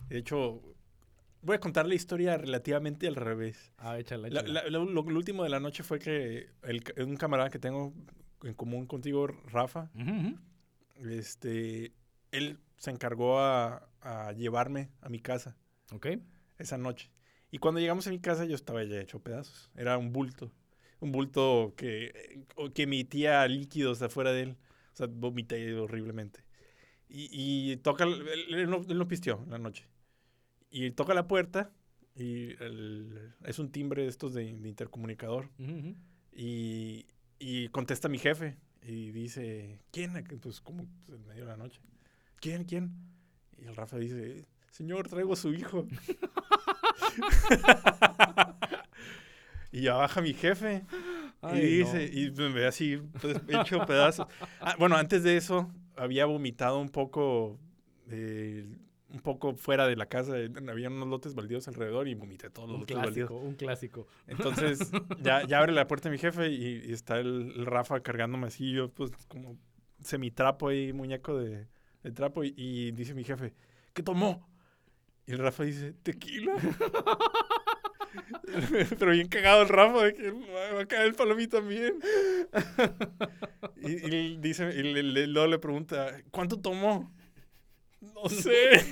De 0.09 0.17
hecho, 0.17 0.61
voy 1.41 1.55
a 1.55 1.59
contar 1.59 1.87
la 1.87 1.95
historia 1.95 2.37
relativamente 2.37 3.07
al 3.07 3.15
revés. 3.15 3.71
ah 3.77 3.97
échala, 3.99 4.29
La- 4.29 4.41
échala. 4.41 4.63
la- 4.63 4.69
lo, 4.69 4.85
lo- 4.85 5.03
lo 5.03 5.17
último 5.17 5.43
de 5.43 5.49
la 5.49 5.59
noche 5.59 5.83
fue 5.83 5.99
que 5.99 6.49
el 6.63 6.83
un 6.97 7.15
camarada 7.17 7.49
que 7.49 7.59
tengo 7.59 7.93
en 8.43 8.53
común 8.55 8.87
contigo, 8.87 9.27
Rafa, 9.27 9.89
ujú. 9.95 10.37
Este, 11.09 11.93
él 12.31 12.59
se 12.77 12.91
encargó 12.91 13.39
a, 13.39 13.87
a 14.01 14.31
llevarme 14.33 14.89
a 15.01 15.09
mi 15.09 15.19
casa 15.19 15.55
Ok. 15.91 16.07
esa 16.57 16.77
noche. 16.77 17.11
Y 17.51 17.57
cuando 17.57 17.79
llegamos 17.79 18.07
a 18.07 18.11
mi 18.11 18.19
casa 18.19 18.45
yo 18.45 18.55
estaba 18.55 18.83
ya 18.83 18.99
hecho 18.99 19.19
pedazos. 19.19 19.69
Era 19.75 19.97
un 19.97 20.11
bulto. 20.13 20.51
Un 20.99 21.11
bulto 21.11 21.73
que, 21.75 22.05
eh, 22.57 22.71
que 22.73 22.83
emitía 22.83 23.45
líquidos 23.47 24.01
afuera 24.01 24.31
de 24.31 24.43
él. 24.43 24.57
O 24.93 24.95
sea, 24.95 25.07
vomité 25.07 25.73
horriblemente. 25.75 26.43
Y, 27.09 27.29
y 27.73 27.77
toca, 27.77 28.05
él, 28.05 28.25
él 28.49 28.69
no, 28.69 28.77
él 28.87 28.97
no 28.97 29.07
pisteó 29.07 29.41
en 29.43 29.51
la 29.51 29.57
noche. 29.57 29.85
Y 30.69 30.91
toca 30.91 31.13
la 31.13 31.27
puerta 31.27 31.71
y 32.15 32.51
el- 32.63 33.33
es 33.43 33.59
un 33.59 33.71
timbre 33.71 34.03
de 34.03 34.07
estos 34.09 34.33
de, 34.33 34.45
de 34.57 34.69
intercomunicador. 34.69 35.49
Y 36.33 37.67
contesta 37.69 38.07
mi 38.07 38.17
jefe 38.19 38.57
y 38.83 39.11
dice, 39.11 39.79
¿quién? 39.91 40.13
Pues 40.41 40.61
como 40.61 40.87
pues, 41.05 41.19
en 41.19 41.27
medio 41.27 41.45
de 41.45 41.51
la 41.51 41.57
noche. 41.57 41.79
¿Quién? 42.39 42.63
¿Quién? 42.65 42.91
Y 43.57 43.65
el 43.65 43.75
Rafa 43.75 43.97
dice, 43.97 44.47
señor, 44.71 45.07
traigo 45.07 45.33
a 45.33 45.35
su 45.35 45.53
hijo. 45.53 45.87
y 49.71 49.81
ya 49.81 49.95
baja 49.95 50.21
mi 50.21 50.33
jefe 50.33 50.85
Ay, 51.41 51.59
y 51.59 51.77
dice, 51.77 52.09
no. 52.11 52.19
y 52.19 52.31
me 52.31 52.49
ve 52.49 52.67
así, 52.67 52.97
pues, 53.19 53.37
hecho 53.47 53.85
pedazos. 53.85 54.27
Ah, 54.59 54.75
bueno, 54.77 54.95
antes 54.95 55.23
de 55.23 55.37
eso, 55.37 55.71
había 55.95 56.25
vomitado 56.25 56.79
un 56.79 56.89
poco, 56.89 57.59
eh, 58.09 58.67
un 59.13 59.19
poco 59.19 59.55
fuera 59.55 59.87
de 59.87 59.95
la 59.95 60.07
casa. 60.07 60.33
Había 60.69 60.89
unos 60.89 61.07
lotes 61.07 61.35
baldíos 61.35 61.67
alrededor 61.67 62.07
y 62.07 62.15
vomité 62.15 62.49
todos 62.49 62.67
los 62.69 62.75
Un 62.75 62.81
lotes 62.81 62.97
baldíos. 62.97 63.27
clásico, 63.29 63.47
un 63.47 63.55
clásico. 63.55 64.07
Entonces, 64.27 64.91
ya, 65.21 65.45
ya 65.45 65.59
abre 65.59 65.71
la 65.73 65.87
puerta 65.87 66.09
mi 66.09 66.17
jefe 66.17 66.49
y, 66.49 66.81
y 66.85 66.93
está 66.93 67.19
el, 67.19 67.53
el 67.55 67.65
Rafa 67.65 67.99
cargándome 68.01 68.47
así, 68.47 68.71
yo 68.71 68.89
pues 68.89 69.11
como 69.27 69.57
semitrapo 69.99 70.69
ahí, 70.69 70.93
muñeco 70.93 71.37
de, 71.37 71.67
de 72.03 72.11
trapo, 72.11 72.43
y, 72.43 72.53
y 72.57 72.91
dice 72.91 73.13
mi 73.13 73.23
jefe, 73.23 73.53
¿qué 73.93 74.01
tomó? 74.01 74.49
Y 75.27 75.33
el 75.33 75.37
Rafa 75.39 75.63
dice, 75.63 75.93
tequila. 76.03 76.55
Pero 78.99 79.11
bien 79.11 79.27
cagado 79.29 79.61
el 79.61 79.69
Rafa, 79.69 80.03
de 80.05 80.13
que 80.13 80.31
"Me 80.31 80.73
va 80.73 80.81
a 80.81 80.85
caer 80.85 81.07
el 81.07 81.15
mí 81.35 81.47
también. 81.47 81.99
y, 83.77 84.37
dice, 84.37 84.73
y 84.75 84.83
le- 84.83 85.03
le- 85.03 85.27
luego 85.27 85.47
le 85.47 85.59
pregunta, 85.59 86.17
¿cuánto 86.31 86.59
tomó? 86.59 87.11
No 88.01 88.27
sé. 88.29 88.83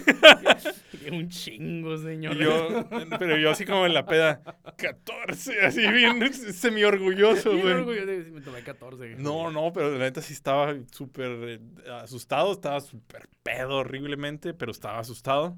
un 1.11 1.29
chingo, 1.29 1.97
señor. 1.97 2.37
Yo, 2.37 2.87
pero 3.17 3.37
yo 3.37 3.49
así 3.49 3.65
como 3.65 3.85
en 3.87 3.93
la 3.95 4.05
peda, 4.05 4.41
14, 4.77 5.61
así 5.61 5.87
bien 5.87 6.31
semi 6.33 6.83
orgulloso, 6.83 7.51
güey. 7.51 7.73
orgulloso 7.73 8.05
de 8.05 8.17
decir, 8.19 8.31
me 8.33 8.41
tomé 8.41 8.61
14. 8.61 9.15
No, 9.17 9.49
no, 9.49 9.73
pero 9.73 9.91
la 9.91 10.05
neta 10.05 10.21
sí 10.21 10.33
estaba 10.33 10.75
súper 10.91 11.31
eh, 11.43 11.59
asustado, 11.91 12.51
estaba 12.51 12.79
súper 12.81 13.27
pedo 13.41 13.77
horriblemente, 13.77 14.53
pero 14.53 14.71
estaba 14.71 14.99
asustado. 14.99 15.57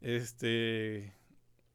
Este, 0.00 1.14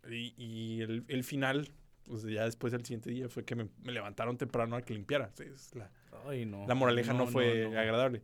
y, 0.10 0.34
y 0.38 0.82
el, 0.82 1.06
el 1.08 1.24
final, 1.24 1.70
pues 2.04 2.24
ya 2.24 2.44
después 2.44 2.74
del 2.74 2.84
siguiente 2.84 3.10
día 3.12 3.30
fue 3.30 3.46
que 3.46 3.56
me, 3.56 3.70
me 3.84 3.94
levantaron 3.94 4.38
temprano 4.38 4.76
a 4.76 4.82
que 4.82 4.94
limpiara. 4.94 5.32
La, 5.74 5.90
Ay, 6.28 6.46
no. 6.46 6.68
la 6.68 6.76
moraleja 6.76 7.14
no, 7.14 7.28
fue 7.28 7.70
no. 7.70 7.80
agradable. 7.80 8.22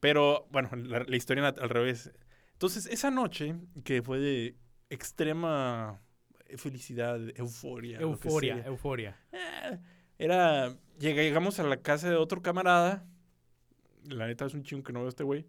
Pero 0.00 0.46
bueno, 0.50 0.70
la, 0.76 1.04
la 1.04 1.16
historia 1.16 1.46
al 1.48 1.68
revés. 1.68 2.10
Entonces, 2.52 2.86
esa 2.86 3.10
noche, 3.10 3.54
que 3.84 4.02
fue 4.02 4.18
de 4.18 4.56
extrema 4.88 6.00
felicidad, 6.56 7.18
euforia. 7.38 8.00
Euforia, 8.00 8.62
euforia. 8.66 9.16
eh, 9.32 9.78
era. 10.18 10.74
llega- 10.98 11.22
llegamos 11.22 11.58
a 11.60 11.62
la 11.64 11.78
casa 11.78 12.08
de 12.10 12.16
otro 12.16 12.42
camarada. 12.42 13.06
La 14.08 14.26
neta 14.26 14.46
es 14.46 14.54
un 14.54 14.62
chingo 14.62 14.82
que 14.82 14.92
no 14.92 15.00
veo 15.00 15.06
a 15.06 15.10
este 15.10 15.24
güey. 15.24 15.46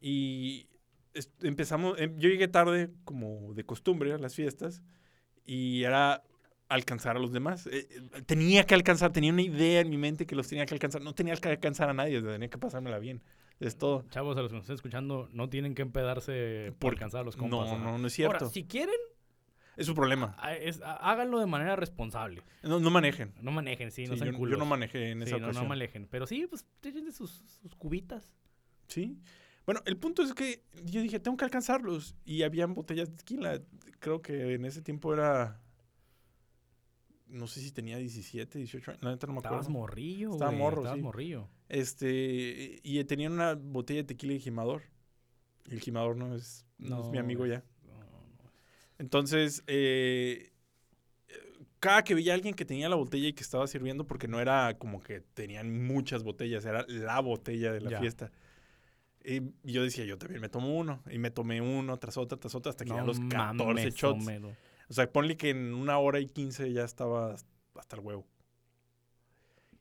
Y 0.00 0.68
es- 1.14 1.30
empezamos. 1.42 1.98
em, 2.00 2.18
yo 2.18 2.28
llegué 2.28 2.48
tarde, 2.48 2.90
como 3.04 3.54
de 3.54 3.64
costumbre, 3.64 4.12
a 4.12 4.18
las 4.18 4.34
fiestas. 4.34 4.82
Y 5.46 5.84
era 5.84 6.22
alcanzar 6.68 7.16
a 7.16 7.20
los 7.20 7.32
demás. 7.32 7.66
Eh, 7.66 7.86
eh, 7.90 8.22
tenía 8.26 8.64
que 8.64 8.74
alcanzar, 8.74 9.12
tenía 9.12 9.32
una 9.32 9.42
idea 9.42 9.80
en 9.80 9.90
mi 9.90 9.98
mente 9.98 10.26
que 10.26 10.34
los 10.34 10.48
tenía 10.48 10.64
que 10.66 10.74
alcanzar. 10.74 11.02
No 11.02 11.14
tenía 11.14 11.36
que 11.36 11.48
alcanzar 11.48 11.88
a 11.90 11.94
nadie, 11.94 12.20
tenía 12.22 12.48
que 12.48 12.58
pasármela 12.58 12.98
bien. 12.98 13.22
Es 13.60 13.78
todo. 13.78 14.04
Chavos, 14.10 14.36
a 14.36 14.40
los 14.42 14.50
que 14.50 14.56
nos 14.56 14.64
estén 14.64 14.74
escuchando, 14.74 15.28
no 15.32 15.48
tienen 15.48 15.74
que 15.74 15.82
empedarse 15.82 16.70
por 16.72 16.78
Porque- 16.90 16.96
alcanzar 16.96 17.20
a 17.20 17.24
los 17.24 17.36
compas. 17.36 17.60
No, 17.60 17.62
ajá. 17.74 17.78
no, 17.84 17.98
no 17.98 18.06
es 18.06 18.12
cierto. 18.12 18.36
Ahora, 18.36 18.48
si 18.52 18.64
quieren, 18.64 18.94
Es 19.76 19.86
su 19.86 19.94
problema. 19.94 20.36
es- 20.60 20.80
háganlo 20.82 21.38
de 21.38 21.46
manera 21.46 21.76
responsable. 21.76 22.42
No, 22.62 22.80
no 22.80 22.90
manejen. 22.90 23.32
No 23.40 23.50
manejen, 23.52 23.90
sí, 23.90 24.06
no 24.06 24.14
Sí, 24.14 24.20
sean 24.20 24.36
yo, 24.36 24.48
yo 24.48 24.56
no 24.56 24.66
manejé 24.66 25.10
en 25.12 25.18
Sí, 25.20 25.24
esa 25.24 25.38
no, 25.38 25.46
ocasión. 25.46 25.64
no 25.64 25.68
manejen. 25.68 26.06
Pero 26.10 26.26
sí, 26.26 26.46
pues, 26.48 26.66
échenle 26.82 27.12
sus, 27.12 27.42
sus 27.62 27.74
cubitas. 27.76 28.30
Sí. 28.88 29.18
Bueno, 29.66 29.80
el 29.86 29.96
punto 29.96 30.22
es 30.22 30.34
que 30.34 30.62
yo 30.84 31.00
dije, 31.00 31.18
tengo 31.20 31.36
que 31.38 31.44
alcanzarlos. 31.44 32.14
Y 32.26 32.42
habían 32.42 32.74
botellas 32.74 33.08
de 33.10 33.16
tequila. 33.16 33.62
Creo 33.98 34.20
que 34.20 34.54
en 34.54 34.64
ese 34.66 34.82
tiempo 34.82 35.14
era. 35.14 35.60
No 37.26 37.46
sé 37.46 37.60
si 37.60 37.72
tenía 37.72 37.96
17, 37.96 38.58
18 38.58 38.90
años. 38.92 39.02
Neta 39.02 39.26
no 39.26 39.32
me 39.32 39.38
acuerdo. 39.38 39.56
Estabas 39.60 39.68
morrillo, 39.68 40.32
Estaba 40.32 40.50
güey, 40.50 40.60
morro, 40.62 40.76
Estabas 40.82 40.98
sí. 40.98 41.02
morrillo. 41.02 41.48
Este. 41.68 42.80
Y 42.82 43.02
tenían 43.04 43.32
una 43.32 43.54
botella 43.54 44.00
de 44.00 44.04
tequila 44.08 44.34
y 44.34 44.40
gimador. 44.40 44.82
Y 45.66 45.74
el 45.74 45.80
gimador 45.80 46.16
no 46.16 46.34
es, 46.34 46.66
no 46.78 47.02
es 47.04 47.10
mi 47.10 47.18
amigo 47.18 47.46
ya. 47.46 47.64
No, 47.86 47.94
no. 47.98 48.50
Entonces, 48.98 49.62
eh, 49.66 50.50
cada 51.80 52.04
que 52.04 52.14
veía 52.14 52.32
a 52.32 52.34
alguien 52.36 52.54
que 52.54 52.64
tenía 52.64 52.88
la 52.88 52.96
botella 52.96 53.28
y 53.28 53.32
que 53.32 53.42
estaba 53.42 53.66
sirviendo, 53.66 54.06
porque 54.06 54.28
no 54.28 54.40
era 54.40 54.76
como 54.78 55.02
que 55.02 55.20
tenían 55.20 55.84
muchas 55.86 56.22
botellas, 56.22 56.64
era 56.64 56.84
la 56.88 57.20
botella 57.20 57.72
de 57.72 57.80
la 57.80 57.90
Ya. 57.90 58.00
fiesta. 58.00 58.30
Y 59.26 59.40
yo 59.62 59.82
decía, 59.82 60.04
yo 60.04 60.18
también 60.18 60.40
me 60.42 60.50
tomo 60.50 60.76
uno. 60.76 61.02
Y 61.10 61.18
me 61.18 61.30
tomé 61.30 61.62
uno 61.62 61.96
tras 61.98 62.18
otra, 62.18 62.38
tras 62.38 62.54
otra, 62.54 62.70
hasta 62.70 62.84
que 62.84 62.90
ya 62.90 63.00
No 63.00 63.06
los 63.06 63.20
14 63.20 63.64
mames, 63.64 63.94
shots. 63.94 64.26
O 64.88 64.92
sea, 64.92 65.10
ponle 65.10 65.36
que 65.38 65.48
en 65.50 65.72
una 65.74 65.98
hora 65.98 66.20
y 66.20 66.26
15 66.26 66.70
ya 66.72 66.84
estaba 66.84 67.34
hasta 67.74 67.96
el 67.96 68.02
huevo. 68.02 68.26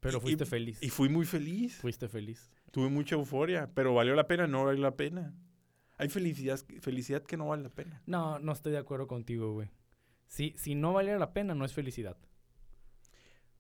Pero 0.04 0.22
fuiste 0.22 0.44
y- 0.44 0.48
feliz. 0.48 0.84
Y 0.84 0.90
fui 0.90 1.10
muy 1.10 1.26
feliz. 1.26 1.76
Fuiste 1.78 2.08
feliz. 2.08 2.52
Tuve 2.72 2.90
mucha 2.90 3.16
euforia, 3.16 3.70
pero 3.74 3.94
valió 3.94 4.16
la 4.16 4.28
pena, 4.28 4.48
no 4.48 4.66
valió 4.66 4.82
la 4.82 4.96
pena. 4.96 5.34
Hay 5.98 6.10
felicidad, 6.10 6.60
felicidad 6.82 7.24
que 7.24 7.38
no 7.38 7.48
vale 7.48 7.64
la 7.64 7.70
pena. 7.70 8.02
No, 8.06 8.40
no 8.40 8.52
estoy 8.52 8.72
de 8.72 8.80
acuerdo 8.80 9.08
contigo, 9.08 9.54
güey. 9.54 9.70
Si, 10.28 10.54
si 10.58 10.74
no 10.76 10.94
valiera 10.94 11.20
la 11.20 11.34
pena, 11.34 11.54
no 11.56 11.66
es 11.66 11.74
felicidad. 11.74 12.18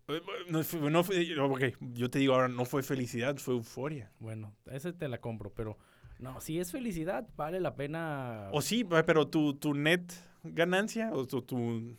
Eh, 0.08 0.22
No 0.50 0.64
fue, 0.64 0.92
no 0.92 1.04
fue- 1.04 1.40
ok, 1.40 1.62
yo 1.94 2.10
te 2.10 2.20
digo 2.20 2.34
ahora, 2.34 2.48
no 2.50 2.66
fue 2.66 2.84
felicidad, 2.84 3.38
fue 3.38 3.54
euforia. 3.54 4.12
Bueno, 4.20 4.56
ese 4.72 4.92
te 4.94 5.08
la 5.08 5.20
compro, 5.22 5.54
pero 5.54 5.78
no, 6.20 6.42
si 6.42 6.60
es 6.60 6.72
felicidad, 6.72 7.28
vale 7.38 7.60
la 7.62 7.76
pena. 7.76 8.50
O 8.52 8.62
sí, 8.62 8.84
pero 8.84 9.28
tu, 9.28 9.54
tu 9.56 9.74
net 9.74 10.12
ganancia 10.44 11.12
o 11.14 11.26
tu, 11.26 11.42
tu, 11.44 11.96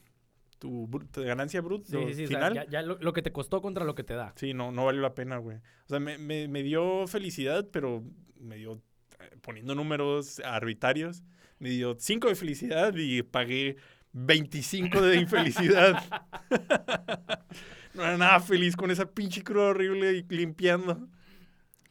tu 0.64 1.22
ganancia 1.22 1.60
bruta 1.60 1.86
Sí, 1.90 1.98
sí, 2.08 2.14
sí, 2.14 2.24
o 2.24 2.28
sea, 2.28 2.36
final, 2.38 2.54
ya, 2.54 2.64
ya 2.66 2.82
lo, 2.82 2.98
lo 2.98 3.12
que 3.12 3.22
te 3.22 3.32
costó 3.32 3.60
contra 3.62 3.84
lo 3.84 3.94
que 3.94 4.04
te 4.04 4.14
da. 4.14 4.32
sí, 4.36 4.54
no, 4.54 4.72
no 4.72 4.84
valió 4.86 5.00
la 5.02 5.14
pena, 5.14 5.36
güey. 5.38 5.58
O 5.58 5.88
sea, 5.88 6.00
me, 6.00 6.18
me, 6.18 6.48
me 6.48 6.62
dio 6.62 7.06
felicidad, 7.06 7.68
pero 7.70 8.02
me 8.38 8.56
dio, 8.56 8.74
eh, 9.20 9.36
poniendo 9.42 9.74
números 9.74 10.40
arbitrarios, 10.40 11.22
me 11.58 11.70
dio 11.70 11.96
5 11.98 12.28
de 12.28 12.34
felicidad 12.34 12.94
y 12.96 13.22
pagué 13.22 13.76
25 14.12 15.00
de 15.02 15.16
infelicidad. 15.16 16.02
no 17.94 18.02
era 18.02 18.16
nada 18.16 18.40
feliz 18.40 18.76
con 18.76 18.90
esa 18.90 19.06
pinche 19.10 19.42
cruda 19.42 19.68
horrible 19.70 20.12
y 20.12 20.22
limpiando. 20.34 21.08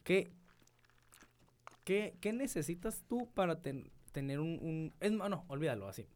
¿Qué, 0.02 0.30
qué, 1.84 2.16
qué 2.20 2.32
necesitas 2.32 3.04
tú 3.08 3.28
para 3.34 3.60
ten- 3.62 3.90
tener 4.12 4.40
un, 4.40 4.58
un- 4.60 4.94
Es 5.00 5.12
no, 5.12 5.44
olvídalo 5.48 5.88
así. 5.88 6.06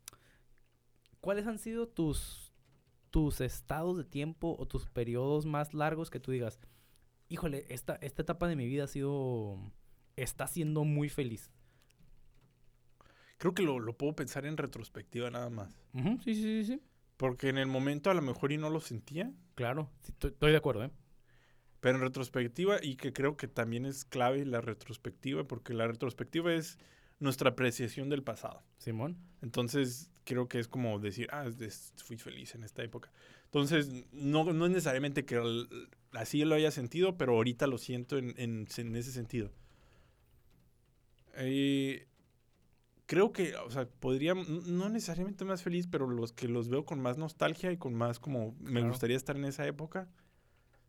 ¿Cuáles 1.20 1.46
han 1.46 1.58
sido 1.58 1.88
tus, 1.88 2.47
tus 3.10 3.40
estados 3.40 3.96
de 3.96 4.04
tiempo 4.04 4.56
o 4.58 4.66
tus 4.66 4.86
periodos 4.86 5.46
más 5.46 5.74
largos 5.74 6.10
que 6.10 6.20
tú 6.20 6.30
digas, 6.30 6.58
híjole, 7.28 7.66
esta, 7.68 7.96
esta 7.96 8.22
etapa 8.22 8.48
de 8.48 8.56
mi 8.56 8.66
vida 8.66 8.84
ha 8.84 8.88
sido... 8.88 9.58
Está 10.16 10.48
siendo 10.48 10.84
muy 10.84 11.08
feliz. 11.08 11.52
Creo 13.38 13.54
que 13.54 13.62
lo, 13.62 13.78
lo 13.78 13.96
puedo 13.96 14.16
pensar 14.16 14.46
en 14.46 14.56
retrospectiva 14.56 15.30
nada 15.30 15.48
más. 15.48 15.70
Sí, 16.24 16.34
sí, 16.34 16.42
sí, 16.42 16.64
sí. 16.64 16.82
Porque 17.16 17.48
en 17.48 17.58
el 17.58 17.68
momento 17.68 18.10
a 18.10 18.14
lo 18.14 18.22
mejor 18.22 18.50
y 18.50 18.58
no 18.58 18.68
lo 18.68 18.80
sentía, 18.80 19.32
Claro, 19.54 19.90
sí, 20.02 20.12
estoy 20.20 20.52
de 20.52 20.56
acuerdo, 20.56 20.84
¿eh? 20.84 20.90
pero 21.80 21.96
en 21.98 22.02
retrospectiva, 22.02 22.78
y 22.80 22.94
que 22.94 23.12
creo 23.12 23.36
que 23.36 23.48
también 23.48 23.86
es 23.86 24.04
clave 24.04 24.44
la 24.44 24.60
retrospectiva, 24.60 25.44
porque 25.44 25.74
la 25.74 25.88
retrospectiva 25.88 26.52
es 26.52 26.78
nuestra 27.18 27.50
apreciación 27.50 28.08
del 28.08 28.22
pasado. 28.22 28.62
Simón. 28.78 29.16
Entonces, 29.42 30.12
creo 30.28 30.46
que 30.46 30.58
es 30.58 30.68
como 30.68 30.98
decir, 30.98 31.26
ah, 31.32 31.46
es- 31.60 31.94
fui 32.04 32.18
feliz 32.18 32.54
en 32.54 32.62
esta 32.62 32.82
época. 32.82 33.10
Entonces, 33.46 34.04
no, 34.12 34.44
no 34.52 34.66
es 34.66 34.70
necesariamente 34.70 35.24
que 35.24 35.36
el- 35.36 35.88
así 36.12 36.44
lo 36.44 36.54
haya 36.54 36.70
sentido, 36.70 37.16
pero 37.16 37.32
ahorita 37.34 37.66
lo 37.66 37.78
siento 37.78 38.18
en, 38.18 38.34
en- 38.36 38.68
en 38.76 38.94
ese 38.96 39.10
sentido. 39.10 39.50
Eh, 41.34 42.06
creo 43.06 43.32
que, 43.32 43.54
o 43.56 43.70
sea, 43.70 43.88
podría, 43.88 44.34
no 44.34 44.88
necesariamente 44.90 45.44
más 45.44 45.62
feliz, 45.62 45.86
pero 45.86 46.06
los 46.08 46.32
que 46.32 46.46
los 46.48 46.68
veo 46.68 46.84
con 46.84 47.00
más 47.00 47.16
nostalgia 47.16 47.72
y 47.72 47.78
con 47.78 47.94
más 47.94 48.18
como 48.18 48.54
me 48.60 48.82
gustaría 48.82 49.16
estar 49.16 49.36
en 49.36 49.44
esa 49.46 49.66
época, 49.66 50.08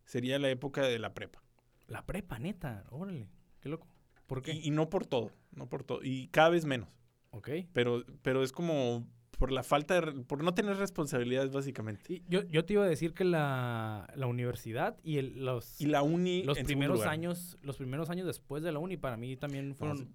sería 0.06 0.38
la 0.40 0.50
época 0.50 0.82
de 0.84 1.00
la 1.00 1.14
prepa. 1.14 1.42
La 1.88 2.06
prepa, 2.06 2.40
neta. 2.40 2.86
Órale. 2.90 3.30
Qué 3.62 3.70
loco. 3.70 3.88
¿Por 4.28 4.42
qué? 4.42 4.52
Y, 4.54 4.68
y 4.68 4.72
no 4.72 4.90
por 4.90 5.06
todo, 5.06 5.32
no 5.52 5.70
por 5.70 5.84
todo. 5.84 6.02
Y 6.04 6.28
cada 6.28 6.50
vez 6.50 6.66
menos. 6.66 6.90
ok. 7.32 7.50
Pero, 7.74 8.04
pero 8.22 8.44
es 8.44 8.52
como 8.52 9.08
por 9.40 9.52
la 9.52 9.64
falta 9.64 10.00
de, 10.00 10.12
por 10.24 10.44
no 10.44 10.54
tener 10.54 10.78
responsabilidades 10.78 11.52
básicamente. 11.52 12.14
Y 12.14 12.24
yo, 12.30 12.44
yo 12.44 12.64
te 12.66 12.74
iba 12.74 12.84
a 12.84 12.88
decir 12.88 13.14
que 13.16 13.24
la, 13.24 14.08
la 14.16 14.28
universidad 14.28 14.98
y 15.04 15.18
el- 15.18 15.44
los, 15.46 15.82
Y 15.82 15.88
la 15.88 16.04
uni 16.04 16.44
los 16.44 16.60
primeros 16.60 17.02
años, 17.06 17.58
los 17.64 17.78
primeros 17.78 18.10
años 18.12 18.28
después 18.28 18.62
de 18.62 18.72
la 18.72 18.80
uni 18.80 18.98
para 18.98 19.18
mí 19.18 19.36
también 19.38 19.74
fueron. 19.76 20.10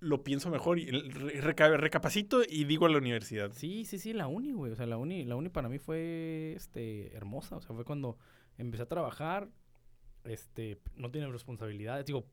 lo 0.00 0.22
pienso 0.22 0.50
mejor 0.50 0.78
y 0.78 0.86
reca- 0.90 1.76
recapacito 1.76 2.42
y 2.48 2.64
digo 2.64 2.86
a 2.86 2.88
la 2.90 2.98
universidad. 2.98 3.50
Sí, 3.54 3.84
sí, 3.84 3.98
sí, 3.98 4.12
la 4.12 4.26
uni, 4.28 4.52
güey. 4.52 4.70
O 4.72 4.76
sea, 4.76 4.86
la 4.86 4.96
uni, 4.96 5.24
la 5.24 5.34
uni 5.36 5.48
para 5.48 5.68
mí 5.68 5.78
fue 5.78 6.52
este 6.56 7.16
hermosa. 7.16 7.56
O 7.56 7.60
sea, 7.62 7.74
fue 7.74 7.84
cuando 7.84 8.16
empecé 8.58 8.82
a 8.84 8.86
trabajar. 8.86 9.48
Este, 10.24 10.78
no 10.94 11.10
tiene 11.10 11.28
responsabilidades. 11.28 12.04
Digo, 12.06 12.26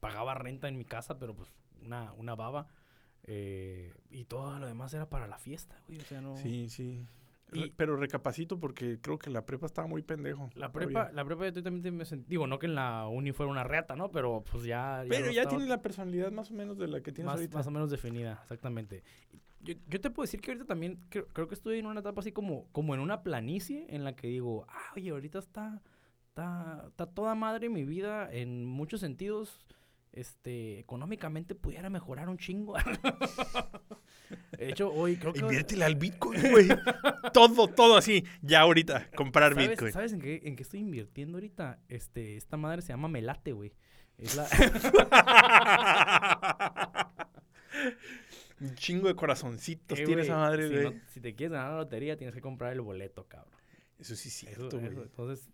pagaba 0.00 0.34
renta 0.34 0.68
en 0.68 0.78
mi 0.78 0.84
casa, 0.84 1.18
pero 1.18 1.34
pues 1.34 1.48
una, 1.82 2.12
una 2.14 2.34
baba. 2.34 2.66
Eh, 3.24 3.94
y 4.10 4.24
todo 4.24 4.58
lo 4.58 4.66
demás 4.66 4.92
era 4.94 5.08
para 5.08 5.26
la 5.26 5.38
fiesta, 5.38 5.80
güey. 5.86 6.00
O 6.00 6.04
sea, 6.04 6.20
no. 6.20 6.36
Sí, 6.36 6.68
sí. 6.68 7.06
Y- 7.52 7.70
pero 7.70 7.96
recapacito 7.96 8.58
porque 8.58 8.98
creo 9.00 9.18
que 9.18 9.28
la 9.30 9.44
prepa 9.44 9.66
estaba 9.66 9.88
muy 9.88 10.02
pendejo. 10.02 10.50
La 10.54 10.70
todavía. 10.70 11.02
prepa, 11.02 11.12
la 11.12 11.24
prepa 11.24 11.48
yo 11.48 11.62
también 11.62 11.96
me 11.96 12.04
sentí, 12.04 12.28
digo, 12.28 12.46
no 12.46 12.58
que 12.58 12.66
en 12.66 12.74
la 12.74 13.08
uni 13.08 13.32
fuera 13.32 13.50
una 13.50 13.64
reata, 13.64 13.96
¿no? 13.96 14.10
Pero 14.10 14.44
pues 14.50 14.64
ya... 14.64 15.04
Pero 15.08 15.32
ya 15.32 15.42
estaba 15.42 15.56
tiene 15.56 15.68
la 15.68 15.82
personalidad 15.82 16.30
más 16.30 16.50
o 16.50 16.54
menos 16.54 16.78
de 16.78 16.86
la 16.86 17.00
que 17.00 17.10
tienes 17.12 17.26
más, 17.26 17.36
ahorita. 17.36 17.58
más 17.58 17.66
o 17.66 17.70
menos 17.72 17.90
definida, 17.90 18.38
exactamente. 18.42 19.02
Yo, 19.62 19.74
yo 19.88 20.00
te 20.00 20.10
puedo 20.10 20.24
decir 20.24 20.40
que 20.40 20.52
ahorita 20.52 20.66
también 20.66 21.00
creo, 21.08 21.26
creo 21.26 21.48
que 21.48 21.54
estoy 21.54 21.78
en 21.78 21.86
una 21.86 22.00
etapa 22.00 22.20
así 22.20 22.30
como, 22.32 22.68
como 22.72 22.94
en 22.94 23.00
una 23.00 23.22
planicie 23.22 23.86
en 23.90 24.04
la 24.04 24.14
que 24.14 24.28
digo, 24.28 24.64
ah, 24.68 24.92
oye, 24.96 25.10
ahorita 25.10 25.40
está, 25.40 25.82
está, 26.28 26.84
está 26.88 27.06
toda 27.06 27.34
madre 27.34 27.68
mi 27.68 27.84
vida 27.84 28.32
en 28.32 28.64
muchos 28.64 29.00
sentidos. 29.00 29.58
Este, 30.12 30.80
económicamente 30.80 31.54
pudiera 31.54 31.88
mejorar 31.88 32.28
un 32.28 32.36
chingo. 32.36 32.74
de 34.58 34.68
hecho, 34.70 34.92
hoy 34.92 35.16
creo 35.16 35.32
que... 35.32 35.38
Inviértele 35.40 35.84
al 35.84 35.94
Bitcoin, 35.94 36.50
güey. 36.50 36.68
todo, 37.32 37.68
todo 37.68 37.96
así. 37.96 38.24
Ya 38.42 38.60
ahorita, 38.60 39.08
comprar 39.14 39.54
¿Sabes, 39.54 39.68
Bitcoin. 39.70 39.92
¿Sabes 39.92 40.12
en 40.12 40.20
qué, 40.20 40.40
en 40.44 40.56
qué 40.56 40.62
estoy 40.64 40.80
invirtiendo 40.80 41.36
ahorita? 41.38 41.78
Este, 41.88 42.36
esta 42.36 42.56
madre 42.56 42.82
se 42.82 42.88
llama 42.88 43.08
Melate, 43.08 43.52
güey. 43.52 43.72
Es 44.18 44.34
la... 44.36 44.46
Un 48.60 48.74
chingo 48.74 49.08
de 49.08 49.14
corazoncitos 49.14 49.98
Eh, 49.98 50.04
tiene 50.04 50.22
esa 50.22 50.36
madre, 50.36 50.68
si, 50.68 50.74
güey. 50.74 50.84
no- 50.84 51.00
si 51.08 51.20
te 51.20 51.34
quieres 51.34 51.52
ganar 51.52 51.70
la 51.72 51.78
lotería, 51.78 52.16
tienes 52.16 52.34
que 52.34 52.42
comprar 52.42 52.72
el 52.72 52.80
boleto, 52.82 53.26
cabrón. 53.26 53.58
Eso 54.00 54.16
sí 54.16 54.28
es 54.28 54.34
cierto, 54.34 54.78
güey. 54.80 54.86
entonces, 54.92 55.50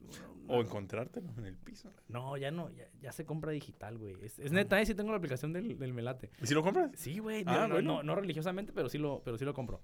O 0.49 0.61
encontrártelo 0.63 1.33
en 1.39 1.47
el 1.47 1.57
piso. 1.57 1.93
no, 2.09 2.37
ya 2.37 2.51
no, 2.53 2.71
ya, 2.71 2.89
ya 3.01 3.11
se 3.13 3.25
compra 3.25 3.51
digital, 3.53 3.99
güey. 3.99 4.15
Es, 4.23 4.39
es 4.39 4.53
Ah. 4.53 4.55
neta, 4.55 4.81
eh, 4.81 4.87
sí 4.87 4.95
tengo 4.95 5.11
la 5.11 5.17
aplicación 5.19 5.53
del, 5.53 5.77
del 5.79 5.93
Melate. 5.93 6.31
¿Y 6.41 6.47
si 6.47 6.55
lo 6.55 6.63
compras? 6.63 6.91
Sí, 6.95 7.19
güey. 7.19 7.43
Ah, 7.47 7.53
no, 7.63 7.69
no, 7.69 7.75
bueno. 7.75 7.95
no, 7.97 8.03
no 8.05 8.15
religiosamente, 8.15 8.73
pero 8.73 8.89
sí 8.89 8.99
lo, 8.99 9.23
pero 9.25 9.37
sí 9.37 9.45
lo 9.45 9.53
compro. 9.55 9.83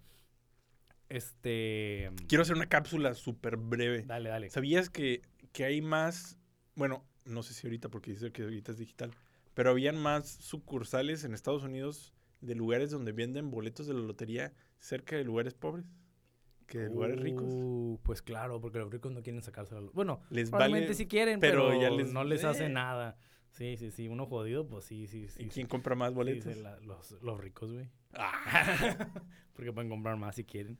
Este. 1.09 2.11
Quiero 2.29 2.43
hacer 2.43 2.57
una 2.57 2.69
cápsula 2.69 3.15
súper 3.15 3.57
breve. 3.57 4.03
Dale, 4.03 4.29
dale. 4.31 4.51
¿Sabías 4.51 4.89
que, 4.89 5.23
que 5.53 5.65
hay 5.65 5.83
más, 5.83 6.39
bueno, 6.75 7.05
no 7.25 7.43
sé 7.43 7.55
si 7.55 7.67
ahorita 7.67 7.89
porque 7.91 8.13
dice 8.13 8.33
que 8.33 8.43
ahorita 8.45 8.73
es 8.73 8.79
digital, 8.79 9.11
pero 9.55 9.71
habían 9.71 9.97
más 9.97 10.27
sucursales 10.29 11.25
en 11.25 11.35
Estados 11.35 11.65
Unidos 11.65 12.15
de 12.41 12.55
lugares 12.55 12.91
donde 12.91 13.13
venden 13.13 13.51
boletos 13.51 13.87
de 13.87 13.95
la 13.95 14.01
lotería 14.01 14.53
cerca 14.79 15.17
de 15.17 15.25
lugares 15.25 15.55
pobres 15.55 15.85
que 16.73 16.89
lugares 16.89 17.21
ricos? 17.21 17.45
Uh, 17.49 17.99
pues 18.03 18.23
claro, 18.23 18.61
porque 18.61 18.79
los 18.79 18.91
ricos 18.91 19.13
no 19.13 19.23
quieren 19.23 19.43
sacárselo. 19.43 19.79
a 19.79 19.83
los- 19.83 19.93
Bueno, 19.93 20.21
Les 20.31 20.49
probablemente 20.49 20.87
vale, 20.89 20.95
sí 20.95 21.07
quieren, 21.07 21.39
pero 21.41 21.69
pero, 21.69 21.81
ya 21.81 21.91
les- 21.91 22.13
no 22.13 22.25
les 22.25 22.45
hace 22.45 22.69
nada. 22.71 23.17
Sí, 23.51 23.77
sí, 23.77 23.91
sí. 23.91 24.09
Uno 24.09 24.25
jodido, 24.25 24.67
pues 24.67 24.87
sí, 24.87 25.07
sí, 25.07 25.29
sí. 25.29 25.43
¿Y 25.43 25.45
sí. 25.45 25.51
quién 25.51 25.67
compra 25.67 25.95
más 25.95 26.09
Sí, 26.11 26.15
boletos? 26.15 26.55
sí, 26.55 26.63
la- 26.63 26.81
los, 26.81 27.13
los 27.23 27.39
ricos, 27.39 27.71
güey. 27.71 27.87
Ah, 28.15 28.33
Porque 29.55 29.71
pueden 29.73 29.91
comprar 29.91 30.17
más 30.17 30.35
si 30.37 30.45
quieren. 30.45 30.79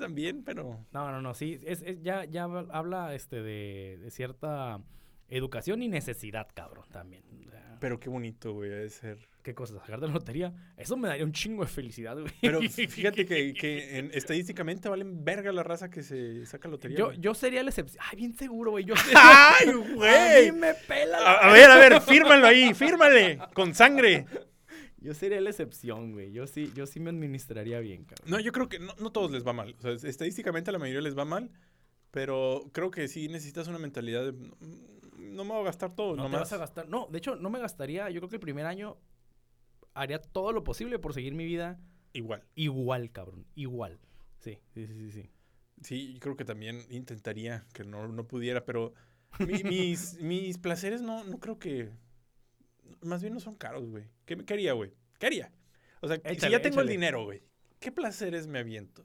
también, 0.00 0.42
pero 0.44 0.80
No, 0.92 1.10
no, 1.10 1.20
no, 1.20 1.34
sí. 1.34 1.60
Es, 1.64 1.82
es- 1.82 2.00
ya, 2.02 2.24
ya 2.24 2.44
habla 2.44 3.14
este 3.14 3.42
de, 3.42 3.98
de 4.02 4.10
cierta 4.10 4.80
educación 5.28 5.82
y 5.82 5.88
necesidad, 5.88 6.48
cabrón, 6.54 6.86
también. 6.90 7.22
Pero 7.80 8.00
qué 8.00 8.08
bonito, 8.08 8.52
güey, 8.54 8.72
ha 8.72 8.76
de 8.76 8.88
ser. 8.88 9.18
¿Qué 9.42 9.52
cosa? 9.54 9.74
¿Sacar 9.74 10.00
de 10.00 10.06
la 10.06 10.14
lotería? 10.14 10.54
Eso 10.78 10.96
me 10.96 11.06
daría 11.08 11.24
un 11.24 11.32
chingo 11.32 11.64
de 11.64 11.68
felicidad, 11.68 12.16
güey. 12.18 12.32
Pero 12.40 12.60
fíjate 12.88 13.26
que, 13.26 13.52
que 13.52 13.98
en- 13.98 14.10
estadísticamente 14.14 14.88
valen 14.88 15.22
verga 15.22 15.52
la 15.52 15.62
raza 15.62 15.90
que 15.90 16.02
se 16.02 16.46
saca 16.46 16.66
lotería. 16.68 16.96
Yo, 16.96 17.06
güey. 17.06 17.18
yo 17.20 17.34
sería 17.34 17.62
la 17.62 17.68
excepción. 17.68 18.02
Ay, 18.08 18.16
bien 18.16 18.34
seguro, 18.34 18.70
güey. 18.70 18.84
Yo 18.84 18.94
¡Ay, 19.14 19.68
A 19.68 19.72
güey! 19.94 20.52
mí 20.52 20.58
me 20.60 20.72
pela 20.74 21.20
la- 21.20 21.32
A, 21.32 21.50
a 21.50 21.52
ver, 21.52 21.70
a 21.70 21.76
ver, 21.76 22.00
fírmalo 22.00 22.46
ahí, 22.46 22.72
fírmale, 22.72 23.38
con 23.52 23.74
sangre. 23.74 24.24
Yo 24.98 25.12
sería 25.12 25.40
la 25.42 25.50
excepción, 25.50 26.12
güey. 26.12 26.32
Yo 26.32 26.46
sí, 26.46 26.72
yo 26.74 26.86
sí 26.86 27.00
me 27.00 27.10
administraría 27.10 27.80
bien, 27.80 28.04
cabrón. 28.04 28.30
No, 28.30 28.40
yo 28.40 28.50
creo 28.52 28.70
que 28.70 28.78
no, 28.78 28.94
no 28.98 29.12
todos 29.12 29.30
les 29.30 29.46
va 29.46 29.52
mal. 29.52 29.74
O 29.78 29.82
sea, 29.82 29.90
es- 29.92 30.04
estadísticamente 30.04 30.70
a 30.70 30.72
la 30.72 30.78
mayoría 30.78 31.02
les 31.02 31.18
va 31.18 31.26
mal, 31.26 31.50
pero 32.10 32.70
creo 32.72 32.90
que 32.90 33.08
sí 33.08 33.28
necesitas 33.28 33.68
una 33.68 33.78
mentalidad 33.78 34.24
de 34.24 34.32
"Mm, 34.32 35.03
no 35.34 35.44
me 35.44 35.50
voy 35.50 35.60
a 35.60 35.64
gastar 35.64 35.92
todo, 35.94 36.10
No 36.16 36.22
te 36.24 36.28
nomás. 36.30 36.40
vas 36.42 36.52
a 36.52 36.56
gastar. 36.58 36.88
No, 36.88 37.06
de 37.10 37.18
hecho, 37.18 37.36
no 37.36 37.50
me 37.50 37.58
gastaría. 37.58 38.08
Yo 38.10 38.20
creo 38.20 38.28
que 38.30 38.36
el 38.36 38.40
primer 38.40 38.66
año 38.66 38.96
haría 39.94 40.20
todo 40.20 40.52
lo 40.52 40.64
posible 40.64 40.98
por 40.98 41.14
seguir 41.14 41.34
mi 41.34 41.44
vida 41.44 41.78
Igual. 42.12 42.44
igual, 42.54 43.10
cabrón. 43.12 43.46
Igual. 43.54 43.98
Sí, 44.40 44.58
sí, 44.72 44.86
sí, 44.86 44.94
sí. 44.94 45.10
sí. 45.12 45.30
Sí, 45.82 46.14
yo 46.14 46.20
creo 46.20 46.36
que 46.36 46.44
también 46.44 46.86
intentaría 46.88 47.66
que 47.72 47.84
no, 47.84 48.06
no 48.08 48.26
pudiera, 48.28 48.64
pero 48.64 48.94
mi- 49.40 49.62
mis, 49.64 50.14
mis 50.20 50.56
placeres 50.58 51.02
no, 51.02 51.24
no 51.24 51.38
creo 51.40 51.58
que. 51.58 51.90
Más 53.02 53.20
bien 53.22 53.34
no 53.34 53.40
son 53.40 53.56
caros, 53.56 53.88
güey. 53.90 54.04
¿Qué, 54.24 54.36
qué 54.44 54.54
haría, 54.54 54.72
güey? 54.72 54.92
¿Qué 55.18 55.26
haría? 55.26 55.52
O 56.00 56.08
sea, 56.08 56.20
si 56.38 56.48
ya 56.50 56.62
tengo 56.62 56.80
el 56.80 56.88
dinero, 56.88 57.24
güey, 57.24 57.42
¿qué 57.80 57.90
placeres 57.90 58.46
me 58.46 58.58
aviento? 58.60 59.02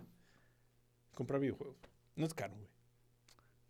Comprar 1.16 1.40
videojuegos. 1.42 1.78
No 2.16 2.26
es 2.26 2.34
caro, 2.34 2.56
güey. 2.56 2.69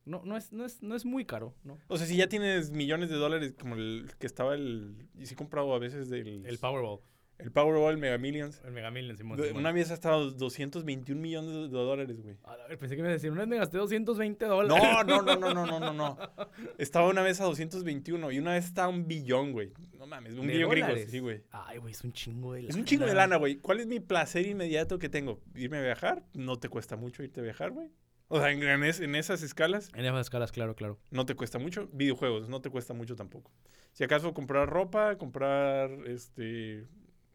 No, 0.10 0.24
no 0.26 0.36
es, 0.38 0.52
no 0.52 0.66
es, 0.66 0.82
no 0.82 0.96
es 0.96 1.06
muy 1.06 1.24
caro, 1.26 1.54
¿no? 1.64 1.78
O 1.88 1.98
sea, 1.98 2.08
si 2.08 2.18
ya 2.18 2.28
tienes 2.28 2.72
millones 2.72 3.10
de 3.10 3.16
dólares 3.16 3.54
como 3.60 3.76
el 3.76 4.10
que 4.18 4.26
estaba 4.26 4.56
el... 4.56 4.96
Y 5.18 5.28
sí 5.28 5.36
he 5.36 5.38
comprado 5.38 5.74
a 5.74 5.80
veces 5.80 6.10
del... 6.10 6.46
El 6.46 6.58
Powerball. 6.58 7.00
El 7.38 7.52
Powerball, 7.52 7.94
el 7.94 8.00
Mega 8.00 8.18
Millions. 8.18 8.62
El 8.66 8.72
Mega 8.74 8.92
Millions, 8.92 9.18
Simón. 9.18 9.38
De- 9.38 9.48
Simón. 9.48 9.62
Una 9.62 9.72
vez 9.72 9.92
ha 9.92 9.94
estado 9.94 10.30
221 10.32 11.22
millones 11.22 11.54
de 11.54 11.68
dólares, 11.70 12.22
güey. 12.22 12.36
A 12.44 12.58
ver, 12.68 12.78
pensé 12.78 12.98
que 12.98 13.02
me 13.02 13.08
iba 13.08 13.12
a 13.12 13.14
decir, 13.14 13.32
una 13.32 13.42
vez 13.42 13.48
me 13.48 13.58
gasté 13.58 13.78
220 13.78 14.46
dólares. 14.46 14.84
No, 14.84 15.04
no, 15.04 15.22
no, 15.22 15.36
no, 15.38 15.54
no, 15.54 15.66
no, 15.66 15.80
no, 15.80 15.94
no. 15.94 16.18
Estaba 16.78 17.08
una 17.08 17.22
vez 17.22 17.40
a 17.40 17.46
221 17.46 18.32
y 18.34 18.40
una 18.40 18.54
vez 18.54 18.66
estaba 18.66 18.88
a 18.88 18.90
un 18.90 19.08
billón, 19.08 19.54
güey. 19.54 19.72
No 19.98 20.06
mames, 20.06 20.34
un 20.34 20.48
¿De 20.48 20.54
billón 20.54 20.72
gringo, 20.72 20.90
sí, 21.08 21.20
güey. 21.20 21.44
Ay, 21.52 21.78
güey, 21.78 21.94
es 21.94 22.04
un 22.04 22.12
chingo 22.12 22.54
de 22.54 22.64
lana. 22.64 22.70
Es 22.72 22.76
un 22.76 22.84
chingo 22.84 23.06
de 23.06 23.14
lana, 23.14 23.38
güey. 23.38 23.56
¿Cuál 23.58 23.80
es 23.80 23.88
mi 23.88 24.00
placer 24.02 24.46
inmediato 24.46 25.00
que 25.00 25.08
tengo? 25.08 25.40
¿Irme 25.56 25.78
a 25.78 25.82
viajar? 25.82 26.26
No 26.34 26.58
te 26.60 26.68
cuesta 26.68 26.98
mucho 26.98 27.24
irte 27.24 27.40
a 27.40 27.44
viajar, 27.44 27.72
güey. 27.72 27.90
O 28.30 28.40
sea, 28.40 28.52
en, 28.52 28.62
en 28.64 28.84
es- 28.84 29.00
en 29.00 29.16
esas 29.16 29.42
escalas 29.42 29.90
En 29.96 30.06
esas 30.06 30.22
escalas, 30.22 30.52
claro, 30.52 30.76
claro. 30.76 31.00
no 31.12 31.26
te 31.26 31.36
cuesta 31.36 31.58
mucho. 31.60 31.90
Videojuegos 31.92 32.48
no 32.48 32.62
te 32.62 32.70
cuesta 32.70 32.94
mucho 32.94 33.16
tampoco. 33.16 33.52
Si 33.92 34.04
acaso 34.04 34.34
comprar 34.34 34.70
ropa, 34.70 35.18
comprar 35.18 35.90
este 36.08 36.86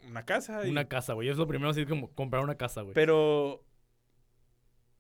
una 0.09 0.25
casa. 0.25 0.67
y- 0.67 0.71
Una 0.71 0.87
casa, 0.89 1.13
güey. 1.15 1.29
Es 1.29 1.37
lo 1.37 1.47
primero 1.47 1.71
así 1.71 1.85
como 1.87 2.11
comprar 2.15 2.43
una 2.45 2.55
casa, 2.57 2.83
güey. 2.83 2.95
Pero 2.95 3.65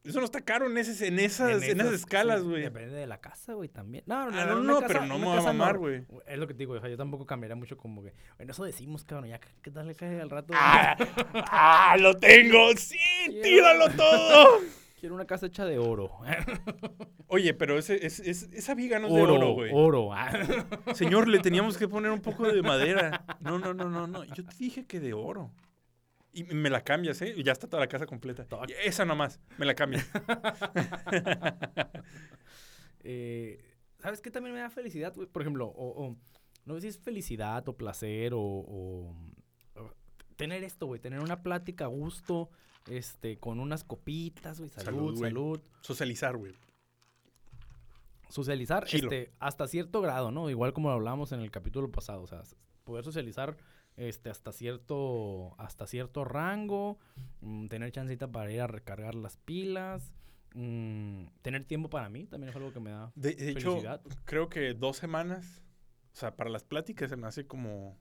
eso 0.02 0.18
no 0.18 0.24
está 0.26 0.40
caro 0.42 0.66
en, 0.66 0.76
ese, 0.76 1.06
en, 1.06 1.18
esas, 1.18 1.62
en 1.62 1.80
esas 1.80 1.92
escalas, 1.94 2.42
güey. 2.42 2.62
Depende 2.62 2.94
de 2.96 3.06
la 3.06 3.20
casa, 3.20 3.54
güey, 3.54 3.68
también. 3.70 4.02
No, 4.06 4.16
Ah, 4.28 4.46
no, 4.46 4.60
no, 4.62 4.74
casa- 4.80 4.86
pero 4.88 5.06
no 5.06 5.18
me 5.18 5.24
voy 5.26 5.38
a 5.38 5.42
mamar, 5.42 5.78
güey. 5.78 6.04
Es 6.26 6.38
lo 6.38 6.46
que 6.46 6.52
te 6.54 6.58
digo, 6.58 6.74
o 6.74 6.80
sea, 6.80 6.90
yo 6.90 6.96
tampoco 6.96 7.24
cambiaría 7.24 7.54
mucho 7.56 7.76
como 7.78 8.02
que... 8.02 8.12
Bueno, 8.36 8.52
eso 8.52 8.64
decimos, 8.64 9.04
cabrón, 9.04 9.28
ya, 9.30 9.38
¿qué 9.62 9.70
tal 9.70 9.86
le 9.86 9.94
cae 9.94 10.20
al 10.20 10.28
rato? 10.28 10.52
¡Ah! 10.56 10.96
¡Ah! 11.50 11.96
¡Lo 11.98 12.14
tengo! 12.18 12.72
¡Sí! 12.76 12.98
¡Tíralo 13.42 13.88
todo! 13.96 14.58
Quiero 15.04 15.16
una 15.16 15.26
casa 15.26 15.44
hecha 15.44 15.66
de 15.66 15.76
oro. 15.76 16.10
Oye, 17.26 17.52
pero 17.52 17.76
ese, 17.76 18.06
es- 18.06 18.20
es- 18.20 18.48
esa 18.54 18.74
viga 18.74 18.98
no 18.98 19.08
es 19.08 19.12
de 19.12 19.20
oro, 19.20 19.52
güey. 19.52 19.70
oro. 19.74 20.14
ah. 20.14 20.32
Señor, 20.94 21.28
le 21.28 21.40
teníamos 21.40 21.76
que 21.76 21.86
poner 21.86 22.10
un 22.10 22.22
poco 22.22 22.50
de 22.50 22.62
madera. 22.62 23.22
No, 23.40 23.58
no, 23.58 23.74
no, 23.74 23.90
no, 23.90 24.06
no. 24.06 24.24
Yo 24.24 24.46
te 24.46 24.56
dije 24.58 24.86
que 24.86 25.00
de 25.00 25.12
oro. 25.12 25.50
Y 26.32 26.44
me 26.44 26.70
la 26.70 26.80
cambias, 26.80 27.20
¿eh? 27.20 27.34
Y 27.36 27.42
Ya 27.42 27.52
está 27.52 27.66
toda 27.68 27.80
la 27.82 27.86
casa 27.86 28.06
completa. 28.06 28.46
Esa 28.82 29.04
nomás, 29.04 29.40
me 29.58 29.66
la 29.66 29.74
cambias. 29.74 30.10
Eh, 33.02 33.62
¿Sabes 33.98 34.22
qué 34.22 34.30
también 34.30 34.54
me 34.54 34.60
da 34.62 34.70
felicidad, 34.70 35.12
güey? 35.14 35.28
Por 35.28 35.42
ejemplo, 35.42 35.66
o, 35.66 36.06
o- 36.06 36.16
no 36.64 36.74
sé 36.76 36.80
si 36.80 36.88
es 36.88 36.98
felicidad 36.98 37.68
o 37.68 37.76
placer 37.76 38.32
o, 38.32 38.40
o- 38.40 39.14
o 39.76 39.90
tener 40.36 40.64
esto, 40.64 40.86
güey, 40.86 40.98
tener 40.98 41.20
una 41.20 41.42
plática 41.42 41.84
a 41.84 41.88
gusto, 41.88 42.48
este, 42.88 43.38
con 43.38 43.60
unas 43.60 43.84
copitas, 43.84 44.58
güey, 44.58 44.70
salud, 44.70 45.16
Salud. 45.18 45.60
Socializar, 45.80 46.36
güey. 46.36 46.52
socializar, 48.28 48.84
Chilo. 48.86 49.10
este, 49.10 49.32
hasta 49.38 49.66
cierto 49.68 50.00
grado, 50.00 50.30
¿no? 50.30 50.50
Igual 50.50 50.72
como 50.72 50.88
lo 50.88 50.94
hablamos 50.94 51.32
en 51.32 51.40
el 51.40 51.50
capítulo 51.50 51.90
pasado, 51.90 52.22
o 52.22 52.26
sea, 52.26 52.42
poder 52.84 53.04
socializar, 53.04 53.56
este, 53.96 54.28
hasta 54.30 54.50
cierto, 54.52 55.54
hasta 55.58 55.86
cierto 55.86 56.24
rango, 56.24 56.98
mm, 57.40 57.68
tener 57.68 57.92
chancita 57.92 58.26
para 58.30 58.50
ir 58.50 58.60
a 58.60 58.66
recargar 58.66 59.14
las 59.14 59.36
pilas, 59.36 60.12
mm, 60.54 61.26
tener 61.42 61.64
tiempo 61.64 61.88
para 61.90 62.08
mí, 62.08 62.26
también 62.26 62.50
es 62.50 62.56
algo 62.56 62.72
que 62.72 62.80
me 62.80 62.90
da 62.90 63.12
De, 63.14 63.34
de 63.34 63.50
hecho, 63.50 63.70
felicidad. 63.70 64.00
creo 64.24 64.48
que 64.48 64.74
dos 64.74 64.96
semanas, 64.96 65.62
o 66.12 66.16
sea, 66.16 66.34
para 66.34 66.50
las 66.50 66.64
pláticas 66.64 67.10
se 67.10 67.16
me 67.16 67.26
hace 67.28 67.46
como 67.46 67.96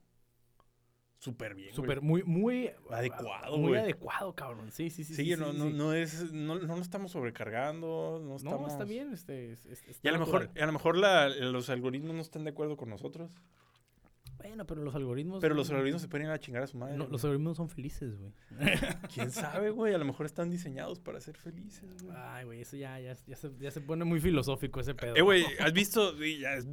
súper 1.24 1.54
bien. 1.54 1.72
Súper, 1.74 2.02
muy, 2.02 2.22
muy 2.22 2.70
Adecuado, 2.90 3.56
Muy 3.56 3.76
adecuado, 3.78 4.34
cabrón. 4.34 4.70
Sí, 4.70 4.90
sí, 4.90 5.04
sí. 5.04 5.14
Sí, 5.14 5.24
sí, 5.24 5.36
no, 5.40 5.52
sí, 5.52 5.58
no, 5.58 5.64
sí. 5.68 5.72
no 5.72 5.92
es, 5.94 6.32
no, 6.32 6.58
no 6.58 6.76
lo 6.76 6.82
estamos 6.82 7.12
sobrecargando, 7.12 8.18
no 8.22 8.28
No, 8.28 8.36
estamos... 8.36 8.72
está 8.72 8.84
bien. 8.84 9.12
Este, 9.12 9.52
es- 9.52 9.64
es- 9.66 9.82
está 9.88 10.00
Y 10.02 10.08
a 10.08 10.12
lo 10.12 10.18
mejor, 10.18 10.50
a 10.60 10.66
lo 10.66 10.72
mejor 10.72 10.96
la- 10.98 11.28
los 11.30 11.70
algoritmos 11.70 12.14
no 12.14 12.20
están 12.20 12.44
de 12.44 12.50
acuerdo 12.50 12.76
con 12.76 12.90
nosotros, 12.90 13.32
Bueno, 14.36 14.66
pero 14.66 14.82
los 14.82 14.94
algoritmos. 14.94 15.40
pero 15.40 15.54
los 15.54 15.70
algoritmos 15.70 16.02
se 16.02 16.08
pueden 16.08 16.26
ir 16.26 16.32
a 16.32 16.38
chingar 16.38 16.62
a 16.62 16.66
su 16.66 16.76
madre. 16.76 16.96
no, 16.98 17.06
los 17.06 17.24
algoritmos 17.24 17.56
son 17.56 17.68
felices, 17.70 18.18
güey. 18.18 18.32
¿Quién 19.14 19.30
sabe, 19.30 19.70
güey? 19.70 19.94
A 19.94 19.98
lo 19.98 20.04
mejor 20.04 20.26
están 20.26 20.50
diseñados 20.50 21.00
para 21.00 21.20
ser 21.20 21.36
felices, 21.38 22.02
güey. 22.02 22.14
Ay, 22.18 22.44
güey, 22.44 22.60
eso 22.60 22.76
ya, 22.76 23.00
ya, 23.00 23.16
ya, 23.26 23.36
se, 23.36 23.50
ya 23.58 23.70
se 23.70 23.80
pone 23.80 24.04
muy 24.04 24.20
filosófico 24.20 24.80
ese 24.80 24.94
pedo. 24.94 25.16
Eh, 25.16 25.22
güey, 25.22 25.44
¿has 25.60 25.72
visto? 25.72 26.12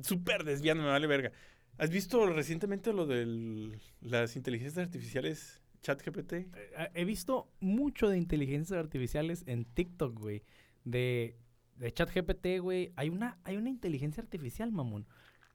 Súper 0.04 0.44
desviando, 0.44 0.84
me 0.84 0.90
vale 0.90 1.08
verga. 1.08 1.32
¿Has 1.82 1.90
visto 1.90 2.28
recientemente 2.28 2.94
lo 2.94 3.08
de 3.08 3.76
las 4.02 4.36
inteligencias 4.36 4.86
artificiales 4.86 5.60
ChatGPT? 5.82 6.34
Eh, 6.34 6.48
He 6.94 7.06
visto 7.06 7.50
mucho 7.60 8.08
de 8.08 8.20
inteligencias 8.20 8.78
artificiales 8.78 9.44
en 9.48 9.66
TikTok, 9.66 10.14
güey. 10.14 10.44
De, 10.86 11.40
de 11.78 11.92
ChatGPT, 11.92 12.60
güey. 12.60 12.92
Hay 12.96 13.10
una, 13.10 13.40
hay 13.44 13.58
una 13.58 13.72
inteligencia 13.72 14.22
artificial, 14.22 14.72
mamón. 14.72 15.08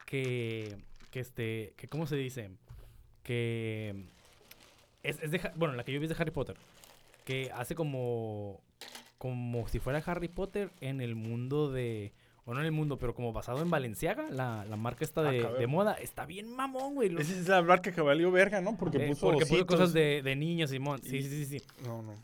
Que, 0.04 0.76
que 1.12 1.20
este, 1.20 1.74
que 1.76 1.86
¿cómo 1.86 2.08
se 2.08 2.16
dice? 2.16 2.50
Que 3.22 4.08
es, 5.04 5.22
es 5.22 5.30
de, 5.30 5.40
bueno, 5.54 5.74
la 5.74 5.84
que 5.84 5.92
yo 5.92 6.00
vi 6.00 6.06
es 6.06 6.10
de 6.10 6.20
Harry 6.20 6.32
Potter. 6.32 6.56
Que 7.24 7.52
hace 7.54 7.76
como, 7.76 8.64
como 9.16 9.68
si 9.68 9.78
fuera 9.78 10.02
Harry 10.04 10.26
Potter 10.26 10.72
en 10.80 11.00
el 11.00 11.14
mundo 11.14 11.70
de, 11.70 12.14
o 12.46 12.54
no 12.54 12.60
en 12.60 12.66
el 12.66 12.72
mundo, 12.72 12.96
pero 12.96 13.12
como 13.14 13.32
basado 13.32 13.60
en 13.60 13.68
Valenciaga, 13.70 14.30
la, 14.30 14.64
la 14.64 14.76
marca 14.76 15.04
esta 15.04 15.20
Ah, 15.28 15.30
de, 15.32 15.66
moda. 15.66 15.94
Está 15.94 16.24
bien 16.24 16.54
mamón, 16.54 16.94
güey. 16.94 17.14
Esa 17.18 17.32
es 17.32 17.48
la 17.48 17.60
marca 17.60 17.92
que 17.92 18.00
valió 18.00 18.30
verga, 18.30 18.60
¿no? 18.60 18.76
Porque 18.78 18.98
eh, 19.04 19.08
puso 19.08 19.26
porque 19.32 19.44
puso 19.46 19.66
cosas 19.66 19.92
de, 19.92 20.22
de 20.22 20.36
niños, 20.36 20.70
Simón. 20.70 21.00
Sí, 21.02 21.16
Y- 21.16 21.22
sí, 21.22 21.44
sí, 21.44 21.58
sí. 21.58 21.66
No, 21.84 22.00
no. 22.02 22.14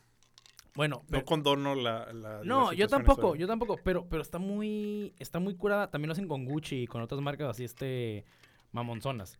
Bueno, 0.74 1.00
No 1.02 1.08
pero- 1.10 1.24
condono 1.26 1.74
la... 1.74 2.06
la- 2.12 2.38
la 2.38 2.44
no, 2.44 2.72
yo 2.72 2.88
tampoco, 2.88 3.34
yo 3.36 3.46
tampoco, 3.46 3.78
pero, 3.84 4.06
pero 4.08 4.22
está 4.22 4.38
muy, 4.38 5.12
está 5.18 5.38
muy 5.38 5.54
curada. 5.54 5.90
También 5.90 6.08
lo 6.08 6.12
hacen 6.12 6.28
con 6.28 6.46
Gucci 6.46 6.84
y 6.84 6.86
con 6.86 7.02
otras 7.02 7.20
marcas 7.20 7.50
así, 7.50 7.64
este, 7.64 8.24
mamonzonas. 8.70 9.38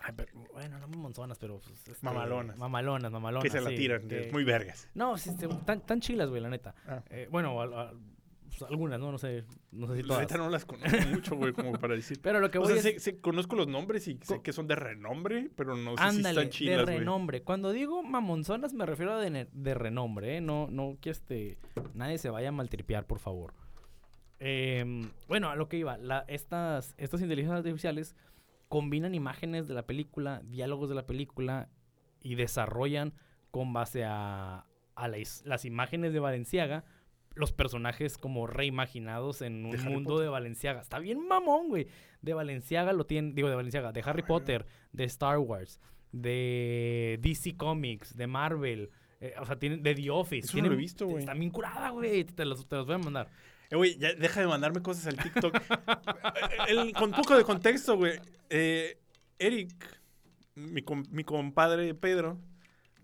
Ay, 0.00 0.12
pero, 0.16 0.30
bueno, 0.52 0.78
no 0.78 0.88
mamonzonas, 0.88 1.38
pero 1.38 1.58
pues, 1.60 1.88
este, 1.88 2.04
Mamalonas. 2.04 2.56
Mamalonas, 2.58 3.10
mamalonas. 3.10 3.42
Que 3.44 3.50
se 3.50 3.60
la 3.60 3.70
tiran, 3.70 4.06
que- 4.08 4.30
muy 4.32 4.44
vergas. 4.44 4.88
No, 4.94 5.16
sí, 5.16 5.30
tan, 5.64 5.80
tan 5.86 6.00
chilas, 6.00 6.28
güey, 6.28 6.42
la 6.42 6.50
neta. 6.50 6.74
Ah. 6.86 7.02
Eh, 7.10 7.28
bueno, 7.30 7.60
al- 7.60 7.72
al- 7.74 7.96
pues, 8.48 8.62
algunas, 8.70 8.98
¿no? 8.98 9.12
No 9.12 9.18
sé, 9.18 9.44
no 9.72 9.86
sé 9.86 9.96
si 9.96 10.02
La 10.02 10.08
todas. 10.08 10.20
neta 10.22 10.36
no 10.38 10.48
las 10.50 10.64
conozco 10.64 10.88
mucho, 11.10 11.36
güey, 11.36 11.52
como 11.52 11.72
para 11.72 11.94
decir. 11.94 12.18
Pero 12.22 12.40
lo 12.40 12.50
que 12.50 12.58
O 12.58 12.62
voy 12.62 12.68
sea, 12.72 12.76
es... 12.78 12.82
sé, 12.82 12.98
sé- 13.00 13.20
conozco 13.20 13.56
los 13.56 13.68
nombres 13.68 14.08
y 14.08 14.18
sé 14.22 14.42
que 14.42 14.52
son 14.52 14.66
de 14.66 14.74
renombre, 14.76 15.50
pero 15.56 15.76
no 15.76 15.96
sé 15.96 16.02
Ándale, 16.02 16.22
si 16.22 16.28
están 16.46 16.48
chidas, 16.50 16.86
de 16.86 16.98
renombre. 16.98 17.42
Cuando 17.42 17.72
digo 17.72 18.02
mamonzonas 18.02 18.74
me 18.74 18.86
refiero 18.86 19.14
a 19.14 19.20
de, 19.20 19.48
de 19.52 19.74
renombre, 19.74 20.36
¿eh? 20.36 20.40
No, 20.40 20.68
no 20.70 20.96
que 21.00 21.10
este, 21.10 21.58
nadie 21.94 22.18
se 22.18 22.30
vaya 22.30 22.48
a 22.48 22.52
maltripear, 22.52 23.06
por 23.06 23.18
favor. 23.18 23.52
Em, 24.40 25.10
bueno, 25.26 25.50
a 25.50 25.56
lo 25.56 25.68
que 25.68 25.78
iba, 25.78 25.96
la- 25.98 26.24
estas, 26.28 26.94
estas 26.96 27.20
inteligencias 27.22 27.58
artificiales 27.58 28.14
combinan 28.68 29.14
imágenes 29.14 29.66
de 29.66 29.74
la 29.74 29.86
película, 29.86 30.42
diálogos 30.44 30.88
de 30.88 30.94
la 30.94 31.06
película 31.06 31.68
y 32.22 32.34
desarrollan 32.36 33.14
con 33.50 33.72
base 33.72 34.04
a, 34.04 34.66
a 34.94 35.08
la 35.08 35.16
las 35.44 35.64
imágenes 35.64 36.12
de 36.12 36.20
Valenciaga 36.20 36.84
los 37.34 37.52
personajes 37.52 38.18
como 38.18 38.46
reimaginados 38.46 39.42
en 39.42 39.64
un 39.64 39.72
De 39.72 39.78
mundo 39.78 40.10
Potter. 40.10 40.24
de 40.24 40.30
Valenciaga. 40.30 40.80
Está 40.80 40.98
bien 40.98 41.26
mamón, 41.28 41.68
güey. 41.68 41.86
De 42.22 42.34
Valenciaga 42.34 42.92
lo 42.92 43.06
tienen, 43.06 43.34
digo 43.34 43.48
de 43.48 43.54
Valenciaga, 43.54 43.92
de 43.92 44.02
Harry 44.04 44.22
Potter, 44.22 44.66
de 44.92 45.04
Star 45.04 45.38
Wars, 45.38 45.80
de 46.12 47.18
DC 47.22 47.56
Comics, 47.56 48.16
de 48.16 48.26
Marvel, 48.26 48.90
eh, 49.20 49.34
o 49.40 49.46
sea, 49.46 49.58
tienen 49.58 49.82
de 49.82 49.94
The 49.94 50.10
Office. 50.10 50.46
Eso 50.46 50.58
no 50.58 50.68
lo 50.68 50.74
he 50.74 50.76
visto, 50.76 51.06
güey. 51.06 51.20
Está 51.20 51.34
bien 51.34 51.50
curada, 51.50 51.90
güey. 51.90 52.24
Te 52.24 52.44
los, 52.44 52.66
te 52.68 52.76
los 52.76 52.86
voy 52.86 52.96
a 52.96 52.98
mandar. 52.98 53.28
Eh, 53.70 53.76
güey, 53.76 53.96
ya 53.98 54.14
deja 54.14 54.40
de 54.40 54.46
mandarme 54.46 54.80
cosas 54.82 55.06
al 55.06 55.16
TikTok. 55.16 55.54
El- 56.68 56.92
con 56.92 57.10
poco 57.12 57.36
de 57.36 57.44
contexto, 57.44 57.96
güey. 57.96 58.18
Eh, 58.50 58.98
Eric, 59.38 59.72
mi, 60.54 60.82
com- 60.82 61.04
mi 61.10 61.22
compadre 61.24 61.94
Pedro, 61.94 62.38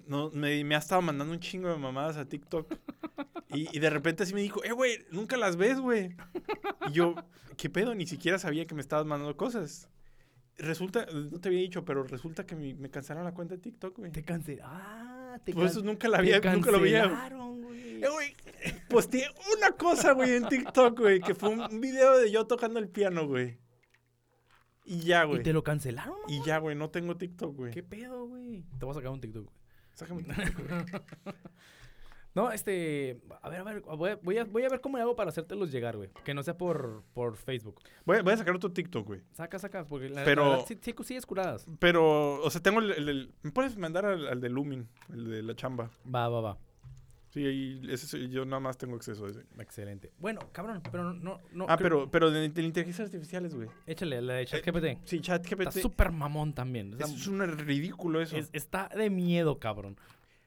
no, 0.07 0.31
me, 0.31 0.63
me 0.65 0.75
ha 0.75 0.79
estado 0.79 1.03
mandando 1.03 1.33
un 1.33 1.41
chingo 1.41 1.69
de 1.69 1.77
mamadas 1.77 2.17
a 2.17 2.27
TikTok. 2.29 2.75
Y, 3.55 3.69
y 3.77 3.79
de 3.81 3.91
repente 3.91 4.23
así 4.25 4.35
me 4.35 4.41
dijo, 4.43 4.63
eh, 4.65 4.73
güey, 4.73 4.99
nunca 5.11 5.37
las 5.37 5.57
ves, 5.57 5.79
güey. 5.79 6.17
Y 6.89 6.93
yo, 6.93 7.15
¿qué 7.57 7.71
pedo? 7.71 7.95
Ni 7.95 8.07
siquiera 8.07 8.39
sabía 8.39 8.67
que 8.67 8.75
me 8.75 8.81
estabas 8.81 9.07
mandando 9.07 9.37
cosas. 9.37 9.89
Resulta, 10.57 11.07
no 11.13 11.41
te 11.41 11.49
había 11.49 11.61
dicho, 11.61 11.85
pero 11.85 12.05
resulta 12.05 12.47
que 12.47 12.55
me 12.57 12.91
cancelaron 12.91 13.25
la 13.25 13.35
cuenta 13.35 13.55
de 13.55 13.61
TikTok, 13.61 13.97
güey. 13.99 14.13
Te 14.13 14.23
cansé. 14.23 14.61
Ah, 14.63 15.39
te 15.45 15.53
Por 15.53 15.67
eso 15.67 15.83
nunca 15.83 16.09
la 16.09 16.19
había, 16.19 16.41
nunca 16.41 16.71
lo 16.71 16.81
veía. 16.81 17.03
cancelaron, 17.03 17.63
güey. 17.63 18.05
Eh, 18.05 18.09
güey, 18.09 18.37
posteé 18.89 19.27
una 19.57 19.73
cosa, 19.73 20.13
güey, 20.13 20.35
en 20.37 20.49
TikTok, 20.49 20.99
güey, 20.99 21.21
que 21.21 21.35
fue 21.35 21.49
un 21.51 21.81
video 21.81 22.19
de 22.19 22.31
yo 22.31 22.47
tocando 22.47 22.79
el 22.79 22.89
piano, 22.89 23.27
güey. 23.27 23.59
Y 24.85 25.01
ya, 25.01 25.25
¿Y 25.25 25.27
güey. 25.29 25.43
te 25.43 25.53
lo 25.53 25.65
cancelaron? 25.65 26.15
Y 26.29 26.43
ya, 26.45 26.59
güey, 26.59 26.77
no 26.77 26.91
tengo 26.91 27.17
TikTok, 27.17 27.57
güey. 27.57 27.73
¿Qué 27.73 27.83
pedo, 27.83 28.27
güey? 28.27 28.65
Te 28.79 28.85
voy 28.85 28.93
a 28.93 28.95
sacar 28.95 29.11
un 29.13 29.21
TikTok, 29.21 29.45
güey. 29.45 29.57
Sácame 29.95 30.23
TikTok, 30.25 30.69
güey. 30.69 31.03
No, 32.35 32.51
este. 32.51 33.21
A 33.43 33.49
ver, 33.49 33.61
a 33.61 33.63
ver. 33.63 33.81
Voy 33.83 34.11
a, 34.11 34.17
voy 34.17 34.39
a, 34.39 34.45
voy 34.45 34.65
a 34.65 34.69
ver 34.69 34.81
cómo 34.81 34.97
le 34.97 35.05
hago 35.05 35.15
para 35.15 35.31
hacértelos 35.31 35.71
llegar, 35.71 35.97
güey. 35.97 36.11
Que 36.25 36.35
no 36.35 36.43
sea 36.43 36.59
por, 36.59 37.05
por 37.15 37.37
Facebook. 37.37 37.81
Voy, 38.05 38.17
a- 38.19 38.23
voy 38.23 38.33
a 38.33 38.37
sacar 38.37 38.57
otro 38.57 38.73
TikTok, 38.73 39.07
güey. 39.07 39.21
Saca, 39.35 39.57
saca. 39.61 39.85
Porque 39.85 40.09
la, 40.09 40.25
Pero- 40.25 40.43
la 40.43 40.49
verdad, 40.51 40.65
sí, 40.67 40.77
sí, 40.83 40.95
sí 41.05 41.15
es 41.15 41.27
curadas. 41.27 41.65
Pero, 41.79 42.43
o 42.43 42.51
sea, 42.51 42.61
tengo 42.61 42.81
el... 42.81 42.91
el- 42.91 43.09
el- 43.09 43.35
¿Me 43.43 43.53
puedes 43.53 43.77
mandar 43.79 44.05
al, 44.05 44.27
al 44.27 44.41
de 44.41 44.49
Lumin? 44.49 44.89
El 45.13 45.31
de 45.31 45.43
la 45.45 45.55
chamba. 45.55 45.91
Va, 46.13 46.29
va, 46.29 46.41
va. 46.41 46.59
Sí, 47.35 47.41
y 47.83 47.91
ese 47.93 48.29
yo 48.29 48.45
nada 48.45 48.61
más 48.61 48.79
tengo 48.79 48.95
acceso 48.95 49.27
a 49.27 49.31
ese. 49.31 49.41
Excelente. 49.59 50.13
Bueno, 50.21 50.39
cabrón, 50.53 50.81
pero 50.93 51.13
no... 51.13 51.41
no 51.53 51.67
Ah, 51.69 51.77
creo- 51.77 52.07
pero, 52.07 52.11
pero 52.13 52.31
de, 52.31 52.49
de 52.49 52.63
la 52.63 52.67
inteligencia 52.69 53.05
artificial, 53.05 53.49
güey. 53.51 53.69
Échale, 53.89 54.23
la 54.23 54.35
de 54.35 54.47
ChatGPT. 54.47 54.85
Sí, 55.05 55.17
Está 55.17 55.41
ChatGPT. 55.43 55.71
súper 55.81 56.13
mamón 56.13 56.53
también. 56.55 56.93
Está, 56.93 57.07
Es 57.07 57.27
un 57.27 57.41
ridículo 57.59 58.21
eso. 58.23 58.37
es- 58.37 58.51
está 58.53 58.89
de 58.97 59.11
miedo, 59.11 59.59
cabrón. 59.59 59.97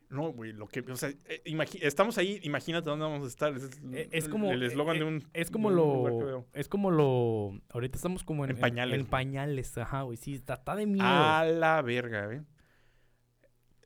No, 0.10 0.32
güey, 0.32 0.54
lo 0.54 0.70
que, 0.70 0.80
o 0.80 0.96
sea, 0.96 1.10
eh, 1.10 1.42
estamos 1.82 2.18
ahí, 2.18 2.40
imagínate 2.44 2.90
dónde 2.90 3.04
vamos 3.04 3.26
a 3.26 3.28
estar. 3.28 3.54
Es, 3.54 3.70
Eh, 3.92 4.08
Es 4.14 4.30
como... 4.30 4.50
el 4.54 4.64
eslogan 4.64 4.96
eh, 4.96 5.00
de 5.00 5.06
un 5.06 5.24
Es 5.34 5.52
como 5.52 5.68
un 5.68 5.74
que 5.74 5.82
lo... 5.82 6.26
veo. 6.26 6.46
Es 6.54 6.70
como 6.70 6.90
lo... 6.92 7.60
Ahorita 7.72 7.98
estamos 7.98 8.24
como 8.24 8.46
en... 8.46 8.52
En 8.52 8.58
pañales, 8.62 8.94
En, 8.96 9.02
güey. 9.02 9.12
pañales, 9.12 9.78
ajá, 9.78 10.04
güey. 10.04 10.16
Sí, 10.16 10.36
está, 10.36 10.54
está 10.54 10.74
de 10.78 10.86
miedo. 10.86 11.06
A 11.06 11.44
la 11.44 11.82
verga, 11.82 12.28
güey. 12.28 12.40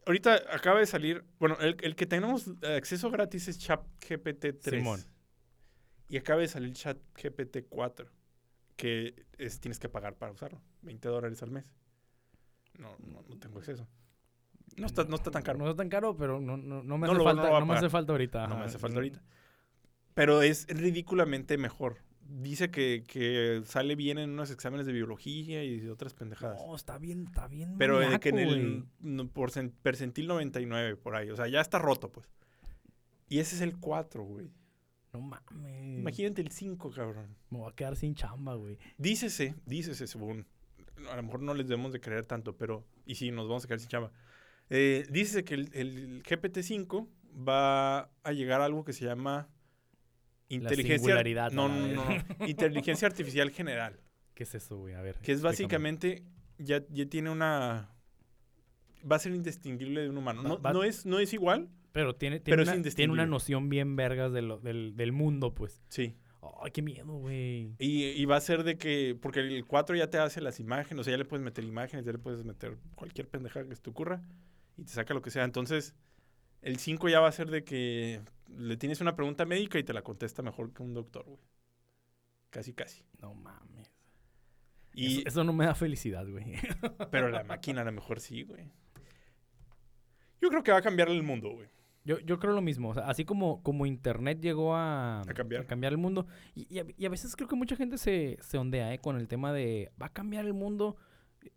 Ahorita 0.05 0.35
acaba 0.51 0.79
de 0.79 0.85
salir, 0.87 1.23
bueno, 1.39 1.57
el, 1.59 1.77
el 1.81 1.95
que 1.95 2.05
tenemos 2.07 2.49
acceso 2.77 3.11
gratis 3.11 3.47
es 3.47 3.59
ChatGPT 3.59 4.59
3. 4.61 4.63
Simón. 4.63 4.99
Y 6.09 6.17
acaba 6.17 6.41
de 6.41 6.47
salir 6.47 6.73
ChatGPT 6.73 7.67
4, 7.69 8.09
que 8.75 9.25
es, 9.37 9.59
tienes 9.59 9.79
que 9.79 9.89
pagar 9.89 10.15
para 10.17 10.31
usarlo, 10.31 10.61
20 10.81 11.07
dólares 11.07 11.41
al 11.43 11.51
mes. 11.51 11.65
No, 12.77 12.95
no, 12.99 13.21
no 13.27 13.37
tengo 13.37 13.59
acceso. 13.59 13.87
No 14.77 14.87
está, 14.87 15.03
no 15.03 15.15
está 15.15 15.29
tan 15.31 15.43
caro. 15.43 15.59
No 15.59 15.65
está 15.65 15.77
tan 15.77 15.89
caro, 15.89 16.15
pero 16.17 16.39
no, 16.39 16.57
no, 16.57 16.81
no 16.81 16.97
me 16.97 17.05
No 17.07 17.13
hace 17.13 17.17
lo- 17.19 17.23
falta, 17.23 17.59
no, 17.59 17.65
me 17.65 17.73
hace 17.75 17.89
falta 17.89 18.11
ahorita. 18.13 18.47
No 18.47 18.57
me 18.57 18.63
hace 18.65 18.79
falta 18.79 18.95
ahorita. 18.97 19.21
Pero 20.13 20.41
es 20.41 20.65
ridículamente 20.67 21.57
mejor. 21.57 21.97
Dice 22.27 22.71
que, 22.71 23.03
que 23.07 23.61
sale 23.65 23.95
bien 23.95 24.17
en 24.17 24.29
unos 24.31 24.51
exámenes 24.51 24.85
de 24.85 24.93
biología 24.93 25.63
y 25.63 25.79
de 25.79 25.91
otras 25.91 26.13
pendejadas. 26.13 26.61
No, 26.65 26.75
está 26.75 26.97
bien, 26.97 27.25
está 27.27 27.47
bien 27.47 27.75
Pero 27.77 27.99
de 27.99 28.19
que 28.19 28.29
en 28.29 28.39
el 28.39 28.85
no, 29.01 29.25
porcen- 29.25 29.73
percentil 29.81 30.27
99 30.27 30.95
por 30.95 31.15
ahí. 31.15 31.29
O 31.29 31.35
sea, 31.35 31.47
ya 31.47 31.59
está 31.61 31.77
roto, 31.79 32.11
pues. 32.11 32.27
Y 33.27 33.39
ese 33.39 33.55
es 33.55 33.61
el 33.61 33.77
4, 33.77 34.23
güey. 34.23 34.49
No 35.13 35.19
mames. 35.19 35.99
Imagínate 35.99 36.41
el 36.41 36.51
5, 36.51 36.91
cabrón. 36.91 37.35
Me 37.49 37.57
voy 37.57 37.69
a 37.69 37.75
quedar 37.75 37.97
sin 37.97 38.15
chamba, 38.15 38.55
güey. 38.55 38.77
Dícese, 38.97 39.55
dícese 39.65 40.07
según. 40.07 40.45
A 41.09 41.15
lo 41.17 41.23
mejor 41.23 41.41
no 41.41 41.53
les 41.53 41.67
debemos 41.67 41.91
de 41.91 41.99
creer 41.99 42.25
tanto, 42.25 42.55
pero. 42.55 42.85
Y 43.05 43.15
sí, 43.15 43.29
nos 43.31 43.47
vamos 43.47 43.65
a 43.65 43.67
quedar 43.67 43.79
sin 43.81 43.89
chamba. 43.89 44.11
Eh, 44.69 45.05
dícese 45.09 45.43
que 45.43 45.55
el, 45.55 45.69
el 45.73 46.23
GPT-5 46.23 47.07
va 47.47 48.09
a 48.23 48.31
llegar 48.31 48.61
a 48.61 48.65
algo 48.65 48.85
que 48.85 48.93
se 48.93 49.03
llama. 49.05 49.49
Inteligencia. 50.55 51.15
No, 51.23 51.23
la 51.33 51.49
no, 51.49 51.69
no, 51.69 52.03
no. 52.39 52.47
Inteligencia 52.47 53.07
artificial 53.07 53.49
general. 53.51 53.99
¿Qué 54.33 54.43
es 54.43 54.55
eso, 54.55 54.77
güey? 54.77 54.93
A 54.95 55.01
ver. 55.01 55.15
Que 55.21 55.31
es 55.31 55.41
básicamente. 55.41 56.23
Ya, 56.57 56.83
ya 56.89 57.05
tiene 57.07 57.29
una. 57.29 57.89
Va 59.09 59.15
a 59.15 59.19
ser 59.19 59.33
indistinguible 59.33 60.01
de 60.01 60.09
un 60.09 60.17
humano. 60.17 60.43
No, 60.43 60.49
Va- 60.57 60.61
va- 60.69 60.73
no 60.73 60.83
es, 60.83 61.05
no 61.05 61.19
es 61.19 61.33
igual. 61.33 61.69
Pero 61.91 62.15
tiene, 62.15 62.39
pero 62.39 62.63
tiene, 62.63 62.79
es 62.79 62.85
una, 62.85 62.95
tiene 62.95 63.13
una 63.13 63.25
noción 63.25 63.67
bien 63.67 63.95
vergas 63.95 64.31
de 64.31 64.41
lo- 64.41 64.59
del, 64.59 64.95
del 64.95 65.11
mundo, 65.11 65.53
pues. 65.53 65.81
Sí. 65.89 66.15
Ay, 66.63 66.71
qué 66.71 66.81
miedo, 66.81 67.13
güey. 67.17 67.75
Y, 67.79 68.05
y 68.05 68.25
va 68.25 68.37
a 68.37 68.41
ser 68.41 68.63
de 68.63 68.77
que, 68.77 69.15
porque 69.21 69.41
el 69.41 69.65
4 69.65 69.95
ya 69.95 70.09
te 70.09 70.17
hace 70.17 70.39
las 70.41 70.59
imágenes, 70.59 71.01
o 71.01 71.03
sea, 71.03 71.11
ya 71.11 71.17
le 71.17 71.25
puedes 71.25 71.43
meter 71.43 71.63
imágenes, 71.63 72.05
ya 72.05 72.11
le 72.11 72.17
puedes 72.17 72.43
meter 72.45 72.77
cualquier 72.95 73.27
pendejada 73.27 73.67
que 73.67 73.75
se 73.75 73.81
te 73.81 73.89
ocurra 73.89 74.21
y 74.77 74.83
te 74.83 74.91
saca 74.91 75.13
lo 75.13 75.21
que 75.21 75.29
sea. 75.31 75.43
Entonces, 75.43 75.93
el 76.61 76.77
5 76.77 77.09
ya 77.09 77.19
va 77.19 77.27
a 77.27 77.31
ser 77.31 77.51
de 77.51 77.63
que 77.63 78.21
le 78.57 78.77
tienes 78.77 79.01
una 79.01 79.15
pregunta 79.15 79.45
médica 79.45 79.79
y 79.79 79.83
te 79.83 79.93
la 79.93 80.01
contesta 80.01 80.41
mejor 80.41 80.73
que 80.73 80.83
un 80.83 80.93
doctor, 80.93 81.25
güey. 81.25 81.39
Casi, 82.49 82.73
casi. 82.73 83.03
No 83.19 83.33
mames. 83.33 83.91
Y, 84.93 85.19
eso, 85.19 85.27
eso 85.27 85.43
no 85.43 85.53
me 85.53 85.65
da 85.65 85.73
felicidad, 85.75 86.27
güey. 86.27 86.45
Pero 87.11 87.29
la 87.29 87.43
máquina 87.43 87.81
a 87.81 87.85
lo 87.85 87.91
mejor 87.91 88.19
sí, 88.19 88.43
güey. 88.43 88.71
Yo 90.41 90.49
creo 90.49 90.63
que 90.63 90.71
va 90.71 90.79
a 90.79 90.81
cambiar 90.81 91.09
el 91.09 91.23
mundo, 91.23 91.51
güey. 91.51 91.69
Yo, 92.03 92.19
yo 92.19 92.39
creo 92.39 92.53
lo 92.53 92.61
mismo. 92.61 92.89
O 92.89 92.93
sea, 92.93 93.07
así 93.07 93.25
como, 93.25 93.61
como 93.61 93.85
Internet 93.85 94.39
llegó 94.41 94.75
a, 94.75 95.21
A 95.21 95.25
cambiar. 95.33 95.93
el 95.93 95.97
mundo. 95.97 96.27
Y, 96.55 96.67
y 96.73 96.79
a, 96.79 96.85
y 96.97 97.05
a 97.05 97.09
veces 97.09 97.35
creo 97.35 97.47
que 97.47 97.55
mucha 97.55 97.75
gente 97.75 97.97
se, 97.97 98.37
se 98.41 98.57
ondea 98.57 98.93
¿eh? 98.93 98.99
con 98.99 99.17
el 99.17 99.27
tema 99.27 99.53
de 99.53 99.91
va 100.01 100.07
a 100.07 100.13
cambiar 100.13 100.45
el 100.45 100.53
mundo. 100.53 100.97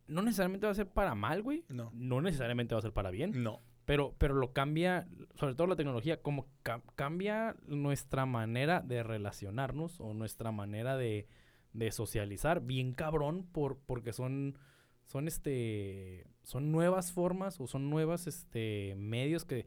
No 0.07 0.23
necesariamente 0.23 0.67
va 0.67 0.73
a 0.73 0.77
ser 0.77 0.89
para 0.89 1.15
mal, 1.15 1.43
güey. 1.43 1.65
No. 1.69 1.91
No 1.95 2.21
necesariamente 2.21 2.75
va 2.75 2.79
a 2.79 2.83
ser 2.83 2.93
para 2.93 3.11
bien. 3.11 3.43
No. 3.43 3.63
Pero, 3.85 4.15
pero 4.19 4.35
lo 4.35 4.53
cambia, 4.53 5.07
sobre 5.35 5.55
todo 5.55 5.67
la 5.67 5.77
tecnología, 5.77 6.23
como 6.23 6.47
ca- 6.63 6.83
cambia 6.97 7.55
nuestra 7.67 8.25
manera 8.25 8.81
de 8.81 9.03
relacionarnos 9.03 10.01
o 10.01 10.15
nuestra 10.15 10.53
manera 10.53 10.97
de, 10.97 11.27
de 11.75 11.91
socializar, 11.93 12.61
bien 12.63 12.95
cabrón, 12.95 13.47
por, 13.53 13.79
porque 13.79 14.13
son, 14.15 14.57
son 15.05 15.29
este, 15.29 16.27
son 16.45 16.73
nuevas 16.73 17.13
formas 17.13 17.61
o 17.61 17.67
son 17.67 17.91
nuevas 17.91 18.27
este 18.27 18.95
medios 18.97 19.45
que, 19.45 19.67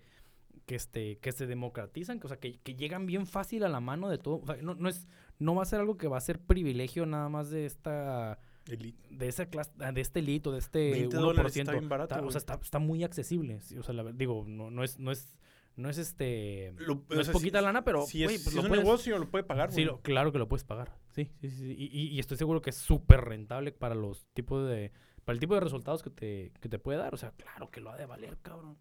que 0.65 0.75
este, 0.75 1.19
que 1.19 1.31
se 1.31 1.45
democratizan, 1.45 2.19
que, 2.19 2.25
o 2.25 2.29
sea, 2.29 2.39
que, 2.39 2.59
llegan 2.75 3.05
bien 3.05 3.27
fácil 3.27 3.63
a 3.63 3.69
la 3.69 3.79
mano 3.81 4.09
de 4.09 4.17
todo. 4.17 4.41
No, 4.63 4.73
no 4.75 4.89
es, 4.89 5.07
no 5.37 5.53
va 5.53 5.61
a 5.63 5.65
ser 5.65 5.79
algo 5.79 5.97
que 5.97 6.07
va 6.07 6.17
a 6.17 6.21
ser 6.21 6.39
privilegio 6.39 7.05
nada 7.05 7.29
más 7.29 7.51
de 7.51 7.65
esta 7.65 8.39
Elite. 8.73 9.01
de 9.09 9.27
esa 9.27 9.45
clase, 9.47 9.71
de 9.77 10.01
este 10.01 10.19
elito, 10.19 10.51
de 10.51 10.59
este 10.59 10.91
20 10.91 11.17
1%. 11.17 11.19
dólares 11.21 11.55
está 11.57 11.71
bien 11.71 11.89
barato, 11.89 12.15
Está- 12.15 12.25
o 12.27 12.31
sea, 12.31 12.39
está, 12.39 12.53
está 12.61 12.79
muy 12.79 13.03
accesible. 13.03 13.59
sí, 13.61 13.77
o 13.77 13.83
sea, 13.83 13.93
la 13.93 14.03
digo, 14.11 14.43
no, 14.47 14.69
no 14.71 14.83
es, 14.83 14.99
no 14.99 15.11
es, 15.11 15.37
no 15.75 15.89
es 15.89 15.97
este, 15.97 16.73
Lo- 16.77 16.95
no 16.95 17.03
o 17.09 17.19
es 17.19 17.27
sea, 17.27 17.33
poquita 17.33 17.59
si- 17.59 17.65
lana, 17.65 17.83
pero, 17.83 18.05
Si 18.05 18.23
es, 18.23 18.29
pues 18.31 18.41
si 18.49 18.55
lo 18.55 18.61
es 18.63 18.69
un 18.71 18.77
negocio, 18.77 19.17
lo 19.19 19.29
puede 19.29 19.43
pagar, 19.43 19.71
Sí, 19.71 19.83
lo- 19.85 20.01
claro 20.01 20.31
que 20.31 20.39
lo 20.39 20.47
puedes 20.47 20.63
pagar. 20.63 20.97
Sí, 21.11 21.31
sí, 21.41 21.49
sí. 21.49 21.57
sí. 21.57 21.75
Y, 21.77 21.85
y- 21.85 22.07
y 22.09 22.19
estoy 22.19 22.37
seguro 22.37 22.61
que 22.61 22.71
es 22.71 22.77
súper 22.77 23.21
rentable 23.21 23.71
para 23.71 23.95
los 23.95 24.25
tipos 24.33 24.67
de, 24.67 24.91
para 25.25 25.33
el 25.35 25.39
tipo 25.39 25.53
de 25.55 25.59
resultados 25.61 26.01
que 26.03 26.09
te, 26.09 26.51
que 26.61 26.69
te 26.69 26.79
puede 26.79 26.97
dar. 26.99 27.13
O 27.13 27.17
sea, 27.17 27.31
claro 27.31 27.69
que 27.69 27.79
lo 27.81 27.91
ha 27.91 27.97
de 27.97 28.05
valer, 28.05 28.37
cabrón. 28.41 28.77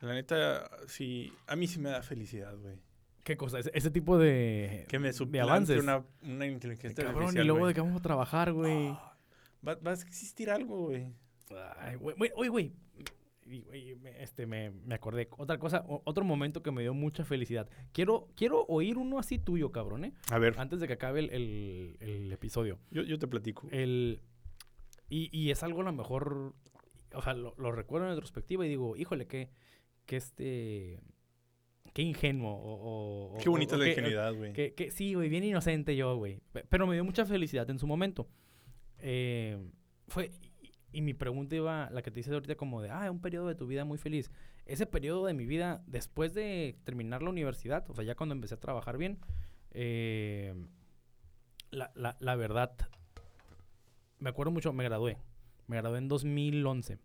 La 0.00 0.14
neta, 0.14 0.68
sí. 0.88 1.32
A 1.46 1.54
mí 1.54 1.66
sí 1.68 1.78
me 1.78 1.90
da 1.90 2.02
felicidad, 2.02 2.56
güey. 2.58 2.76
¿Qué 3.24 3.36
cosa? 3.36 3.58
Ese, 3.60 3.70
ese 3.74 3.90
tipo 3.90 4.18
de, 4.18 4.86
Que 4.88 4.98
me 4.98 5.08
de 5.08 5.12
suplante 5.12 5.48
avances. 5.50 5.80
una, 5.82 6.04
una 6.22 6.46
inteligencia 6.46 7.04
Cabrón, 7.04 7.14
y 7.14 7.24
artificial, 7.26 7.46
luego 7.46 7.60
güey. 7.60 7.70
de 7.70 7.74
que 7.74 7.80
vamos 7.80 8.00
a 8.00 8.02
trabajar, 8.02 8.52
güey. 8.52 8.88
Ah, 8.88 9.16
va, 9.66 9.74
va 9.76 9.90
a 9.92 9.94
existir 9.94 10.50
algo, 10.50 10.86
güey. 10.88 11.12
Ay, 11.78 11.96
güey, 11.96 12.16
oye, 12.36 12.48
güey. 12.48 12.72
Y, 13.44 13.64
Este, 14.18 14.46
me, 14.46 14.70
me 14.70 14.94
acordé. 14.94 15.28
Otra 15.36 15.58
cosa, 15.58 15.84
otro 15.86 16.24
momento 16.24 16.62
que 16.62 16.70
me 16.72 16.82
dio 16.82 16.94
mucha 16.94 17.24
felicidad. 17.24 17.68
Quiero, 17.92 18.28
quiero 18.34 18.64
oír 18.66 18.96
uno 18.98 19.18
así 19.18 19.38
tuyo, 19.38 19.70
cabrón, 19.72 20.04
¿eh? 20.06 20.14
A 20.30 20.38
ver, 20.38 20.54
Antes 20.58 20.80
de 20.80 20.86
que 20.86 20.94
acabe 20.94 21.20
el, 21.20 21.30
el- 21.30 21.96
el 22.00 22.32
episodio. 22.32 22.78
yo, 22.90 23.02
yo 23.02 23.18
te 23.18 23.26
platico. 23.28 23.68
El, 23.70 24.20
y, 25.10 25.28
y 25.38 25.50
es 25.50 25.62
algo 25.62 25.82
a 25.82 25.84
lo 25.84 25.92
mejor, 25.92 26.54
o 27.14 27.22
sea, 27.22 27.34
lo, 27.34 27.54
lo 27.58 27.72
recuerdo 27.72 28.06
en 28.06 28.14
retrospectiva 28.14 28.64
y 28.64 28.70
digo, 28.70 28.96
híjole, 28.96 29.26
qué, 29.26 29.50
qué 30.06 30.16
este, 30.16 31.00
qué 31.92 32.02
ingenuo. 32.02 32.52
O, 32.54 33.34
o- 33.34 33.38
Qué 33.38 33.48
bonita 33.48 33.76
la 33.76 33.88
ingenuidad, 33.88 34.34
güey. 34.34 34.52
que, 34.52 34.74
que 34.74 34.90
sí, 34.90 35.14
güey, 35.14 35.28
bien 35.28 35.44
inocente 35.44 35.94
yo, 35.96 36.16
güey. 36.16 36.40
Pe- 36.52 36.64
Pero 36.68 36.86
me 36.86 36.94
dio 36.94 37.04
mucha 37.04 37.24
felicidad 37.26 37.68
en 37.70 37.78
su 37.78 37.86
momento. 37.86 38.28
Eh, 38.98 39.58
fue, 40.08 40.30
y, 40.92 41.02
mi 41.02 41.14
pregunta 41.14 41.56
iba, 41.56 41.88
la 41.90 42.02
que 42.02 42.10
te 42.10 42.20
hice 42.20 42.32
ahorita, 42.32 42.54
como 42.56 42.80
de, 42.82 42.90
ah, 42.90 43.10
un 43.10 43.20
periodo 43.20 43.48
de 43.48 43.54
tu 43.54 43.66
vida 43.66 43.84
muy 43.84 43.98
feliz. 43.98 44.30
Ese 44.66 44.86
periodo 44.86 45.26
de 45.26 45.34
mi 45.34 45.44
vida, 45.46 45.82
después 45.86 46.34
de 46.34 46.78
terminar 46.84 47.22
la 47.22 47.30
universidad, 47.30 47.88
o 47.90 47.94
sea, 47.94 48.04
ya 48.04 48.14
cuando 48.14 48.34
empecé 48.34 48.54
a 48.54 48.60
trabajar 48.60 48.96
bien, 48.96 49.18
eh, 49.72 50.54
la, 51.70 51.90
la, 51.94 52.16
la 52.20 52.36
verdad, 52.36 52.76
me 54.18 54.30
acuerdo 54.30 54.52
mucho, 54.52 54.72
me 54.72 54.84
gradué. 54.84 55.16
Me 55.66 55.76
gradué 55.78 55.98
en 55.98 56.08
2011. 56.08 56.98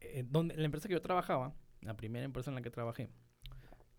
Eh, 0.00 0.24
donde, 0.28 0.54
la 0.56 0.64
empresa 0.64 0.88
que 0.88 0.94
yo 0.94 1.02
trabajaba, 1.02 1.54
la 1.80 1.96
primera 1.96 2.24
empresa 2.24 2.50
en 2.50 2.54
la 2.56 2.62
que 2.62 2.70
trabajé, 2.70 3.08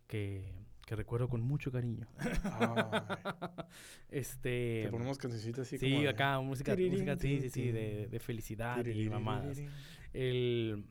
que, 0.08 0.54
que 0.86 0.96
recuerdo 0.96 1.28
con 1.30 1.42
mucho 1.42 1.72
cariño. 1.72 2.08
este. 4.10 4.82
Te 4.86 4.90
ponemos 4.92 5.18
cancioncitas 5.18 5.68
así 5.68 5.78
sí, 5.78 5.90
como 5.90 6.02
de- 6.04 6.10
acá, 6.10 6.40
música, 6.40 6.76
Tirirín, 6.76 6.94
música 6.94 7.18
sí, 7.18 7.50
sí, 7.50 7.72
de, 7.72 8.08
de 8.08 8.20
felicidad 8.20 8.86
y 8.86 9.10
mamadas. 9.10 9.62
El, 10.14 10.86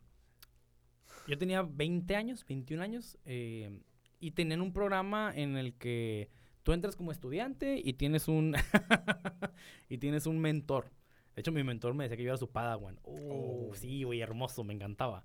yo 1.27 1.37
tenía 1.37 1.61
20 1.63 2.15
años, 2.15 2.45
21 2.47 2.81
años, 2.83 3.17
eh, 3.25 3.81
y 4.19 4.31
tenían 4.31 4.61
un 4.61 4.71
programa 4.73 5.31
en 5.35 5.57
el 5.57 5.73
que 5.75 6.29
tú 6.63 6.73
entras 6.73 6.95
como 6.95 7.11
estudiante 7.11 7.79
y 7.83 7.93
tienes 7.93 8.27
un 8.27 8.55
y 9.89 9.97
tienes 9.97 10.25
un 10.25 10.39
mentor. 10.39 10.91
De 11.35 11.41
hecho, 11.41 11.51
mi 11.51 11.63
mentor 11.63 11.93
me 11.93 12.03
decía 12.05 12.17
que 12.17 12.23
yo 12.23 12.29
era 12.29 12.37
su 12.37 12.49
padawan. 12.51 12.99
Oh, 13.03 13.67
Oh. 13.69 13.75
sí, 13.75 14.03
güey, 14.03 14.21
hermoso, 14.21 14.63
me 14.63 14.73
encantaba. 14.73 15.23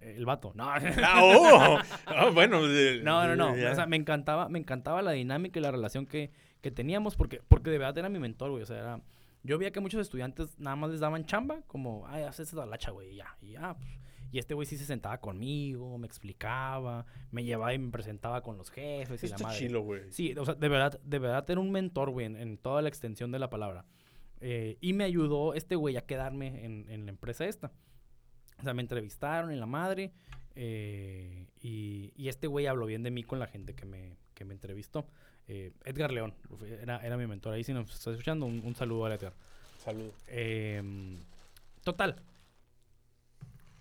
El 0.00 0.24
vato. 0.26 0.52
No, 0.54 0.64
Ah, 1.04 1.20
oh, 1.22 1.78
ah, 2.06 2.30
bueno. 2.32 2.60
no, 3.02 3.26
no, 3.28 3.36
no. 3.36 3.56
ya. 3.56 3.72
O 3.72 3.74
sea, 3.74 3.86
me 3.86 3.96
encantaba, 3.96 4.48
me 4.48 4.58
encantaba 4.58 5.02
la 5.02 5.12
dinámica 5.12 5.58
y 5.58 5.62
la 5.62 5.70
relación 5.70 6.06
que, 6.06 6.30
que 6.60 6.70
teníamos 6.70 7.16
porque, 7.16 7.40
porque 7.48 7.70
de 7.70 7.78
verdad 7.78 7.98
era 7.98 8.08
mi 8.08 8.18
mentor, 8.18 8.50
güey. 8.50 8.62
O 8.62 8.66
sea, 8.66 8.78
era, 8.78 9.00
yo 9.42 9.58
veía 9.58 9.70
que 9.70 9.80
muchos 9.80 10.00
estudiantes 10.00 10.58
nada 10.58 10.76
más 10.76 10.90
les 10.90 11.00
daban 11.00 11.24
chamba, 11.24 11.62
como, 11.66 12.06
ay, 12.06 12.22
haz 12.24 12.40
esta 12.40 12.56
talacha, 12.56 12.90
güey, 12.90 13.12
y 13.12 13.16
ya, 13.16 13.36
y 13.40 13.50
ya. 13.52 13.74
pues. 13.74 13.88
Y 14.30 14.38
este 14.38 14.52
güey 14.52 14.66
sí 14.66 14.76
se 14.76 14.84
sentaba 14.84 15.18
conmigo, 15.18 15.96
me 15.96 16.06
explicaba, 16.06 17.06
me 17.30 17.44
llevaba 17.44 17.72
y 17.72 17.78
me 17.78 17.90
presentaba 17.90 18.42
con 18.42 18.58
los 18.58 18.70
jefes 18.70 19.24
y 19.24 19.28
la 19.28 19.34
Está 19.36 19.44
madre. 19.46 19.58
chilo, 19.58 19.80
güey. 19.80 20.02
Sí, 20.12 20.34
o 20.36 20.44
sea, 20.44 20.54
de 20.54 20.68
verdad, 20.68 21.00
de 21.02 21.18
verdad 21.18 21.46
era 21.50 21.58
un 21.60 21.70
mentor, 21.70 22.10
güey, 22.10 22.26
en, 22.26 22.36
en 22.36 22.58
toda 22.58 22.82
la 22.82 22.88
extensión 22.90 23.32
de 23.32 23.38
la 23.38 23.48
palabra. 23.48 23.86
Eh, 24.40 24.76
y 24.82 24.92
me 24.92 25.04
ayudó 25.04 25.54
este 25.54 25.76
güey 25.76 25.96
a 25.96 26.02
quedarme 26.02 26.64
en, 26.66 26.90
en 26.90 27.06
la 27.06 27.10
empresa 27.10 27.46
esta. 27.46 27.72
O 28.58 28.62
sea, 28.62 28.74
me 28.74 28.82
entrevistaron 28.82 29.50
en 29.50 29.60
la 29.60 29.66
madre. 29.66 30.12
eh, 30.54 31.46
y, 31.60 32.12
y 32.16 32.28
este 32.28 32.46
güey 32.46 32.66
habló 32.66 32.86
bien 32.86 33.02
de 33.02 33.10
mí 33.10 33.22
con 33.22 33.38
la 33.38 33.46
gente 33.46 33.74
que 33.74 33.84
me, 33.86 34.16
que 34.34 34.44
me 34.44 34.54
entrevistó. 34.54 35.06
Eh, 35.46 35.72
Edgar 35.84 36.12
León, 36.12 36.34
era, 36.82 36.98
era 36.98 37.16
mi 37.16 37.26
mentor. 37.26 37.54
Ahí 37.54 37.64
si 37.64 37.72
nos 37.72 37.88
estás 37.92 38.12
escuchando, 38.14 38.44
un, 38.46 38.60
un 38.64 38.74
saludo 38.74 39.06
a 39.06 39.14
Edgar. 39.14 39.32
Salud. 39.82 40.10
Em, 40.26 41.18
total. 41.84 42.20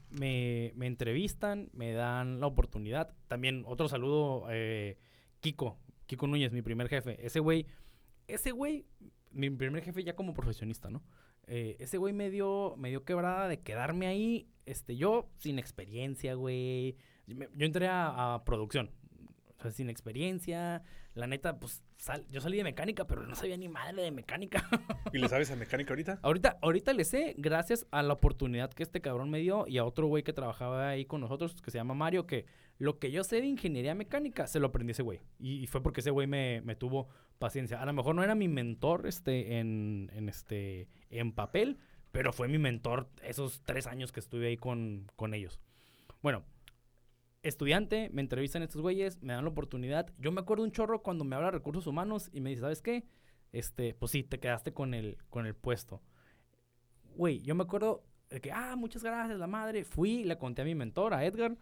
Me, 0.09 0.71
me 0.75 0.87
entrevistan, 0.87 1.69
me 1.73 1.91
dan 1.91 2.39
la 2.39 2.47
oportunidad. 2.47 3.13
También 3.27 3.63
otro 3.67 3.89
saludo, 3.89 4.45
eh, 4.49 4.97
Kiko, 5.41 5.77
Kiko 6.05 6.27
Núñez, 6.27 6.53
mi 6.53 6.61
primer 6.61 6.87
jefe. 6.87 7.17
Ese 7.25 7.39
güey, 7.41 7.65
ese 8.27 8.51
güey, 8.51 8.85
mi 9.31 9.49
primer 9.49 9.83
jefe 9.83 10.03
ya 10.03 10.15
como 10.15 10.33
profesionista, 10.33 10.89
¿no? 10.89 11.01
Eh, 11.47 11.77
ese 11.79 11.97
güey 11.97 12.13
me 12.13 12.29
dio, 12.29 12.75
me 12.77 12.89
dio 12.89 13.05
quebrada 13.05 13.47
de 13.47 13.61
quedarme 13.61 14.07
ahí, 14.07 14.49
este, 14.65 14.97
yo 14.97 15.29
sin 15.37 15.59
experiencia, 15.59 16.33
güey. 16.35 16.97
Yo 17.25 17.65
entré 17.65 17.87
a, 17.87 18.35
a 18.35 18.43
producción, 18.43 18.91
o 19.57 19.61
sea, 19.61 19.71
sin 19.71 19.89
experiencia. 19.89 20.83
La 21.17 21.27
neta, 21.27 21.59
pues, 21.59 21.81
sal- 21.97 22.25
yo 22.29 22.39
salí 22.41 22.57
de 22.57 22.63
mecánica, 22.63 23.05
pero 23.07 23.25
no 23.25 23.35
sabía 23.35 23.57
ni 23.57 23.67
madre 23.67 24.03
de 24.03 24.11
mecánica. 24.11 24.67
¿Y 25.13 25.17
le 25.17 25.27
sabes 25.27 25.49
a 25.51 25.55
mecánica 25.55 25.91
ahorita? 25.91 26.19
Ahorita, 26.21 26.57
ahorita 26.61 26.93
le 26.93 27.03
sé 27.05 27.33
gracias 27.37 27.87
a 27.91 28.03
la 28.03 28.13
oportunidad 28.13 28.71
que 28.71 28.83
este 28.83 29.01
cabrón 29.01 29.29
me 29.29 29.39
dio 29.39 29.65
y 29.67 29.77
a 29.79 29.85
otro 29.85 30.07
güey 30.07 30.23
que 30.23 30.31
trabajaba 30.33 30.89
ahí 30.89 31.05
con 31.05 31.21
nosotros 31.21 31.59
que 31.61 31.71
se 31.71 31.77
llama 31.79 31.93
Mario, 31.95 32.27
que 32.27 32.45
lo 32.77 32.99
que 32.99 33.09
yo 33.11 33.23
sé 33.23 33.41
de 33.41 33.47
ingeniería 33.47 33.95
mecánica 33.95 34.45
se 34.47 34.59
lo 34.59 34.67
aprendí 34.67 34.91
a 34.91 34.93
ese 34.93 35.01
güey. 35.03 35.19
Y, 35.39 35.55
y 35.63 35.67
fue 35.67 35.81
porque 35.81 36.01
ese 36.01 36.11
güey 36.11 36.27
me, 36.27 36.61
me 36.61 36.75
tuvo 36.75 37.07
paciencia. 37.39 37.81
A 37.81 37.85
lo 37.87 37.93
mejor 37.93 38.13
no 38.13 38.23
era 38.23 38.35
mi 38.35 38.47
mentor 38.47 39.07
este, 39.07 39.57
en, 39.59 40.11
en, 40.13 40.29
este, 40.29 40.87
en 41.09 41.31
papel, 41.31 41.79
pero 42.11 42.31
fue 42.31 42.47
mi 42.47 42.59
mentor 42.59 43.09
esos 43.23 43.61
tres 43.63 43.87
años 43.87 44.11
que 44.11 44.19
estuve 44.19 44.47
ahí 44.47 44.57
con, 44.57 45.07
con 45.15 45.33
ellos. 45.33 45.59
Bueno, 46.21 46.43
estudiante, 47.43 48.09
me 48.11 48.21
entrevistan 48.21 48.63
estos 48.63 48.81
güeyes, 48.81 49.21
me 49.21 49.33
dan 49.33 49.43
la 49.43 49.49
oportunidad. 49.49 50.13
Yo 50.17 50.31
me 50.31 50.41
acuerdo 50.41 50.63
un 50.63 50.71
chorro 50.71 51.01
cuando 51.01 51.23
me 51.23 51.35
habla 51.35 51.51
recursos 51.51 51.87
humanos 51.87 52.29
y 52.33 52.41
me 52.41 52.49
dice, 52.49 52.61
¿sabes 52.61 52.81
qué? 52.81 53.05
Este, 53.51 53.93
pues 53.93 54.11
sí, 54.11 54.23
te 54.23 54.39
quedaste 54.39 54.73
con 54.73 54.93
el, 54.93 55.17
con 55.29 55.45
el 55.45 55.55
puesto. 55.55 56.01
Güey, 57.15 57.41
yo 57.41 57.55
me 57.55 57.63
acuerdo 57.63 58.03
de 58.29 58.41
que, 58.41 58.51
ah, 58.51 58.75
muchas 58.75 59.03
gracias, 59.03 59.39
la 59.39 59.47
madre. 59.47 59.85
Fui, 59.85 60.23
le 60.23 60.37
conté 60.37 60.61
a 60.61 60.65
mi 60.65 60.75
mentor, 60.75 61.13
a 61.13 61.25
Edgar, 61.25 61.57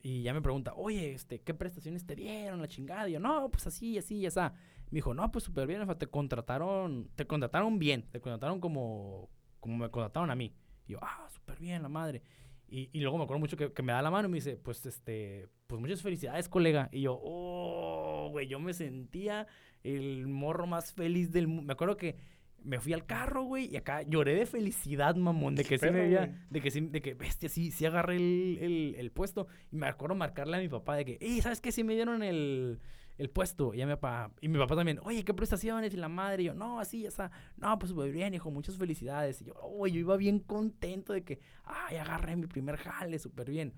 y 0.00 0.22
ya 0.22 0.34
me 0.34 0.42
pregunta, 0.42 0.74
oye, 0.76 1.14
este, 1.14 1.40
¿qué 1.40 1.54
prestaciones 1.54 2.06
te 2.06 2.14
dieron? 2.14 2.60
La 2.60 2.68
chingada. 2.68 3.08
Y 3.08 3.12
yo, 3.12 3.20
no, 3.20 3.50
pues 3.50 3.66
así, 3.66 3.96
así, 3.96 4.20
ya 4.20 4.28
está. 4.28 4.54
Me 4.90 4.98
dijo, 4.98 5.14
no, 5.14 5.32
pues 5.32 5.44
súper 5.44 5.66
bien, 5.66 5.86
te 5.98 6.06
contrataron, 6.06 7.10
te 7.14 7.26
contrataron 7.26 7.78
bien, 7.78 8.02
te 8.10 8.20
contrataron 8.20 8.60
como, 8.60 9.30
como 9.60 9.78
me 9.78 9.90
contrataron 9.90 10.30
a 10.30 10.34
mí. 10.34 10.54
Y 10.86 10.92
yo, 10.92 10.98
ah, 11.00 11.26
súper 11.30 11.58
bien, 11.58 11.82
la 11.82 11.88
madre. 11.88 12.22
Y, 12.68 12.90
y 12.92 13.00
luego 13.00 13.18
me 13.18 13.24
acuerdo 13.24 13.40
mucho 13.40 13.56
que, 13.56 13.72
que 13.72 13.82
me 13.82 13.92
da 13.92 14.02
la 14.02 14.10
mano 14.10 14.28
y 14.28 14.30
me 14.30 14.36
dice, 14.36 14.56
pues, 14.56 14.84
este, 14.86 15.48
pues 15.66 15.80
muchas 15.80 16.02
felicidades, 16.02 16.48
colega. 16.48 16.88
Y 16.92 17.02
yo, 17.02 17.20
oh, 17.22 18.28
güey, 18.30 18.48
yo 18.48 18.58
me 18.58 18.72
sentía 18.72 19.46
el 19.82 20.26
morro 20.26 20.66
más 20.66 20.92
feliz 20.92 21.30
del 21.32 21.46
mundo. 21.46 21.62
Me 21.62 21.72
acuerdo 21.72 21.96
que 21.96 22.16
me 22.64 22.80
fui 22.80 22.94
al 22.94 23.04
carro, 23.04 23.42
güey, 23.42 23.66
y 23.70 23.76
acá 23.76 24.02
lloré 24.02 24.34
de 24.34 24.46
felicidad, 24.46 25.14
mamón, 25.16 25.54
de 25.54 25.64
que 25.64 25.78
sí 25.78 25.90
me 25.90 26.02
había, 26.02 26.46
de 26.48 26.60
que 26.60 26.70
sí, 26.70 26.80
de 26.80 27.02
que, 27.02 27.12
bestia, 27.12 27.48
sí, 27.48 27.70
sí 27.70 27.84
agarré 27.84 28.16
el, 28.16 28.58
el, 28.60 28.94
el 28.98 29.10
puesto. 29.12 29.46
Y 29.70 29.76
me 29.76 29.86
acuerdo 29.86 30.14
marcarle 30.14 30.56
a 30.56 30.60
mi 30.60 30.68
papá 30.68 30.96
de 30.96 31.04
que, 31.04 31.18
hey, 31.20 31.40
¿sabes 31.42 31.60
qué? 31.60 31.70
Sí 31.70 31.84
me 31.84 31.94
dieron 31.94 32.22
el, 32.22 32.80
el 33.18 33.30
puesto. 33.30 33.74
Y 33.74 33.82
a 33.82 33.86
mi 33.86 33.92
papá, 33.94 34.32
y 34.40 34.48
mi 34.48 34.58
papá 34.58 34.76
también, 34.76 35.00
oye, 35.02 35.24
¿qué 35.24 35.34
prestaciones? 35.34 35.94
Y 35.94 35.96
la 35.96 36.08
madre, 36.08 36.42
y 36.42 36.46
yo, 36.46 36.54
no, 36.54 36.80
así, 36.80 37.02
ya 37.02 37.08
está. 37.08 37.30
No, 37.56 37.78
pues 37.78 37.90
súper 37.90 38.10
bien, 38.12 38.34
hijo, 38.34 38.50
muchas 38.50 38.76
felicidades. 38.76 39.42
Y 39.42 39.46
yo, 39.46 39.54
oh, 39.60 39.86
yo 39.86 39.98
iba 39.98 40.16
bien 40.16 40.40
contento 40.40 41.12
de 41.12 41.24
que, 41.24 41.40
ay, 41.64 41.96
agarré 41.96 42.36
mi 42.36 42.46
primer 42.46 42.76
jale, 42.76 43.18
súper 43.18 43.50
bien. 43.50 43.74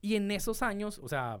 Y 0.00 0.16
en 0.16 0.30
esos 0.30 0.62
años, 0.62 0.98
o 0.98 1.08
sea, 1.08 1.40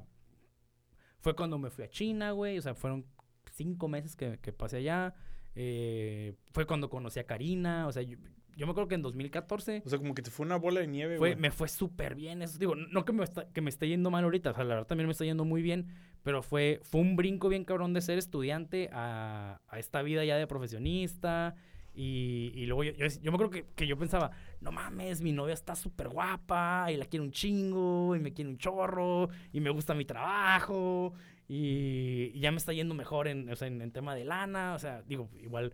fue 1.20 1.34
cuando 1.34 1.58
me 1.58 1.70
fui 1.70 1.84
a 1.84 1.88
China, 1.88 2.32
güey, 2.32 2.58
o 2.58 2.62
sea, 2.62 2.74
fueron 2.74 3.06
cinco 3.52 3.88
meses 3.88 4.16
que, 4.16 4.38
que 4.38 4.52
pasé 4.52 4.78
allá. 4.78 5.14
Eh, 5.54 6.34
fue 6.52 6.66
cuando 6.66 6.90
conocí 6.90 7.20
a 7.20 7.26
Karina, 7.26 7.86
o 7.86 7.92
sea, 7.92 8.02
yo, 8.02 8.18
yo 8.56 8.66
me 8.66 8.70
acuerdo 8.72 8.88
que 8.88 8.94
en 8.94 9.02
2014 9.02 9.82
O 9.84 9.88
sea, 9.88 9.98
como 9.98 10.14
que 10.14 10.22
te 10.22 10.30
fue 10.30 10.46
una 10.46 10.56
bola 10.56 10.80
de 10.80 10.86
nieve, 10.86 11.18
fue, 11.18 11.30
güey. 11.30 11.40
me 11.40 11.50
fue 11.50 11.68
súper 11.68 12.14
bien. 12.14 12.42
Eso 12.42 12.58
digo, 12.58 12.74
no 12.74 13.04
que 13.04 13.12
me, 13.12 13.24
está- 13.24 13.46
que 13.52 13.60
me 13.60 13.70
esté 13.70 13.88
yendo 13.88 14.10
mal 14.10 14.24
ahorita, 14.24 14.50
o 14.50 14.54
sea, 14.54 14.64
la 14.64 14.74
verdad 14.74 14.86
también 14.86 15.06
me 15.08 15.12
está 15.12 15.24
yendo 15.24 15.44
muy 15.44 15.62
bien, 15.62 15.86
pero 16.22 16.42
fue, 16.42 16.80
fue 16.82 17.00
un 17.00 17.16
brinco 17.16 17.48
bien 17.48 17.64
cabrón 17.64 17.92
de 17.92 18.00
ser 18.00 18.18
estudiante 18.18 18.88
a, 18.92 19.60
a 19.68 19.78
esta 19.78 20.02
vida 20.02 20.24
ya 20.24 20.36
de 20.36 20.46
profesionista. 20.46 21.54
Y, 21.96 22.50
y 22.56 22.66
luego 22.66 22.82
yo, 22.82 22.90
yo, 22.92 23.06
yo 23.06 23.30
me 23.30 23.36
acuerdo 23.36 23.50
que, 23.50 23.66
que 23.76 23.86
yo 23.86 23.96
pensaba, 23.96 24.32
no 24.60 24.72
mames, 24.72 25.20
mi 25.20 25.30
novia 25.30 25.54
está 25.54 25.76
súper 25.76 26.08
guapa 26.08 26.86
y 26.90 26.96
la 26.96 27.04
quiero 27.04 27.24
un 27.24 27.30
chingo 27.30 28.16
y 28.16 28.18
me 28.18 28.32
quiere 28.32 28.50
un 28.50 28.58
chorro 28.58 29.28
y 29.52 29.60
me 29.60 29.70
gusta 29.70 29.94
mi 29.94 30.04
trabajo 30.04 31.14
y, 31.48 32.32
y 32.34 32.40
ya 32.40 32.50
me 32.50 32.56
está 32.56 32.72
yendo 32.72 32.94
mejor 32.94 33.28
en, 33.28 33.48
o 33.48 33.54
sea, 33.54 33.68
en, 33.68 33.80
en 33.80 33.92
tema 33.92 34.14
de 34.16 34.24
lana. 34.24 34.74
O 34.74 34.78
sea, 34.80 35.02
digo, 35.02 35.30
igual, 35.40 35.72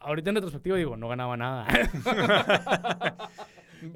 ahorita 0.00 0.30
en 0.30 0.36
retrospectiva 0.36 0.76
digo, 0.76 0.96
no 0.96 1.08
ganaba 1.08 1.36
nada. 1.36 1.66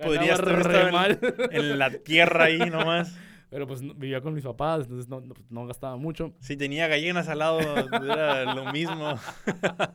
Podría 0.02 0.34
estar 0.34 0.62
re 0.66 0.92
mal. 0.92 1.18
en, 1.50 1.52
en 1.72 1.78
la 1.78 1.90
tierra 1.90 2.44
ahí 2.44 2.58
nomás. 2.70 3.16
Pero 3.50 3.66
pues 3.66 3.82
no- 3.82 3.92
vivía 3.94 4.22
con 4.22 4.32
mis 4.32 4.44
papás, 4.44 4.84
entonces 4.84 5.08
no, 5.10 5.20
no, 5.20 5.34
no 5.50 5.66
gastaba 5.66 5.96
mucho. 5.96 6.32
Si 6.40 6.56
tenía 6.56 6.88
gallinas 6.88 7.28
al 7.28 7.40
lado, 7.40 7.60
era 7.60 8.54
lo 8.54 8.72
mismo. 8.72 9.14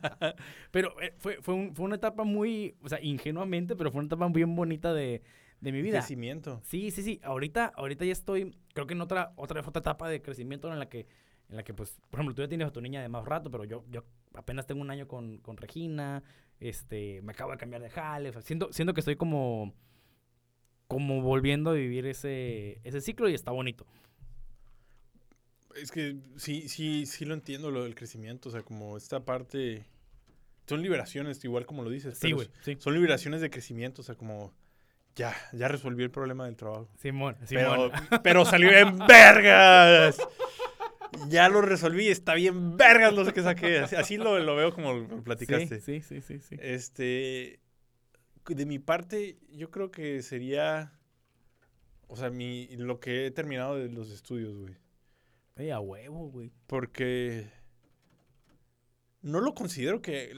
Pero 0.70 0.94
eh, 1.00 1.12
fue, 1.18 1.38
fue, 1.42 1.54
un- 1.54 1.74
fue 1.74 1.84
una 1.86 1.96
etapa 1.96 2.22
muy, 2.22 2.76
o 2.82 2.88
sea, 2.88 3.00
ingenuamente, 3.02 3.74
pero 3.74 3.90
fue 3.90 3.98
una 3.98 4.06
etapa 4.06 4.28
bien 4.28 4.54
bonita 4.54 4.94
de, 4.94 5.22
de 5.60 5.72
mi 5.72 5.82
vida. 5.82 5.98
Crecimiento. 5.98 6.60
Sí, 6.62 6.92
sí, 6.92 7.02
sí. 7.02 7.20
Ahorita, 7.24 7.72
ahorita 7.74 8.04
ya 8.04 8.12
estoy, 8.12 8.56
creo 8.74 8.86
que 8.86 8.94
en 8.94 9.00
otra, 9.00 9.32
otra, 9.34 9.60
otra 9.60 9.80
etapa 9.80 10.08
de 10.08 10.22
crecimiento 10.22 10.72
en 10.72 10.78
la 10.78 10.88
que, 10.88 11.08
en 11.48 11.56
la 11.56 11.64
que, 11.64 11.74
pues, 11.74 11.98
por 12.10 12.20
ejemplo, 12.20 12.36
tú 12.36 12.42
ya 12.42 12.48
tienes 12.48 12.68
a 12.68 12.70
tu 12.70 12.80
niña 12.80 13.02
de 13.02 13.08
más 13.08 13.24
rato, 13.24 13.50
pero 13.50 13.64
yo, 13.64 13.84
yo 13.90 14.04
apenas 14.38 14.66
tengo 14.66 14.80
un 14.80 14.90
año 14.90 15.06
con, 15.08 15.38
con 15.38 15.56
Regina, 15.56 16.22
este, 16.60 17.20
me 17.22 17.32
acabo 17.32 17.52
de 17.52 17.58
cambiar 17.58 17.82
de 17.82 17.90
jale, 17.90 18.30
o 18.30 18.32
sea, 18.32 18.42
siento, 18.42 18.72
siento 18.72 18.94
que 18.94 19.00
estoy 19.00 19.16
como, 19.16 19.74
como 20.86 21.20
volviendo 21.22 21.70
a 21.70 21.74
vivir 21.74 22.06
ese, 22.06 22.80
ese 22.84 23.00
ciclo 23.00 23.28
y 23.28 23.34
está 23.34 23.50
bonito. 23.50 23.86
Es 25.76 25.92
que 25.92 26.16
sí, 26.36 26.68
sí, 26.68 27.06
sí 27.06 27.24
lo 27.24 27.34
entiendo 27.34 27.70
lo 27.70 27.84
del 27.84 27.94
crecimiento. 27.94 28.48
O 28.48 28.52
sea, 28.52 28.62
como 28.62 28.96
esta 28.96 29.24
parte. 29.24 29.84
Son 30.66 30.82
liberaciones, 30.82 31.44
igual 31.44 31.66
como 31.66 31.82
lo 31.82 31.90
dices. 31.90 32.14
Sí, 32.18 32.22
pero 32.24 32.36
güey, 32.36 32.48
sí. 32.62 32.76
Son 32.80 32.94
liberaciones 32.94 33.40
de 33.40 33.50
crecimiento. 33.50 34.02
O 34.02 34.04
sea, 34.04 34.16
como. 34.16 34.52
Ya, 35.14 35.34
ya 35.52 35.68
resolví 35.68 36.02
el 36.02 36.10
problema 36.10 36.46
del 36.46 36.56
trabajo. 36.56 36.88
Simón, 36.96 37.36
Pero, 37.48 37.90
Simón. 37.90 37.92
pero 38.22 38.44
salió 38.44 38.70
en 38.70 38.98
vergas. 38.98 40.18
Ya 41.28 41.48
lo 41.48 41.60
resolví, 41.60 42.08
está 42.08 42.34
bien 42.34 42.76
vergas 42.76 43.14
lo 43.14 43.32
que 43.32 43.42
saqué. 43.42 43.80
Así, 43.80 43.96
así 43.96 44.16
lo, 44.16 44.38
lo 44.38 44.56
veo 44.56 44.72
como 44.72 44.92
lo 44.94 45.22
platicaste. 45.22 45.80
Sí, 45.80 46.00
sí, 46.00 46.20
sí, 46.20 46.38
sí. 46.38 46.40
sí. 46.40 46.56
Este, 46.60 47.60
de 48.46 48.66
mi 48.66 48.78
parte, 48.78 49.38
yo 49.50 49.70
creo 49.70 49.90
que 49.90 50.22
sería, 50.22 50.92
o 52.06 52.16
sea, 52.16 52.30
mi, 52.30 52.68
lo 52.76 53.00
que 53.00 53.26
he 53.26 53.30
terminado 53.30 53.76
de 53.76 53.88
los 53.88 54.10
estudios, 54.10 54.56
güey. 54.56 54.76
Ey, 55.56 55.70
a 55.70 55.80
huevo, 55.80 56.30
güey. 56.30 56.52
Porque 56.66 57.50
no 59.22 59.40
lo 59.40 59.54
considero 59.54 60.00
que... 60.00 60.32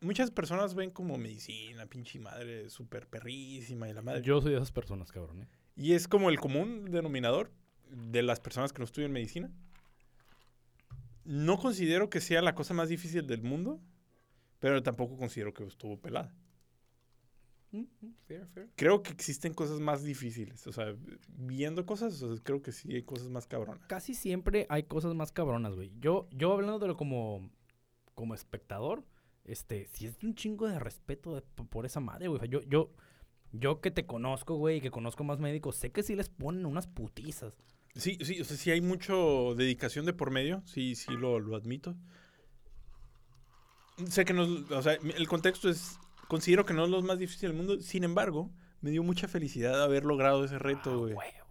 Muchas 0.00 0.30
personas 0.30 0.74
ven 0.74 0.90
como 0.90 1.18
medicina, 1.18 1.86
pinche 1.86 2.20
madre, 2.20 2.70
súper 2.70 3.08
perrísima 3.08 3.88
y 3.88 3.92
la 3.92 4.02
madre. 4.02 4.22
Yo 4.22 4.40
soy 4.40 4.52
de 4.52 4.58
esas 4.58 4.70
personas, 4.70 5.10
cabrón, 5.10 5.42
¿eh? 5.42 5.48
Y 5.74 5.94
es 5.94 6.06
como 6.06 6.28
el 6.28 6.38
común 6.38 6.84
denominador 6.90 7.52
de 7.90 8.22
las 8.22 8.40
personas 8.40 8.72
que 8.72 8.78
no 8.78 8.84
estudian 8.84 9.12
medicina. 9.12 9.50
No 11.28 11.58
considero 11.58 12.08
que 12.08 12.22
sea 12.22 12.40
la 12.40 12.54
cosa 12.54 12.72
más 12.72 12.88
difícil 12.88 13.26
del 13.26 13.42
mundo, 13.42 13.80
pero 14.60 14.82
tampoco 14.82 15.18
considero 15.18 15.52
que 15.52 15.62
estuvo 15.64 16.00
pelada. 16.00 16.34
Mm, 17.70 17.84
Fair, 18.26 18.46
fair. 18.46 18.70
Creo 18.76 19.02
que 19.02 19.10
existen 19.12 19.52
cosas 19.52 19.78
más 19.78 20.02
difíciles. 20.02 20.66
O 20.66 20.72
sea, 20.72 20.94
viendo 21.36 21.84
cosas, 21.84 22.22
o 22.22 22.34
sea, 22.34 22.42
creo 22.42 22.62
que 22.62 22.72
sí 22.72 22.94
hay 22.94 23.02
cosas 23.02 23.28
más 23.28 23.46
cabronas. 23.46 23.84
Casi 23.88 24.14
siempre 24.14 24.66
hay 24.70 24.84
cosas 24.84 25.14
más 25.14 25.32
cabronas, 25.32 25.74
güey. 25.74 25.92
Yo, 26.00 26.28
yo 26.32 26.54
hablando 26.54 26.78
de 26.78 26.86
lo 26.86 26.96
como, 26.96 27.50
como 28.14 28.34
espectador, 28.34 29.04
este, 29.44 29.86
si 29.92 30.06
es 30.06 30.16
un 30.22 30.34
chingo 30.34 30.66
de 30.66 30.78
respeto 30.78 31.34
de- 31.34 31.42
por 31.42 31.84
esa 31.84 32.00
madre, 32.00 32.28
güey. 32.28 32.48
Yo, 32.48 32.62
yo, 32.62 32.90
yo 33.52 33.82
que 33.82 33.90
te 33.90 34.06
conozco, 34.06 34.54
güey, 34.56 34.78
y 34.78 34.80
que 34.80 34.90
conozco 34.90 35.22
más 35.24 35.38
médicos, 35.38 35.76
sé 35.76 35.92
que 35.92 36.02
sí 36.02 36.16
les 36.16 36.30
ponen 36.30 36.64
unas 36.64 36.86
putizas. 36.86 37.58
Sí, 37.94 38.18
sí, 38.22 38.40
o 38.40 38.44
sea, 38.44 38.56
sí 38.56 38.70
hay 38.70 38.80
mucho 38.80 39.54
dedicación 39.56 40.06
de 40.06 40.12
por 40.12 40.30
medio, 40.30 40.62
sí, 40.66 40.94
sí 40.94 41.12
lo, 41.16 41.40
lo 41.40 41.56
admito. 41.56 41.96
Sé 44.08 44.24
que 44.24 44.32
no, 44.32 44.44
o 44.44 44.82
sea, 44.82 44.92
el 44.94 45.26
contexto 45.26 45.68
es, 45.68 45.98
considero 46.28 46.64
que 46.64 46.74
no 46.74 46.84
es 46.84 46.90
lo 46.90 47.02
más 47.02 47.18
difícil 47.18 47.48
del 47.48 47.56
mundo, 47.56 47.80
sin 47.80 48.04
embargo, 48.04 48.50
me 48.80 48.90
dio 48.90 49.02
mucha 49.02 49.26
felicidad 49.26 49.82
haber 49.82 50.04
logrado 50.04 50.44
ese 50.44 50.54
Ah, 50.54 50.58
reto, 50.60 50.98
güey. 51.00 51.14
huevo. 51.14 51.46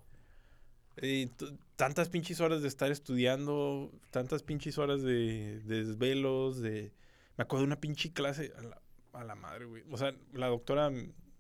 Eh, 0.98 1.30
t- 1.36 1.46
tantas 1.76 2.08
pinches 2.10 2.40
horas 2.40 2.62
de 2.62 2.70
estar 2.70 2.90
estudiando, 2.92 3.92
tantas 4.12 4.44
pinches 4.44 4.78
horas 4.78 5.02
de, 5.02 5.60
de 5.66 5.84
desvelos, 5.84 6.60
de... 6.62 6.94
Me 7.38 7.44
acuerdo 7.44 7.64
de 7.64 7.68
una 7.68 7.80
pinche 7.82 8.14
clase 8.14 8.52
a 8.58 8.62
la, 8.64 8.82
a 9.14 9.24
la 9.26 9.36
madre, 9.36 9.66
güey. 9.66 9.84
O 9.92 9.98
sea, 9.98 10.16
la 10.34 10.48
doctora 10.48 10.90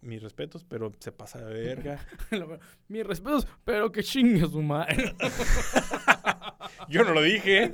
mis 0.02 0.22
respetos, 0.22 0.64
pero 0.64 0.92
se 1.00 1.12
pasa 1.12 1.44
de 1.44 1.54
verga. 1.54 2.00
Mis 2.88 3.06
respetos, 3.06 3.48
pero 3.64 3.92
que 3.92 4.04
chingue 4.04 4.42
su 4.48 4.62
madre. 4.62 5.16
Yo 6.90 7.04
no 7.04 7.14
lo 7.14 7.22
dije. 7.22 7.72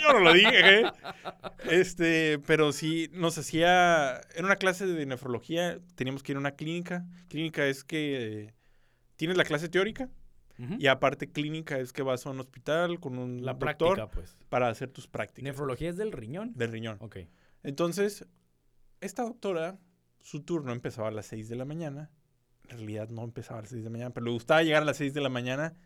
Yo 0.00 0.12
no 0.12 0.18
lo 0.20 0.32
dije. 0.32 0.84
Este, 1.70 2.38
pero 2.46 2.72
sí 2.72 3.08
nos 3.12 3.38
hacía. 3.38 4.20
En 4.34 4.44
una 4.44 4.56
clase 4.56 4.86
de 4.86 5.06
nefrología 5.06 5.78
teníamos 5.94 6.22
que 6.22 6.32
ir 6.32 6.36
a 6.36 6.40
una 6.40 6.52
clínica. 6.52 7.04
Clínica 7.28 7.66
es 7.66 7.84
que 7.84 8.54
tienes 9.16 9.36
la 9.36 9.44
clase 9.44 9.68
teórica 9.68 10.08
y 10.78 10.86
aparte 10.86 11.30
clínica 11.30 11.78
es 11.78 11.92
que 11.92 12.02
vas 12.02 12.26
a 12.26 12.30
un 12.30 12.38
hospital 12.40 13.00
con 13.00 13.18
un 13.18 13.44
La 13.44 13.54
doctor 13.54 13.96
práctica, 13.96 14.08
pues. 14.08 14.36
para 14.48 14.68
hacer 14.68 14.88
tus 14.90 15.08
prácticas 15.08 15.42
Nefrología 15.44 15.90
es 15.90 15.96
del 15.96 16.12
riñón. 16.12 16.52
del 16.54 16.70
riñón. 16.70 16.96
Ok. 17.00 17.16
Entonces, 17.64 18.24
esta 19.00 19.22
doctora, 19.24 19.78
su 20.24 20.42
turno 20.42 20.72
empezaba 20.72 21.08
a 21.08 21.10
las 21.12 21.26
6 21.26 21.48
de 21.50 21.56
la 21.56 21.64
mañana. 21.66 22.10
En 22.68 22.78
realidad 22.78 23.10
no 23.10 23.22
empezaba 23.24 23.58
a 23.58 23.62
las 23.62 23.70
6 23.70 23.82
de 23.82 23.90
la 23.90 23.92
mañana, 23.92 24.10
pero 24.14 24.24
le 24.24 24.32
gustaba 24.32 24.62
llegar 24.62 24.82
a 24.82 24.86
las 24.86 24.96
6 24.96 25.12
de 25.14 25.20
la 25.20 25.28
mañana 25.28 25.76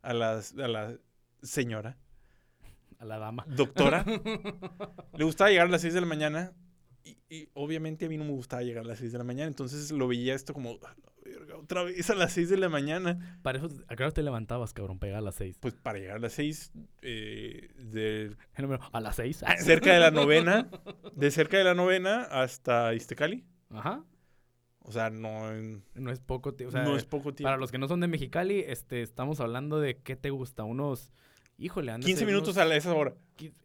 a, 0.00 0.14
las, 0.14 0.56
a 0.58 0.66
la 0.66 0.96
señora, 1.42 1.98
A 2.98 3.04
la 3.04 3.18
dama. 3.18 3.44
doctora. 3.48 4.04
le 5.16 5.24
gustaba 5.24 5.50
llegar 5.50 5.66
a 5.66 5.70
las 5.70 5.82
6 5.82 5.92
de 5.94 6.00
la 6.00 6.06
mañana 6.06 6.52
y, 7.04 7.18
y 7.28 7.48
obviamente 7.54 8.06
a 8.06 8.08
mí 8.08 8.16
no 8.16 8.24
me 8.24 8.30
gustaba 8.32 8.62
llegar 8.62 8.84
a 8.84 8.88
las 8.88 8.98
6 8.98 9.12
de 9.12 9.18
la 9.18 9.24
mañana. 9.24 9.48
Entonces 9.48 9.90
lo 9.92 10.08
veía 10.08 10.34
esto 10.34 10.54
como, 10.54 10.78
"Ah, 10.84 10.94
la 11.04 11.12
verga, 11.22 11.56
otra 11.58 11.82
vez 11.84 12.08
a 12.08 12.14
las 12.14 12.32
6 12.32 12.48
de 12.48 12.56
la 12.56 12.68
mañana. 12.70 13.38
Para 13.42 13.58
eso, 13.58 13.68
¿a 13.88 13.94
qué 13.96 14.02
hora 14.04 14.12
te 14.12 14.22
levantabas, 14.22 14.72
cabrón? 14.72 14.98
Pega 14.98 15.18
a 15.18 15.20
las 15.20 15.34
seis. 15.34 15.58
Pues 15.60 15.74
para 15.74 15.98
llegar 15.98 16.16
a 16.16 16.20
las 16.20 16.32
6 16.32 16.72
eh, 17.02 17.68
de 17.76 18.34
El 18.56 18.62
número, 18.62 18.80
a 18.90 19.00
las 19.00 19.16
seis. 19.16 19.44
cerca 19.58 19.92
de 19.92 20.00
la 20.00 20.10
novena, 20.22 20.68
de 21.14 21.30
cerca 21.30 21.58
de 21.58 21.64
la 21.64 21.74
novena 21.74 22.22
hasta 22.22 22.94
Iztecali. 22.94 23.44
Ajá. 23.72 24.04
O 24.84 24.90
sea, 24.92 25.10
no, 25.10 25.52
en- 25.52 25.84
No 25.94 26.10
es 26.10 26.20
poco 26.20 26.54
tiempo. 26.54 26.70
O 26.70 26.72
sea, 26.72 26.82
no 26.84 26.96
es 26.96 27.04
poco 27.04 27.32
tiempo. 27.32 27.44
para 27.48 27.56
los 27.56 27.70
que 27.70 27.78
no 27.78 27.88
son 27.88 28.00
de 28.00 28.08
Mexicali, 28.08 28.60
este, 28.66 29.02
estamos 29.02 29.40
hablando 29.40 29.78
de 29.80 29.96
qué 29.98 30.16
te 30.16 30.30
gusta, 30.30 30.64
unos. 30.64 31.12
Híjole, 31.58 31.92
han 31.92 32.00
de 32.00 32.06
15 32.06 32.20
ser 32.20 32.26
minutos 32.26 32.56
unos 32.56 32.70
a 32.72 32.76
esa 32.76 32.94
hora. 32.94 33.14
15 33.36 33.56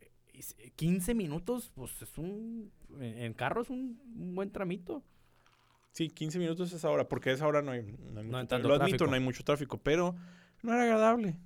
15 0.76 1.16
minutos, 1.16 1.72
pues 1.74 2.00
es 2.02 2.18
un. 2.20 2.72
En 3.00 3.34
carro 3.34 3.64
es 3.64 3.70
un, 3.72 4.00
un 4.16 4.36
buen 4.36 4.52
tramito. 4.52 5.04
Sí, 5.92 6.10
15 6.10 6.38
minutos 6.38 6.72
a 6.72 6.76
esa 6.76 6.92
hora, 6.92 7.10
porque 7.10 7.32
a 7.32 7.34
esa 7.34 7.48
hora 7.48 7.64
no 7.64 7.72
hay, 7.72 7.82
no 7.82 8.20
hay 8.20 8.26
mucho 8.28 8.46
tanto 8.48 8.68
Lo 8.68 8.76
admito, 8.76 8.98
tráfico. 8.98 9.08
no 9.08 9.14
hay 9.16 9.20
mucho 9.20 9.44
tráfico, 9.44 9.80
pero 9.82 10.16
no 10.62 10.74
era 10.74 10.84
agradable. 10.84 11.40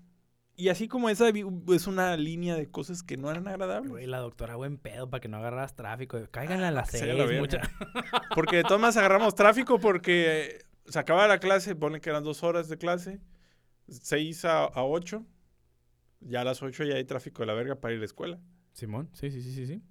Y 0.62 0.70
así 0.70 0.88
como 0.88 1.10
esa 1.10 1.28
es 1.30 1.88
una 1.88 2.16
línea 2.18 2.56
de 2.56 2.70
cosas 2.70 3.02
que 3.02 3.18
no 3.18 3.32
eran 3.32 3.48
agradables. 3.48 3.90
Güey, 3.90 4.06
la 4.06 4.20
doctora, 4.20 4.56
buen 4.58 4.78
pedo, 4.78 5.10
para 5.10 5.20
que 5.20 5.28
no 5.28 5.38
agarras 5.38 5.76
tráfico. 5.76 6.20
Cáiganle 6.30 6.68
a 6.68 6.72
las 6.72 6.92
se 6.92 7.00
6. 7.00 7.16
la 7.18 7.40
mucha- 7.40 7.62
Porque 8.36 8.58
de 8.58 8.62
todas 8.62 8.80
maneras 8.80 8.98
agarramos 8.98 9.34
tráfico 9.34 9.80
porque 9.80 10.60
se 10.86 11.00
acababa 11.00 11.28
la 11.28 11.40
clase, 11.40 11.76
ponen 11.76 12.00
que 12.00 12.12
eran 12.12 12.24
dos 12.24 12.44
horas 12.44 12.70
de 12.70 12.78
clase, 12.78 13.20
6 13.88 14.46
a, 14.46 14.66
a 14.66 14.84
8. 14.86 15.26
Ya 16.20 16.42
a 16.42 16.44
las 16.44 16.62
8 16.62 16.84
ya 16.84 16.94
hay 16.94 17.06
tráfico 17.06 17.42
de 17.42 17.48
la 17.48 17.54
verga 17.56 17.82
para 17.82 17.94
ir 17.96 17.98
a 17.98 18.02
la 18.02 18.06
escuela. 18.06 18.40
Simón, 18.74 19.10
sí, 19.14 19.32
sí, 19.32 19.42
sí, 19.42 19.56
sí. 19.56 19.66
sí. 19.66 19.82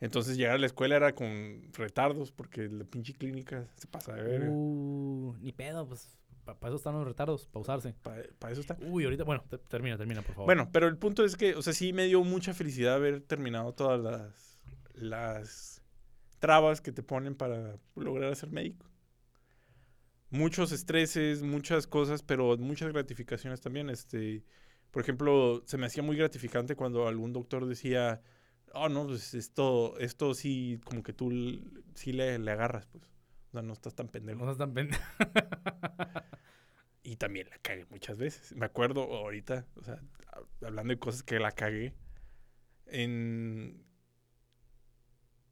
Entonces 0.00 0.38
llegar 0.38 0.54
a 0.54 0.58
la 0.58 0.64
escuela 0.64 0.96
era 0.96 1.14
con 1.14 1.70
retardos 1.74 2.32
porque 2.32 2.68
la 2.70 2.84
pinche 2.84 3.12
clínica 3.12 3.66
se 3.74 3.86
pasa 3.88 4.14
de 4.14 4.22
verga. 4.22 4.48
Uh, 4.50 5.36
ni 5.40 5.52
pedo, 5.52 5.86
pues. 5.86 6.16
Para 6.44 6.68
eso 6.68 6.76
están 6.76 6.94
los 6.94 7.06
retardos, 7.06 7.46
para 7.46 7.62
usarse. 7.62 7.94
Para 8.02 8.52
eso 8.52 8.60
está. 8.60 8.76
Uy, 8.80 9.04
ahorita, 9.04 9.24
bueno, 9.24 9.44
te- 9.48 9.58
termina, 9.58 9.96
termina, 9.96 10.22
por 10.22 10.34
favor. 10.34 10.46
Bueno, 10.46 10.68
pero 10.72 10.86
el 10.88 10.98
punto 10.98 11.24
es 11.24 11.36
que, 11.36 11.54
o 11.54 11.62
sea, 11.62 11.72
sí 11.72 11.92
me 11.92 12.04
dio 12.04 12.22
mucha 12.22 12.52
felicidad 12.54 12.94
haber 12.94 13.22
terminado 13.22 13.72
todas 13.72 14.00
las, 14.00 14.58
las 14.94 15.82
trabas 16.38 16.80
que 16.80 16.92
te 16.92 17.02
ponen 17.02 17.34
para 17.34 17.78
lograr 17.96 18.36
ser 18.36 18.50
médico. 18.50 18.86
Muchos 20.30 20.72
estreses, 20.72 21.42
muchas 21.42 21.86
cosas, 21.86 22.22
pero 22.22 22.56
muchas 22.58 22.92
gratificaciones 22.92 23.60
también. 23.60 23.88
Este, 23.88 24.44
por 24.90 25.02
ejemplo, 25.02 25.62
se 25.66 25.78
me 25.78 25.86
hacía 25.86 26.02
muy 26.02 26.16
gratificante 26.16 26.74
cuando 26.76 27.06
algún 27.06 27.32
doctor 27.32 27.66
decía, 27.66 28.20
oh, 28.72 28.88
no, 28.88 29.06
pues 29.06 29.34
esto, 29.34 29.96
esto 29.98 30.34
sí, 30.34 30.80
como 30.84 31.02
que 31.02 31.12
tú 31.12 31.30
sí 31.94 32.12
le, 32.12 32.38
le 32.38 32.50
agarras, 32.50 32.86
pues. 32.86 33.13
O 33.54 33.56
sea, 33.56 33.62
no 33.62 33.72
estás 33.72 33.94
tan 33.94 34.08
pendejo. 34.08 34.40
No 34.40 34.46
seas 34.46 34.58
tan 34.58 34.74
pende- 34.74 34.98
Y 37.04 37.14
también 37.16 37.48
la 37.50 37.58
cagué 37.58 37.84
muchas 37.88 38.18
veces. 38.18 38.52
Me 38.56 38.66
acuerdo 38.66 39.02
ahorita, 39.02 39.64
o 39.76 39.82
sea, 39.84 40.00
hablando 40.60 40.92
de 40.92 40.98
cosas 40.98 41.22
que 41.22 41.38
la 41.38 41.52
cagué. 41.52 41.94
En. 42.86 43.84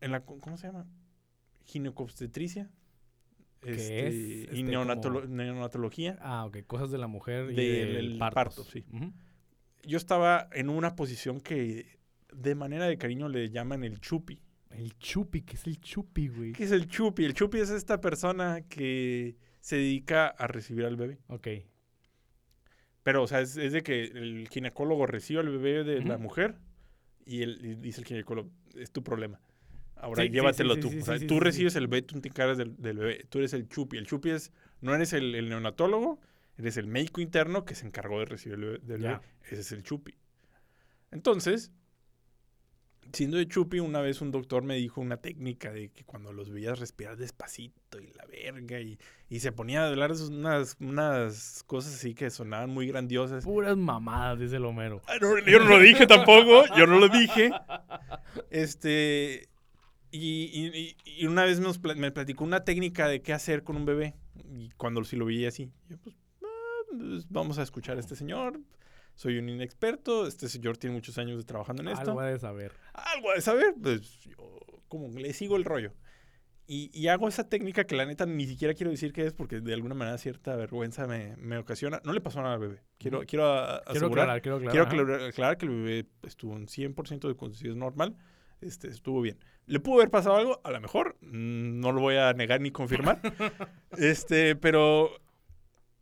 En 0.00 0.10
la. 0.10 0.24
¿Cómo 0.24 0.56
se 0.56 0.66
llama? 0.66 0.88
Ginecobstetricia. 1.64 2.70
¿Qué 3.60 3.70
Este, 3.70 4.08
es? 4.08 4.14
y 4.14 4.42
Este, 4.42 4.62
neonatolo- 4.64 5.20
como- 5.22 5.34
neonatología. 5.36 6.18
Ah, 6.22 6.44
ok, 6.46 6.58
cosas 6.66 6.90
de 6.90 6.98
la 6.98 7.06
mujer 7.06 7.52
y 7.52 7.54
Del- 7.54 8.18
parto, 8.18 8.64
sí. 8.64 8.84
Ujú. 8.92 9.12
Yo 9.84 9.96
estaba 9.96 10.48
en 10.52 10.70
una 10.70 10.96
posición 10.96 11.40
que 11.40 12.00
de 12.32 12.54
manera 12.56 12.86
de 12.88 12.98
cariño 12.98 13.28
le 13.28 13.50
llaman 13.50 13.84
el 13.84 14.00
chupi. 14.00 14.42
El 14.76 14.96
chupi, 14.98 15.42
¿qué 15.42 15.54
es 15.54 15.66
el 15.66 15.80
chupi, 15.80 16.28
güey? 16.28 16.52
¿Qué 16.52 16.64
es 16.64 16.72
el 16.72 16.88
chupi? 16.88 17.24
El 17.24 17.34
chupi 17.34 17.58
es 17.58 17.70
esta 17.70 18.00
persona 18.00 18.62
que 18.68 19.36
se 19.60 19.76
dedica 19.76 20.28
a 20.28 20.46
recibir 20.46 20.84
al 20.84 20.96
bebé. 20.96 21.18
Ok. 21.28 21.48
Pero, 23.02 23.22
o 23.22 23.26
sea, 23.26 23.40
es, 23.40 23.56
es 23.56 23.72
de 23.72 23.82
que 23.82 24.04
el 24.04 24.48
ginecólogo 24.48 25.06
recibe 25.06 25.40
al 25.40 25.48
bebé 25.48 25.82
de 25.84 26.02
la 26.02 26.18
mujer 26.18 26.56
y, 27.26 27.44
dice 27.76 28.00
el 28.00 28.06
ginecólogo, 28.06 28.50
es 28.76 28.90
tu 28.92 29.02
problema. 29.02 29.40
Ahora 29.96 30.22
Sí, 30.24 30.30
llévatelo 30.30 30.74
sí, 30.76 30.80
tú. 30.80 30.88
o 31.00 31.04
sea, 31.04 31.18
tú 31.26 31.38
recibes 31.40 31.76
el 31.76 31.86
bebé, 31.88 32.02
tú 32.02 32.20
te 32.20 32.28
encargas 32.28 32.58
del, 32.58 32.76
del 32.76 32.98
bebé. 32.98 33.24
Tú 33.28 33.38
eres 33.38 33.52
el 33.52 33.68
chupi. 33.68 33.98
El 33.98 34.06
chupi 34.06 34.30
es, 34.30 34.52
no 34.80 34.94
eres 34.94 35.12
el, 35.12 35.34
el 35.34 35.48
neonatólogo, 35.48 36.20
eres 36.58 36.76
el 36.76 36.86
médico 36.86 37.20
interno 37.20 37.64
que 37.64 37.74
se 37.74 37.86
encargó 37.86 38.18
de 38.20 38.26
recibir 38.26 38.58
el 38.58 38.64
bebé, 38.64 38.78
del 38.82 39.00
Ya. 39.02 39.08
bebé. 39.18 39.24
Ese 39.44 39.60
es 39.60 39.72
el 39.72 39.82
chupi. 39.82 40.14
Entonces, 41.10 41.72
siendo 43.12 43.36
de 43.36 43.46
chupi, 43.46 43.80
una 43.80 44.00
vez 44.00 44.20
un 44.20 44.30
doctor 44.30 44.62
me 44.62 44.76
dijo 44.76 45.00
una 45.00 45.16
técnica 45.18 45.70
de 45.72 45.88
que 45.90 46.04
cuando 46.04 46.32
los 46.32 46.50
veías 46.50 46.78
respirar 46.78 47.16
despacito 47.16 48.00
y 48.00 48.08
la 48.14 48.24
verga 48.26 48.80
y, 48.80 48.98
y 49.28 49.40
se 49.40 49.52
ponía 49.52 49.84
a 49.84 49.88
hablar 49.88 50.12
unas, 50.12 50.76
unas 50.80 51.62
cosas 51.66 51.94
así 51.94 52.14
que 52.14 52.30
sonaban 52.30 52.70
muy 52.70 52.86
grandiosas. 52.88 53.44
Puras 53.44 53.76
mamadas, 53.76 54.38
dice 54.38 54.56
el 54.56 54.64
Homero. 54.64 55.02
Ah, 55.06 55.14
no, 55.20 55.38
yo 55.40 55.58
no 55.58 55.66
lo 55.68 55.78
dije 55.78 56.06
tampoco, 56.06 56.64
yo 56.76 56.86
no 56.86 56.98
lo 56.98 57.08
dije. 57.08 57.50
Este, 58.50 59.48
y, 60.10 60.50
y- 60.52 60.96
y- 61.04 61.26
una 61.26 61.44
vez 61.44 61.60
nos 61.60 61.80
me 61.82 62.10
platicó 62.12 62.44
una 62.44 62.64
técnica 62.64 63.08
de 63.08 63.22
qué 63.22 63.32
hacer 63.32 63.62
con 63.62 63.76
un 63.76 63.84
bebé. 63.86 64.14
Y 64.50 64.70
cuando 64.76 65.02
sí 65.04 65.16
lo 65.16 65.24
veía 65.26 65.48
así, 65.48 65.70
yo 65.88 65.96
pues, 65.98 66.14
ah, 66.42 66.46
pues, 66.90 67.26
vamos 67.30 67.58
a 67.58 67.62
escuchar 67.62 67.96
a 67.96 68.00
este 68.00 68.16
señor. 68.16 68.60
Soy 69.14 69.38
un 69.38 69.48
inexperto, 69.48 70.26
este 70.26 70.48
señor 70.48 70.76
tiene 70.78 70.94
muchos 70.94 71.18
años 71.18 71.38
de 71.38 71.44
trabajando 71.44 71.82
en 71.82 71.88
esto. 71.88 72.10
Algo 72.10 72.20
ha 72.20 72.26
de 72.26 72.38
saber. 72.38 72.72
Algo 72.94 73.30
a 73.30 73.40
saber, 73.40 73.74
pues 73.80 74.20
yo 74.20 74.36
como 74.88 75.08
le 75.18 75.32
sigo 75.32 75.56
el 75.56 75.64
rollo. 75.64 75.92
Y, 76.66 76.90
y 76.98 77.08
hago 77.08 77.28
esa 77.28 77.48
técnica 77.48 77.84
que 77.84 77.96
la 77.96 78.06
neta 78.06 78.24
ni 78.24 78.46
siquiera 78.46 78.72
quiero 78.72 78.90
decir 78.90 79.12
qué 79.12 79.26
es 79.26 79.32
porque 79.34 79.60
de 79.60 79.74
alguna 79.74 79.94
manera 79.94 80.16
cierta 80.16 80.54
vergüenza 80.56 81.06
me, 81.06 81.36
me 81.36 81.58
ocasiona. 81.58 82.00
No 82.04 82.12
le 82.12 82.20
pasó 82.20 82.40
nada 82.40 82.54
al 82.54 82.60
bebé. 82.60 82.82
Quiero, 82.98 83.22
quiero 83.26 83.46
a- 83.52 83.82
Quiero 83.84 84.06
asegurar. 84.06 84.30
aclarar, 84.30 84.42
quiero 84.42 84.56
aclarar. 84.56 84.88
Quiero 84.88 85.26
aclarar 85.26 85.56
que 85.58 85.66
el 85.66 85.72
bebé 85.72 86.06
estuvo 86.22 86.56
en 86.56 86.66
100% 86.68 87.28
de 87.28 87.36
condiciones 87.36 87.76
normal. 87.76 88.16
Este, 88.60 88.88
estuvo 88.88 89.20
bien. 89.20 89.38
¿Le 89.66 89.80
pudo 89.80 89.96
haber 89.96 90.10
pasado 90.10 90.36
algo? 90.36 90.60
A 90.64 90.70
lo 90.70 90.80
mejor. 90.80 91.16
mm, 91.20 91.80
No 91.80 91.90
lo 91.92 92.00
voy 92.00 92.14
a 92.16 92.32
negar 92.32 92.60
ni 92.60 92.70
confirmar. 92.70 93.20
este, 93.98 94.54
pero 94.56 95.10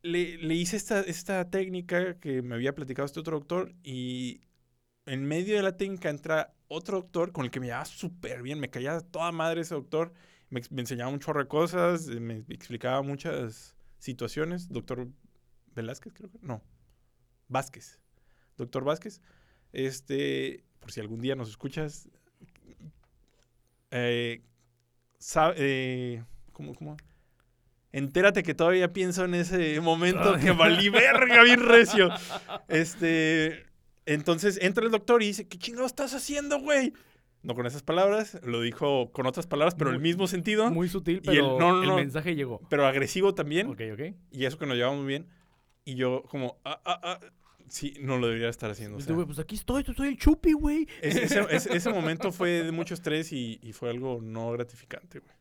le, 0.02 0.38
le 0.38 0.54
hice 0.54 0.76
esta, 0.76 1.00
esta 1.00 1.50
técnica 1.50 2.18
que 2.18 2.42
me 2.42 2.54
había 2.54 2.74
platicado 2.74 3.06
este 3.06 3.20
otro 3.20 3.38
doctor 3.38 3.74
y 3.82 4.40
en 5.06 5.24
medio 5.24 5.56
de 5.56 5.62
la 5.62 5.76
técnica 5.76 6.10
entra 6.10 6.54
otro 6.68 6.98
doctor 6.98 7.32
con 7.32 7.44
el 7.44 7.50
que 7.50 7.60
me 7.60 7.66
llevaba 7.66 7.84
súper 7.84 8.42
bien. 8.42 8.60
Me 8.60 8.70
caía 8.70 9.00
toda 9.00 9.32
madre 9.32 9.62
ese 9.62 9.74
doctor. 9.74 10.12
Me, 10.50 10.62
enseñaba 10.76 11.10
un 11.10 11.20
chorro 11.20 11.40
de 11.40 11.48
cosas, 11.48 12.08
eh, 12.08 12.20
me 12.20 12.44
explicaba 12.48 13.02
muchas 13.02 13.76
situaciones. 13.98 14.68
Doctor 14.68 15.08
Velázquez, 15.74 16.12
creo 16.12 16.30
que. 16.30 16.38
No. 16.42 16.62
Vázquez. 17.48 17.98
Doctor 18.56 18.84
Vázquez. 18.84 19.20
Este, 19.72 20.64
por 20.80 20.92
si 20.92 21.00
algún 21.00 21.20
día 21.20 21.34
nos 21.36 21.48
escuchas. 21.48 22.08
Eh, 23.90 24.42
sa- 25.18 25.54
eh, 25.56 26.24
¿cómo, 26.52 26.74
cómo? 26.74 26.96
Entérate 27.92 28.42
que 28.42 28.54
todavía 28.54 28.92
pienso 28.92 29.24
en 29.24 29.34
ese 29.34 29.80
momento 29.80 30.36
que 30.38 30.52
valí 30.52 30.88
verga 30.88 31.42
bien 31.42 31.60
recio. 31.60 32.08
Este, 32.68 33.64
entonces 34.06 34.58
entra 34.62 34.84
el 34.84 34.90
doctor 34.90 35.22
y 35.22 35.26
dice, 35.26 35.46
¿qué 35.48 35.58
chingado 35.58 35.86
estás 35.86 36.14
haciendo, 36.14 36.58
güey? 36.60 36.92
No 37.42 37.54
con 37.54 37.66
esas 37.66 37.82
palabras, 37.82 38.38
lo 38.44 38.60
dijo 38.60 39.10
con 39.12 39.26
otras 39.26 39.46
palabras, 39.46 39.74
pero 39.74 39.90
el 39.90 39.96
Muy- 39.96 40.02
mismo 40.10 40.26
sentido, 40.26 40.70
Muy 40.70 40.88
sutil, 40.88 41.16
Y 41.24 41.28
el- 41.30 41.34
pero 41.36 41.58
no, 41.58 41.72
no, 41.72 41.82
el 41.82 41.88
no. 41.88 41.96
mensaje 41.96 42.34
llegó. 42.34 42.60
pero 42.68 42.86
agresivo 42.86 43.34
también. 43.34 43.68
Ok, 43.68 43.80
ok. 43.94 44.14
Y 44.30 44.44
eso 44.44 44.58
que 44.58 44.66
nos 44.66 44.76
llevamos 44.76 45.06
bien. 45.06 45.26
Y 45.84 45.94
yo 45.94 46.22
como, 46.28 46.60
ah, 46.66 46.80
ah, 46.84 47.00
ah, 47.02 47.20
sí, 47.66 47.94
no 48.00 48.18
lo 48.18 48.26
debería 48.26 48.50
estar 48.50 48.70
haciendo. 48.70 48.98
o 48.98 49.00
sea. 49.00 49.14
güey, 49.14 49.26
pues 49.26 49.38
aquí 49.38 49.54
estoy, 49.54 49.82
soy 49.84 50.08
el 50.08 50.18
chupi, 50.18 50.52
güey. 50.52 50.86
Ese, 51.00 51.24
ese- 51.24 51.40
ese- 51.50 51.76
ese 51.76 51.90
momento 51.90 52.30
fue 52.30 52.62
de 52.62 52.72
mucho 52.72 52.92
estrés 52.94 53.32
y, 53.32 53.58
y 53.62 53.72
fue 53.72 53.88
algo 53.90 54.20
no 54.22 54.52
gratificante, 54.52 55.20
güey. 55.20 55.34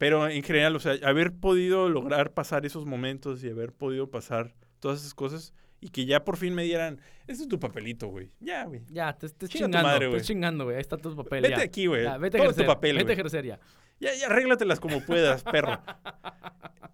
Pero 0.00 0.26
en 0.28 0.42
general, 0.42 0.74
o 0.74 0.80
sea, 0.80 0.94
haber 1.06 1.30
podido 1.34 1.90
lograr 1.90 2.32
pasar 2.32 2.64
esos 2.64 2.86
momentos 2.86 3.44
y 3.44 3.50
haber 3.50 3.74
podido 3.74 4.08
pasar 4.10 4.54
todas 4.78 5.00
esas 5.00 5.12
cosas 5.12 5.52
y 5.78 5.90
que 5.90 6.06
ya 6.06 6.24
por 6.24 6.38
fin 6.38 6.54
me 6.54 6.64
dieran, 6.64 7.00
este 7.26 7.42
es 7.42 7.48
tu 7.50 7.60
papelito, 7.60 8.06
güey. 8.08 8.30
Ya, 8.40 8.64
güey. 8.64 8.80
Ya, 8.88 9.12
te 9.12 9.26
estés 9.26 9.50
Chinga 9.50 9.66
chingando. 9.66 9.86
madre, 9.88 10.00
te 10.00 10.06
güey. 10.06 10.16
estés 10.16 10.28
chingando, 10.28 10.64
güey. 10.64 10.76
Ahí 10.76 10.80
está 10.80 10.96
tu 10.96 11.14
papel. 11.14 11.42
Vete 11.42 11.56
ya. 11.58 11.62
aquí, 11.62 11.84
güey. 11.86 12.04
Ya, 12.04 12.16
vete 12.16 12.38
a 12.38 12.40
Todo 12.40 12.48
ejercer. 12.50 12.64
tu 12.66 12.72
papel, 12.72 12.96
vete 12.96 13.10
a 13.10 13.12
ejercer 13.12 13.44
ya. 13.44 13.60
Ya, 14.00 14.14
ya 14.14 14.26
arréglatelas 14.28 14.80
como 14.80 15.02
puedas, 15.04 15.42
perro. 15.52 15.78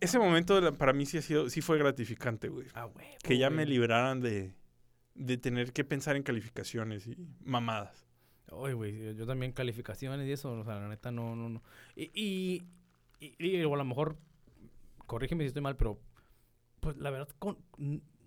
Ese 0.01 0.19
momento 0.19 0.73
para 0.77 0.93
mí 0.93 1.07
sí 1.07 1.19
ha 1.19 1.23
sido, 1.23 1.49
sí 1.49 1.61
fue 1.61 1.79
gratificante, 1.79 2.49
güey. 2.49 2.67
Ah, 2.75 2.85
güey. 2.87 3.07
Que 3.23 3.39
ya 3.39 3.51
me 3.51 3.65
libraran 3.67 4.21
de, 4.21 4.53
de 5.15 5.37
tener 5.39 5.73
que 5.73 5.85
pensar 5.85 6.17
en 6.17 6.23
calificaciones 6.25 7.07
y 7.07 7.17
mamadas. 7.45 8.05
Oye, 8.51 8.75
güey, 8.75 8.97
yo- 8.99 9.13
yo 9.13 9.27
también 9.27 9.53
calificaciones 9.53 10.27
y 10.29 10.33
eso, 10.33 10.53
o 10.53 10.65
sea, 10.65 10.75
la 10.81 10.89
neta 10.89 11.11
no, 11.11 11.35
no, 11.35 11.49
no. 11.49 11.63
Y, 11.97 12.11
y, 12.15 12.63
y- 13.21 13.35
y 13.39 13.57
digo, 13.59 13.75
a 13.75 13.79
lo 13.79 13.85
mejor, 13.85 14.17
corrígeme 15.07 15.45
si 15.45 15.49
estoy 15.49 15.63
mal, 15.63 15.77
pero 15.77 15.99
pues 16.81 16.97
la 16.97 17.11
verdad, 17.11 17.29
con, 17.39 17.59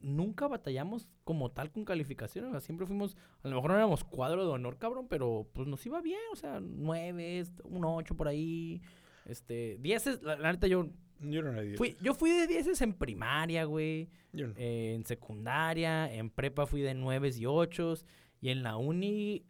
nunca 0.01 0.47
batallamos 0.47 1.07
como 1.23 1.51
tal 1.51 1.71
con 1.71 1.85
calificaciones, 1.85 2.49
o 2.49 2.51
sea, 2.51 2.61
siempre 2.61 2.85
fuimos, 2.87 3.15
a 3.43 3.47
lo 3.49 3.55
mejor 3.55 3.71
no 3.71 3.77
éramos 3.77 4.03
cuadro 4.03 4.45
de 4.45 4.51
honor, 4.51 4.77
cabrón, 4.77 5.07
pero 5.09 5.47
pues 5.53 5.67
nos 5.67 5.85
iba 5.85 6.01
bien, 6.01 6.19
o 6.31 6.35
sea, 6.35 6.59
nueve, 6.61 7.43
un 7.65 7.83
ocho 7.85 8.15
por 8.15 8.27
ahí, 8.27 8.81
este, 9.25 9.77
dieces, 9.79 10.21
la, 10.23 10.37
la 10.37 10.51
neta 10.53 10.67
yo 10.67 10.87
Yo 11.19 11.41
no 11.41 11.51
era 11.51 11.61
diez. 11.61 11.77
fui, 11.77 11.97
yo 12.01 12.13
fui 12.13 12.31
de 12.31 12.47
dieces 12.47 12.81
en 12.81 12.93
primaria, 12.93 13.65
güey. 13.65 14.09
Yo 14.31 14.47
no. 14.47 14.53
Eh, 14.57 14.93
en 14.95 15.05
secundaria, 15.05 16.11
en 16.13 16.29
prepa 16.29 16.65
fui 16.65 16.81
de 16.81 16.93
nueves 16.93 17.37
y 17.37 17.45
ochos. 17.45 18.05
Y 18.41 18.49
en 18.49 18.63
la 18.63 18.77
uni, 18.77 19.45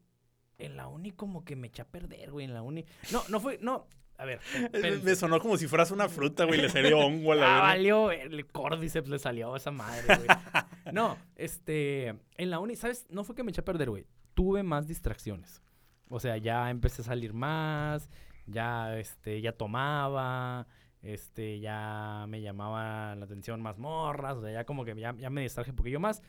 en 0.58 0.76
la 0.76 0.88
uni 0.88 1.12
como 1.12 1.46
que 1.46 1.56
me 1.56 1.68
eché 1.68 1.84
a 1.84 1.88
perder, 1.88 2.32
güey. 2.32 2.46
En 2.46 2.54
la 2.56 2.64
uni. 2.64 2.86
No, 3.14 3.22
no 3.30 3.40
fue, 3.40 3.60
no. 3.62 3.88
A 4.20 4.26
ver, 4.26 4.40
Eh, 4.54 4.70
espérense. 4.74 5.06
Me 5.06 5.16
sonó 5.16 5.40
como 5.40 5.58
si 5.58 5.68
fueras 5.68 5.92
una 5.92 6.10
fruta, 6.10 6.44
güey. 6.44 6.62
Le 6.62 6.70
salió 6.70 7.00
hongo 7.00 7.32
a 7.32 7.36
la 7.36 7.58
Ah, 7.58 7.62
valió, 7.62 8.12
el 8.12 8.46
córdiceps 8.48 9.08
le 9.10 9.18
salió 9.18 9.54
a 9.54 9.58
esa 9.58 9.72
madre, 9.72 10.04
güey. 10.08 10.28
No, 10.94 11.18
este, 11.36 12.08
en 12.38 12.50
la 12.50 12.60
uni, 12.60 12.76
¿sabes? 12.76 13.06
No 13.10 13.24
fue 13.24 13.36
que 13.36 13.44
me 13.44 13.52
eché 13.52 13.62
a 13.62 13.66
perder, 13.66 13.90
güey. 13.90 14.06
Tuve 14.34 14.62
más 14.64 14.88
distracciones. 14.88 15.62
O 16.10 16.20
sea, 16.20 16.38
ya 16.38 16.70
empecé 16.70 17.02
a 17.04 17.06
salir 17.06 17.34
más, 17.34 18.10
ya, 18.48 18.98
este, 18.98 19.40
ya 19.42 19.52
tomaba, 19.54 20.66
este, 21.04 21.60
ya 21.60 22.26
me 22.28 22.42
llamaba 22.42 23.16
la 23.16 23.26
atención 23.26 23.62
más 23.62 23.78
morras, 23.78 24.38
o 24.38 24.42
sea, 24.42 24.52
ya 24.52 24.66
como 24.66 24.84
que 24.84 24.96
ya, 25.00 25.16
ya 25.16 25.30
me 25.30 25.42
distraje 25.44 25.70
un 25.70 25.76
poquillo 25.76 26.00
más, 26.00 26.24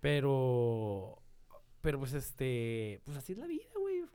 pero, 0.00 1.22
pero 1.82 1.98
pues, 1.98 2.14
este, 2.14 3.02
pues 3.04 3.18
así 3.18 3.32
es 3.32 3.38
la 3.38 3.46
vida. 3.46 3.64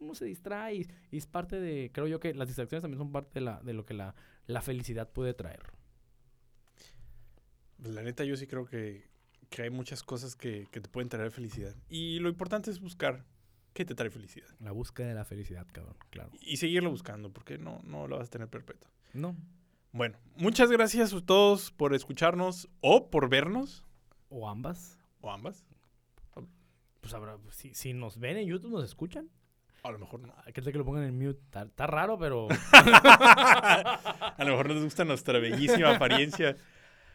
Uno 0.02 0.16
se 0.16 0.26
distrae 0.26 0.76
y, 0.76 0.88
y 1.12 1.18
es 1.18 1.28
parte 1.28 1.60
de, 1.60 1.92
creo 1.94 2.08
yo 2.08 2.20
que 2.20 2.34
las 2.34 2.48
distracciones 2.48 2.82
también 2.82 2.98
son 2.98 3.12
parte 3.12 3.40
de, 3.40 3.46
la, 3.46 3.62
de 3.62 3.74
lo 3.74 3.86
que 3.86 3.94
la, 3.94 4.16
la 4.48 4.62
felicidad 4.62 5.10
puede 5.10 5.34
traer. 5.34 5.62
La 7.78 8.04
neta, 8.04 8.24
yo 8.24 8.36
sí 8.36 8.48
creo 8.48 8.66
que, 8.66 9.10
que 9.50 9.64
hay 9.64 9.70
muchas 9.70 10.04
cosas 10.04 10.36
que, 10.36 10.68
que 10.72 10.82
te 10.82 10.90
pueden 10.90 11.10
traer 11.10 11.32
felicidad. 11.32 11.76
Y 11.90 12.20
lo 12.20 12.30
importante 12.30 12.70
es 12.72 12.80
buscar 12.80 13.26
qué 13.74 13.86
te 13.86 13.96
trae 13.96 14.10
felicidad. 14.10 14.48
La 14.60 14.72
búsqueda 14.72 15.08
de 15.08 15.14
la 15.16 15.26
felicidad, 15.26 15.68
cabrón, 15.72 15.96
claro. 16.10 16.32
Y 16.42 16.58
seguirlo 16.58 16.92
buscando, 16.92 17.32
porque 17.32 17.58
no, 17.58 17.80
no 17.84 18.08
lo 18.08 18.18
vas 18.18 18.28
a 18.28 18.32
tener 18.32 18.48
perpetua. 18.50 18.92
No. 19.14 19.36
Bueno, 19.94 20.18
muchas 20.36 20.72
gracias 20.72 21.14
a 21.14 21.22
todos 21.22 21.72
por 21.72 21.94
escucharnos 21.94 22.70
o 22.82 23.10
por 23.10 23.30
vernos, 23.30 23.86
O 24.30 24.48
ambas. 24.50 25.00
o 25.22 25.32
ambas. 25.32 25.66
Pues 27.02 27.16
habrá, 27.16 27.38
si, 27.50 27.74
si 27.74 27.94
nos 27.94 28.20
ven 28.20 28.38
en 28.38 28.48
YouTube, 28.48 28.72
nos 28.72 28.86
escuchan. 28.86 29.28
A 29.84 29.92
lo 29.92 29.98
mejor 30.00 30.20
no. 30.20 30.34
Hay 30.46 30.54
que 30.54 30.62
que 30.62 30.78
lo 30.78 30.86
pongan 30.86 31.04
en 31.04 31.18
mute. 31.18 31.40
Está, 31.46 31.64
está 31.64 31.88
raro, 31.88 32.18
pero. 32.20 32.48
a 32.72 34.36
lo 34.40 34.46
mejor 34.46 34.70
les 34.70 34.84
gusta 34.84 35.06
nuestra 35.06 35.40
bellísima 35.40 35.96
apariencia. 35.96 36.56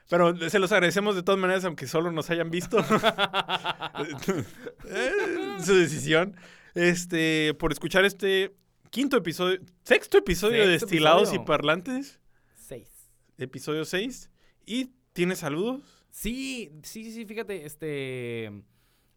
Pero 0.08 0.36
se 0.50 0.58
los 0.58 0.70
agradecemos 0.72 1.14
de 1.16 1.22
todas 1.22 1.40
maneras, 1.40 1.64
aunque 1.64 1.86
solo 1.86 2.10
nos 2.12 2.30
hayan 2.30 2.50
visto. 2.50 2.78
Eh, 4.88 5.56
Su 5.64 5.74
decisión. 5.74 6.36
Este, 6.74 7.54
por 7.54 7.72
escuchar 7.72 8.04
este 8.04 8.54
quinto 8.90 9.16
episodio, 9.16 9.58
sexto 9.84 10.18
episodio 10.18 10.60
de 10.62 10.68
Destilados 10.68 11.28
episodio. 11.30 11.42
y 11.42 11.46
Parlantes, 11.46 12.20
Seis. 12.54 12.88
episodio 13.38 13.84
6. 13.84 14.30
¿Y 14.66 14.90
tienes 15.14 15.38
saludos? 15.38 15.80
Sí, 16.10 16.70
sí, 16.82 17.04
sí, 17.04 17.12
sí, 17.12 17.24
fíjate, 17.24 17.64
este. 17.64 18.52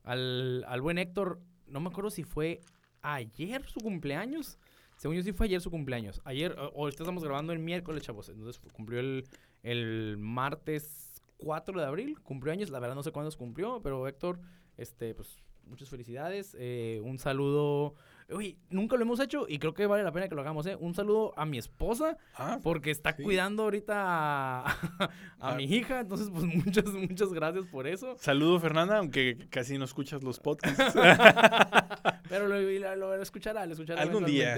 Al, 0.03 0.63
al 0.67 0.81
buen 0.81 0.97
Héctor, 0.97 1.39
no 1.67 1.81
me 1.81 1.89
acuerdo 1.89 2.09
si 2.09 2.23
fue 2.23 2.61
ayer 3.01 3.65
su 3.67 3.79
cumpleaños. 3.79 4.57
Según 4.97 5.15
yo, 5.17 5.23
sí 5.23 5.31
fue 5.31 5.45
ayer 5.47 5.61
su 5.61 5.71
cumpleaños. 5.71 6.21
Ayer, 6.25 6.51
o- 6.59 6.73
ahorita 6.81 7.03
estamos 7.03 7.23
grabando 7.23 7.53
el 7.53 7.59
miércoles, 7.59 8.03
chavos. 8.03 8.29
Entonces 8.29 8.61
cumplió 8.73 8.99
el, 8.99 9.25
el 9.63 10.17
martes 10.17 11.21
4 11.37 11.79
de 11.79 11.85
abril. 11.85 12.19
Cumplió 12.21 12.51
años, 12.51 12.69
la 12.69 12.79
verdad 12.79 12.95
no 12.95 13.03
sé 13.03 13.11
cuándo 13.11 13.31
se 13.31 13.37
cumplió, 13.37 13.81
pero 13.81 14.07
Héctor, 14.07 14.39
este, 14.77 15.15
pues 15.15 15.37
muchas 15.65 15.87
felicidades. 15.89 16.55
Eh, 16.59 16.99
un 17.03 17.17
saludo. 17.17 17.93
Uy, 18.31 18.57
nunca 18.69 18.95
lo 18.95 19.01
hemos 19.03 19.19
hecho 19.21 19.45
y 19.47 19.57
creo 19.57 19.73
que 19.73 19.87
vale 19.87 20.03
la 20.03 20.11
pena 20.11 20.27
que 20.27 20.35
lo 20.35 20.41
hagamos, 20.41 20.65
¿eh? 20.67 20.75
Un 20.79 20.93
saludo 20.93 21.33
a 21.37 21.45
mi 21.45 21.57
esposa. 21.57 22.17
Ah, 22.35 22.59
Porque 22.61 22.91
está 22.91 23.15
Sí. 23.15 23.23
cuidando 23.23 23.63
ahorita 23.63 23.95
a, 23.95 24.61
a 25.01 25.09
Ah. 25.39 25.55
mi 25.55 25.63
hija, 25.63 26.01
entonces 26.01 26.29
pues 26.29 26.43
muchas, 26.65 26.85
muchas 26.93 27.31
gracias 27.33 27.65
por 27.67 27.87
eso. 27.87 28.15
saludo 28.19 28.59
Fernanda, 28.59 28.97
aunque 28.97 29.47
casi 29.49 29.77
no 29.77 29.85
escuchas 29.85 30.21
los 30.23 30.39
podcasts. 30.39 30.93
Pero 32.29 32.47
lo, 32.47 32.59
lo, 32.61 32.95
lo 33.17 33.21
escuchará, 33.21 33.65
lo 33.65 33.73
escuchará 33.73 34.01
Algún 34.01 34.25
día. 34.25 34.55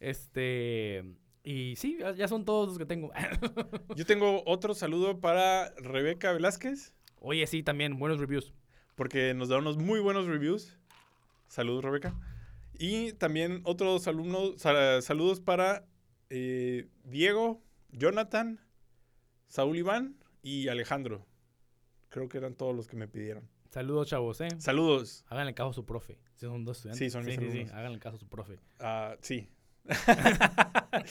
Este, 0.00 1.04
y 1.44 1.76
sí, 1.76 1.98
ya, 2.16 2.26
son 2.28 2.44
todos 2.44 2.68
los 2.70 2.78
que 2.78 2.86
tengo. 2.86 3.12
Yo 3.96 4.04
tengo 4.06 4.42
otro 4.46 4.74
saludo 4.74 5.20
para 5.20 5.70
Rebeca 5.76 6.32
Velázquez, 6.32 6.92
Oye, 7.20 7.46
sí, 7.46 7.62
también, 7.62 7.98
buenos 7.98 8.18
reviews. 8.18 8.52
porque 8.96 9.32
nos 9.34 9.48
da 9.48 9.58
unos 9.58 9.76
muy 9.76 10.00
buenos 10.00 10.26
reviews. 10.26 10.76
Saludos, 11.46 11.84
Rebeca. 11.84 12.18
Y 12.78 13.12
también 13.12 13.60
otros 13.64 14.08
alumnos, 14.08 14.54
sa- 14.60 15.00
saludos 15.02 15.40
para 15.40 15.86
eh, 16.30 16.88
Diego, 17.04 17.62
Jonathan, 17.90 18.58
Saúl 19.46 19.76
Iván 19.76 20.16
y 20.42 20.68
Alejandro. 20.68 21.26
Creo 22.08 22.28
que 22.28 22.38
eran 22.38 22.54
todos 22.54 22.74
los 22.74 22.88
que 22.88 22.96
me 22.96 23.06
pidieron. 23.06 23.48
Saludos, 23.72 24.06
chavos, 24.06 24.38
¿eh? 24.42 24.48
Saludos. 24.58 25.24
Háganle 25.28 25.54
caso 25.54 25.70
a 25.70 25.72
su 25.72 25.86
profe. 25.86 26.18
Si 26.34 26.44
son 26.44 26.62
dos 26.62 26.76
estudiantes. 26.76 26.98
Sí, 26.98 27.08
son 27.10 27.24
mis 27.24 27.36
sí, 27.36 27.50
sí, 27.50 27.72
háganle 27.72 27.98
caso 28.00 28.16
a 28.16 28.18
su 28.18 28.28
profe. 28.28 28.58
Ah, 28.78 29.16
sí. 29.22 29.48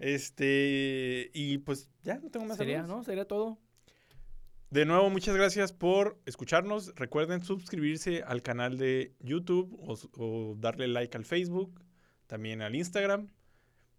este, 0.00 1.30
y 1.32 1.58
pues 1.58 1.88
ya 2.02 2.18
no 2.18 2.28
tengo 2.28 2.44
más 2.46 2.56
Sería, 2.56 2.80
saludos. 2.80 2.96
¿no? 2.96 3.04
Sería 3.04 3.24
todo. 3.24 3.56
De 4.70 4.84
nuevo, 4.84 5.10
muchas 5.10 5.36
gracias 5.36 5.72
por 5.72 6.20
escucharnos. 6.26 6.92
Recuerden 6.96 7.44
suscribirse 7.44 8.24
al 8.24 8.42
canal 8.42 8.78
de 8.78 9.14
YouTube 9.20 9.72
o, 10.18 10.56
darle 10.58 10.88
like 10.88 11.16
al 11.16 11.24
Facebook, 11.24 11.84
también 12.26 12.62
al 12.62 12.74
Instagram, 12.74 13.30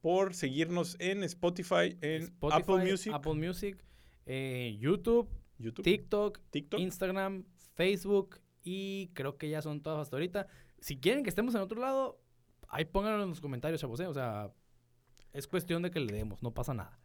por 0.02 0.34
seguirnos 0.34 0.98
en 1.00 1.24
Spotify, 1.24 1.98
en 2.02 2.24
Spotify, 2.24 2.62
Apple 2.62 2.92
Music, 2.92 3.14
Apple 3.14 3.36
Music, 3.36 3.82
eh, 4.26 4.76
YouTube, 4.78 5.30
YouTube, 5.58 5.86
TikTok, 5.86 6.42
TikTok. 6.50 6.80
Instagram, 6.82 7.46
Facebook 7.76 8.40
y 8.64 9.10
creo 9.14 9.38
que 9.38 9.50
ya 9.50 9.62
son 9.62 9.82
todas 9.82 10.02
hasta 10.02 10.16
ahorita. 10.16 10.48
Si 10.80 10.98
quieren 10.98 11.24
que 11.24 11.30
estemos 11.30 11.56
en 11.56 11.62
otro 11.62 11.80
lado, 11.80 12.20
ahí 12.70 12.86
pónganlo 12.86 13.24
en 13.24 13.30
los 13.30 13.42
comentarios, 13.42 13.82
chavos. 13.82 14.00
¿eh? 14.00 14.08
O 14.08 14.14
sea, 14.14 14.52
es 15.32 15.48
cuestión 15.48 15.84
de 15.84 15.92
que 15.92 16.00
le 16.00 16.14
demos, 16.14 16.42
no 16.44 16.54
pasa 16.54 16.74
nada. 16.74 17.00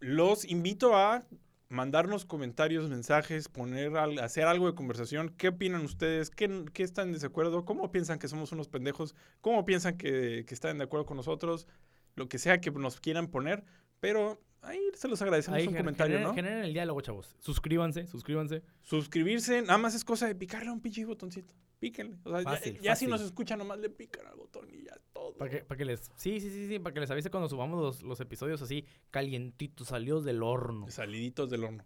Los 0.00 0.44
invito 0.44 0.96
a 0.96 1.22
mandarnos 1.68 2.24
comentarios, 2.24 2.88
mensajes, 2.88 3.48
poner 3.48 3.96
hacer 3.96 4.44
algo 4.44 4.66
de 4.66 4.74
conversación. 4.74 5.30
¿Qué 5.30 5.48
opinan 5.48 5.82
ustedes? 5.82 6.30
¿Qué, 6.30 6.64
están 6.76 7.08
en 7.08 7.14
desacuerdo? 7.14 7.64
¿Cómo 7.64 7.90
piensan 7.90 8.18
que 8.18 8.28
somos 8.28 8.52
unos 8.52 8.68
pendejos? 8.68 9.14
¿Cómo 9.40 9.64
piensan 9.64 9.96
que 9.96 10.44
están 10.48 10.78
de 10.78 10.84
acuerdo 10.84 11.06
con 11.06 11.16
nosotros? 11.16 11.66
Lo 12.14 12.28
que 12.28 12.38
sea 12.38 12.60
que 12.60 12.70
nos 12.70 13.00
quieran 13.00 13.28
poner. 13.28 13.64
Pero 14.00 14.40
ahí 14.62 14.80
se 14.94 15.08
los 15.08 15.20
agradecemos 15.22 15.58
Ahí 15.58 15.66
un 15.68 15.74
comentario, 15.74 16.20
¿no? 16.20 16.34
generen 16.34 16.64
el 16.64 16.72
diálogo, 16.72 17.00
chavos. 17.00 17.36
Suscríbanse, 17.40 18.06
suscríbanse. 18.06 18.62
Suscribirse, 18.80 19.62
nada 19.62 19.78
más 19.78 19.94
es 19.94 20.04
cosa 20.04 20.26
de 20.26 20.34
picarle 20.34 20.70
un 20.70 20.80
pinche 20.80 21.04
botoncito. 21.04 21.54
Píquenle. 21.78 22.16
O 22.24 22.30
sea, 22.30 22.38
ya- 22.42 22.50
Fácil, 22.50 22.74
ya, 22.74 22.80
si 22.80 22.88
fácil. 23.06 23.08
nos 23.10 23.20
escuchan, 23.22 23.58
nomás 23.58 23.78
le 23.80 23.90
pican 23.90 24.26
al 24.26 24.36
botón 24.36 24.68
y 24.72 24.84
ya 24.84 24.96
todo. 25.12 25.34
Para 25.36 25.50
que, 25.50 25.58
para 25.64 25.76
que 25.78 25.84
les. 25.84 26.00
Sí, 26.16 26.40
sí, 26.40 26.48
sí, 26.50 26.68
sí. 26.68 26.78
Para 26.78 26.94
que 26.94 27.00
les 27.00 27.10
avise 27.10 27.28
cuando 27.30 27.48
subamos 27.48 27.80
los, 27.80 28.02
los 28.02 28.20
episodios 28.20 28.62
así, 28.62 28.84
calientitos, 29.10 29.88
salidos 29.88 30.24
del 30.24 30.42
horno. 30.44 30.88
Saliditos 30.90 31.50
del 31.50 31.64
horno. 31.64 31.84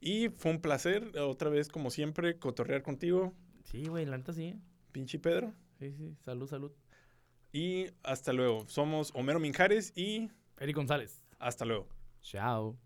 Y 0.00 0.28
fue 0.30 0.50
un 0.50 0.60
placer, 0.60 1.16
otra 1.18 1.48
vez, 1.48 1.68
como 1.68 1.90
siempre, 1.90 2.38
cotorrear 2.38 2.82
contigo, 2.82 3.34
Sí, 3.64 3.86
güey, 3.86 4.04
la 4.06 4.16
neta 4.18 4.32
sí. 4.32 4.44
¿eh? 4.46 4.60
pinche 4.92 5.18
Pedro. 5.18 5.54
Sí, 5.78 5.92
sí. 5.92 6.16
Salud, 6.24 6.48
salud. 6.48 6.72
Y 7.52 7.86
hasta 8.02 8.32
luego. 8.32 8.64
Somos 8.68 9.10
Homero 9.14 9.38
Minjares 9.40 9.92
y 9.96 10.28
Eric 10.58 10.76
González. 10.76 11.24
hasta 11.38 11.64
luego. 11.64 11.88
Ciao. 12.26 12.76